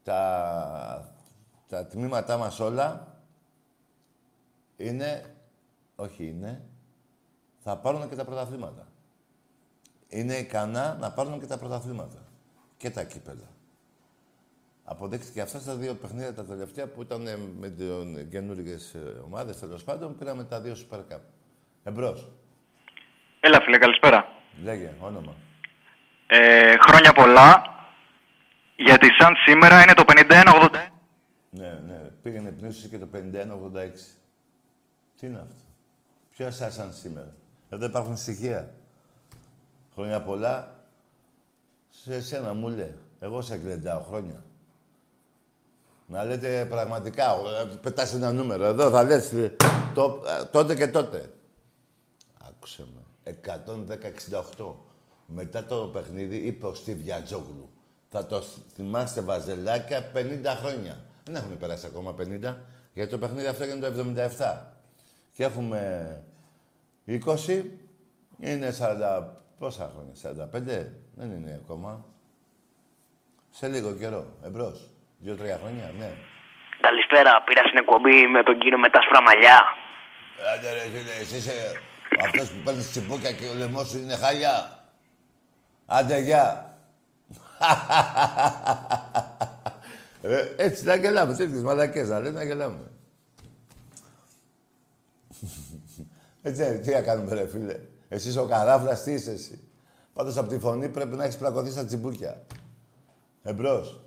τα, 0.02 1.14
τα 1.68 1.86
τμήματά 1.86 2.36
μας 2.36 2.60
όλα 2.60 3.16
είναι, 4.76 5.34
όχι 5.96 6.26
είναι, 6.26 6.64
θα 7.58 7.78
πάρουν 7.78 8.08
και 8.08 8.16
τα 8.16 8.24
πρωταθλήματα. 8.24 8.88
Είναι 10.08 10.36
ικανά 10.36 10.94
να 10.94 11.12
πάρουν 11.12 11.40
και 11.40 11.46
τα 11.46 11.58
πρωταθλήματα. 11.58 12.28
Και 12.76 12.90
τα 12.90 13.04
κύπελα. 13.04 13.55
Αποδείχθηκε 14.88 15.40
αυτά 15.40 15.58
στα 15.58 15.74
δύο 15.74 15.94
παιχνίδια 15.94 16.34
τα 16.34 16.44
τελευταία 16.44 16.86
που 16.86 17.02
ήταν 17.02 17.26
ε, 17.26 17.36
με 17.58 17.68
τι 17.68 17.84
καινούργιες 18.30 18.96
ομάδες 19.24 19.58
τέλος 19.58 19.84
πάντων. 19.84 20.16
Πήραμε 20.16 20.44
τα 20.44 20.60
δύο 20.60 20.74
Super 20.74 20.98
Cup. 20.98 21.20
Εμπρός. 21.84 22.28
Έλα, 23.40 23.60
φίλε, 23.60 23.78
καλησπέρα. 23.78 24.28
Λέγε, 24.62 24.94
όνομα. 25.00 25.34
Ε, 26.26 26.76
χρόνια 26.78 27.12
πολλά. 27.12 27.62
Γιατί 28.76 29.06
σαν 29.18 29.34
σήμερα 29.46 29.82
είναι 29.82 29.94
το 29.94 30.04
51-80. 30.06 30.70
Ναι, 31.50 31.80
ναι. 31.86 31.98
Πήγαινε 32.22 32.50
πνεύση 32.50 32.88
και 32.88 32.98
το 32.98 33.08
51-86. 33.14 33.18
Τι 35.20 35.26
είναι 35.26 35.38
αυτό; 35.38 35.64
Ποιο 36.36 36.46
εσά 36.46 36.70
σαν 36.70 36.92
σήμερα; 36.92 37.34
Εδώ 37.70 37.86
υπάρχουν 37.86 38.16
στοιχεία. 38.16 38.74
Χρόνια 39.94 40.22
πολλά. 40.22 40.74
Σε 41.88 42.14
εσένα 42.14 42.54
μου 42.54 42.68
λέει. 42.68 42.94
Εγώ 43.20 43.42
σε 43.42 43.58
κλεντάω 43.58 44.00
χρόνια. 44.00 44.44
Να 46.06 46.24
λέτε 46.24 46.66
πραγματικά, 46.68 47.24
ε, 47.30 47.74
πετάς 47.80 48.14
ένα 48.14 48.32
νούμερο. 48.32 48.64
Εδώ 48.64 48.90
θα 48.90 49.02
λες 49.04 49.32
ε, 49.32 49.56
το, 49.94 50.22
ε, 50.40 50.44
τότε 50.44 50.74
και 50.74 50.88
τότε. 50.88 51.32
Άκουσε 52.48 52.86
με. 52.94 53.00
110-68. 54.58 54.74
Μετά 55.26 55.64
το 55.64 55.76
παιχνίδι 55.76 56.36
είπε 56.36 56.66
ο 56.66 56.74
Στίβ 56.74 57.00
Γιατζόγλου. 57.00 57.70
Θα 58.08 58.26
το 58.26 58.42
θυμάστε 58.74 59.20
βαζελάκια 59.20 60.10
50 60.14 60.18
χρόνια. 60.60 61.04
Δεν 61.24 61.34
έχουν 61.34 61.58
περάσει 61.58 61.86
ακόμα 61.86 62.14
50, 62.18 62.54
γιατί 62.92 63.10
το 63.10 63.18
παιχνίδι 63.18 63.46
αυτό 63.46 63.64
έγινε 63.64 63.88
το 63.88 64.04
77. 64.38 64.62
Και 65.32 65.44
έχουμε 65.44 66.22
20, 67.06 67.64
είναι 68.40 68.74
40, 68.78 69.24
πόσα 69.58 69.92
χρόνια, 69.94 70.48
45, 70.52 70.86
δεν 71.14 71.30
είναι 71.30 71.60
ακόμα. 71.62 72.04
Σε 73.50 73.68
λίγο 73.68 73.92
καιρό, 73.92 74.26
εμπρός. 74.42 74.90
Δύο-τρία 75.18 75.58
χρόνια, 75.62 75.92
ναι. 75.98 76.10
Καλησπέρα. 76.80 77.42
Πήρα 77.42 77.62
στην 77.66 77.78
εκπομπή 77.78 78.26
με 78.26 78.42
τον 78.42 78.58
κύριο 78.58 78.78
με 78.78 78.90
τα 78.90 78.98
άσπρα 78.98 79.22
μαλλιά. 79.22 79.62
Άντε 80.54 80.72
ρε 80.72 80.78
φίλε, 80.78 81.12
εσύ 81.20 81.36
είσαι 81.36 81.80
αυτός 82.24 82.50
που 82.50 82.58
παίρνεις 82.64 82.90
τσιπούκια 82.90 83.32
και 83.32 83.46
ο 83.46 83.54
λαιμός 83.54 83.88
σου 83.88 83.98
είναι 83.98 84.16
χάλια. 84.16 84.84
Άντε, 85.86 86.18
γεια. 86.18 86.76
ε, 90.22 90.54
έτσι 90.56 90.84
να 90.84 90.94
γελάμε, 90.94 91.34
τέτοιες 91.34 91.62
μαλακές 91.62 92.08
να 92.08 92.20
λέμε, 92.20 92.38
να 92.38 92.44
γελάμε. 92.44 92.90
έτσι, 96.42 96.62
ε, 96.62 96.72
τι 96.72 96.90
να 96.90 97.02
κάνουμε 97.02 97.34
ρε 97.34 97.48
φίλε. 97.48 97.78
Εσύ 98.08 98.28
είσαι 98.28 98.40
ο 98.40 98.46
καράφλας, 98.46 99.02
τι 99.02 99.12
είσαι 99.12 99.30
εσύ. 99.30 99.68
Πάντως 100.12 100.36
από 100.36 100.48
τη 100.48 100.58
φωνή 100.58 100.88
πρέπει 100.88 101.16
να 101.16 101.24
έχεις 101.24 101.36
πλακωθεί 101.36 101.70
στα 101.70 101.84
τσιμπούκια. 101.84 102.42
Εμπρός. 103.42 104.00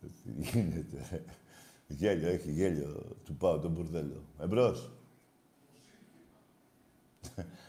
Τι 0.00 0.32
γίνεται, 0.36 1.06
ρε. 1.10 1.22
Γέλιο, 1.86 2.28
έχει 2.28 2.50
γέλιο. 2.50 3.16
Του 3.24 3.34
πάω 3.34 3.58
τον 3.58 3.70
μπουρδέλο. 3.70 4.24
Εμπρός. 4.40 4.90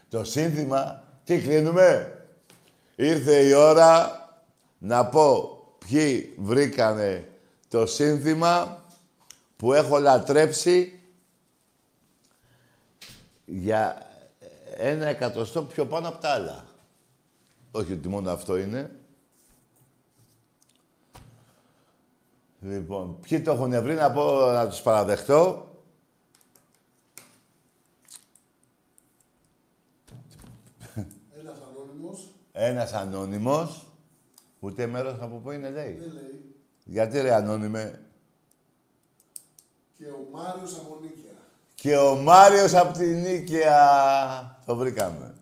το 0.08 0.24
σύνθημα, 0.24 1.04
τι 1.24 1.40
κλείνουμε; 1.40 2.18
Ήρθε 2.96 3.46
η 3.46 3.52
ώρα 3.52 4.18
να 4.78 5.06
πω 5.06 5.58
ποιοι 5.78 6.34
βρήκανε 6.38 7.28
το 7.68 7.86
σύνθημα 7.86 8.84
που 9.56 9.72
έχω 9.72 9.98
λατρέψει 9.98 11.00
για 13.44 14.06
ένα 14.76 15.06
εκατοστό 15.06 15.62
πιο 15.62 15.86
πάνω 15.86 16.08
από 16.08 16.18
τα 16.18 16.28
άλλα. 16.28 16.64
Όχι 17.70 17.92
ότι 17.92 18.08
μόνο 18.08 18.30
αυτό 18.30 18.56
είναι. 18.56 18.90
Λοιπόν, 22.66 23.20
ποιοι 23.20 23.40
το 23.40 23.52
έχουν 23.52 23.82
βρει, 23.82 23.94
να 23.94 24.12
πω 24.12 24.50
να 24.52 24.68
τους 24.68 24.80
παραδεχτώ. 24.80 25.68
Ένας 31.40 31.58
ανώνυμος. 31.70 32.28
Ένας 32.52 32.92
ανώνυμος, 32.92 33.86
ούτε 34.60 34.86
μέρος 34.86 35.16
από 35.20 35.36
πού 35.36 35.50
είναι 35.50 35.70
λέει. 35.70 35.92
Δεν 35.92 36.12
λέει. 36.12 36.54
Γιατί 36.84 37.20
ρε 37.20 37.34
ανώνυμε; 37.34 38.02
Και 39.98 40.04
ο 40.04 40.28
Μάριος 40.32 40.78
από 40.78 40.98
Νίκαια. 41.00 41.32
Και 41.74 41.96
ο 41.96 42.16
Μάριος 42.16 42.74
από 42.74 42.98
την 42.98 43.20
Νίκαια. 43.20 44.58
Το 44.66 44.76
βρήκαμε. 44.76 45.34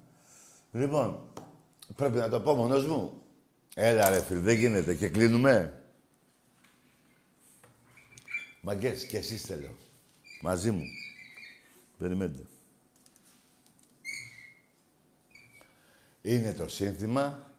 Λοιπόν, 0.73 1.21
πρέπει 1.97 2.19
να 2.19 2.29
το 2.29 2.41
πω 2.41 2.55
μόνος 2.55 2.87
μου. 2.87 3.23
Έλα 3.75 4.09
ρε 4.09 4.21
φίλε, 4.21 4.41
δεν 4.41 4.57
γίνεται. 4.57 4.95
Και 4.95 5.09
κλείνουμε. 5.09 5.77
Μαγκές, 8.65 9.05
και 9.05 9.17
εσείς 9.17 9.43
θέλω. 9.43 9.77
Μαζί 10.41 10.71
μου. 10.71 10.85
Περιμένετε. 11.99 12.43
Είναι 16.23 16.53
το 16.53 16.69
σύνθημα 16.69 17.51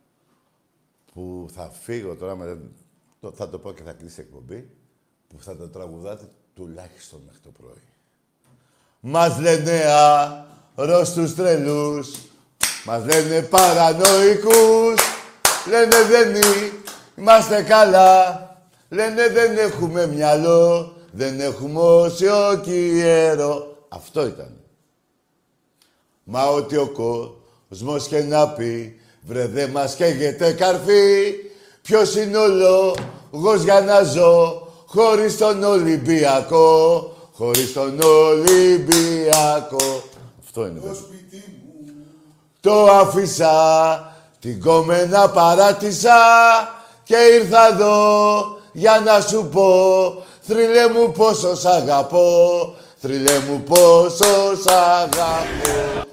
που 1.13 1.49
θα 1.53 1.69
φύγω 1.69 2.15
τώρα, 2.15 2.35
με, 2.35 2.59
το, 3.19 3.31
θα 3.31 3.49
το 3.49 3.59
πω 3.59 3.71
και 3.71 3.83
θα 3.83 3.93
κλείσει 3.93 4.21
η 4.21 4.23
εκπομπή, 4.23 4.69
που 5.27 5.39
θα 5.39 5.57
το 5.57 5.69
τραγουδάτε 5.69 6.29
τουλάχιστον 6.55 7.21
μέχρι 7.25 7.39
το 7.39 7.49
πρωί. 7.49 7.83
Μας 8.99 9.39
λένε 9.39 9.83
αρρώστους 10.75 11.35
τρελούς, 11.35 12.17
μας 12.85 13.05
λένε 13.05 13.41
παρανοϊκούς, 13.41 15.01
λένε 15.67 16.03
δεν 16.03 16.41
είμαστε 17.15 17.63
καλά, 17.63 18.47
λένε 18.89 19.29
δεν 19.29 19.57
έχουμε 19.57 20.07
μυαλό, 20.07 20.92
δεν 21.15 21.39
έχουμε 21.39 21.79
όσιο 21.79 22.61
κιέρο. 22.63 23.77
Αυτό 23.89 24.25
ήταν. 24.25 24.57
Μα 26.23 26.45
ότι 26.45 26.77
ο 26.77 26.87
κόσμος 26.87 28.07
και 28.07 28.19
να 28.19 28.49
πει, 28.49 28.99
βρε 29.21 29.47
δε 29.47 29.67
μας 29.67 29.95
καίγεται 29.95 30.51
καρφί, 30.51 31.33
ποιος 31.81 32.15
είναι 32.15 32.37
ο 32.37 32.47
λόγος 32.47 33.63
για 33.63 33.81
να 33.81 34.03
ζω, 34.03 34.67
χωρίς 34.85 35.37
τον 35.37 35.63
Ολυμπιακό, 35.63 37.11
χωρίς 37.33 37.73
τον 37.73 37.99
Ολυμπιακό. 38.01 40.03
Αυτό 40.43 40.65
είναι. 40.65 40.79
Το 40.79 40.95
Το 42.61 42.85
άφησα, 42.85 44.15
την 44.39 44.61
κόμενα 44.61 45.29
παράτησα 45.29 46.17
και 47.03 47.15
ήρθα 47.15 47.67
εδώ 47.67 48.61
για 48.73 49.01
να 49.05 49.21
σου 49.21 49.49
πω 49.51 50.23
θρυλέ 50.47 50.89
μου 50.89 51.11
πόσο 51.11 51.55
σ' 51.55 51.65
αγαπώ, 51.65 52.75
θρυλέ 53.01 53.39
μου 53.49 53.63
πόσο 53.63 54.55
σ' 54.63 54.71
αγαπώ. 54.71 56.03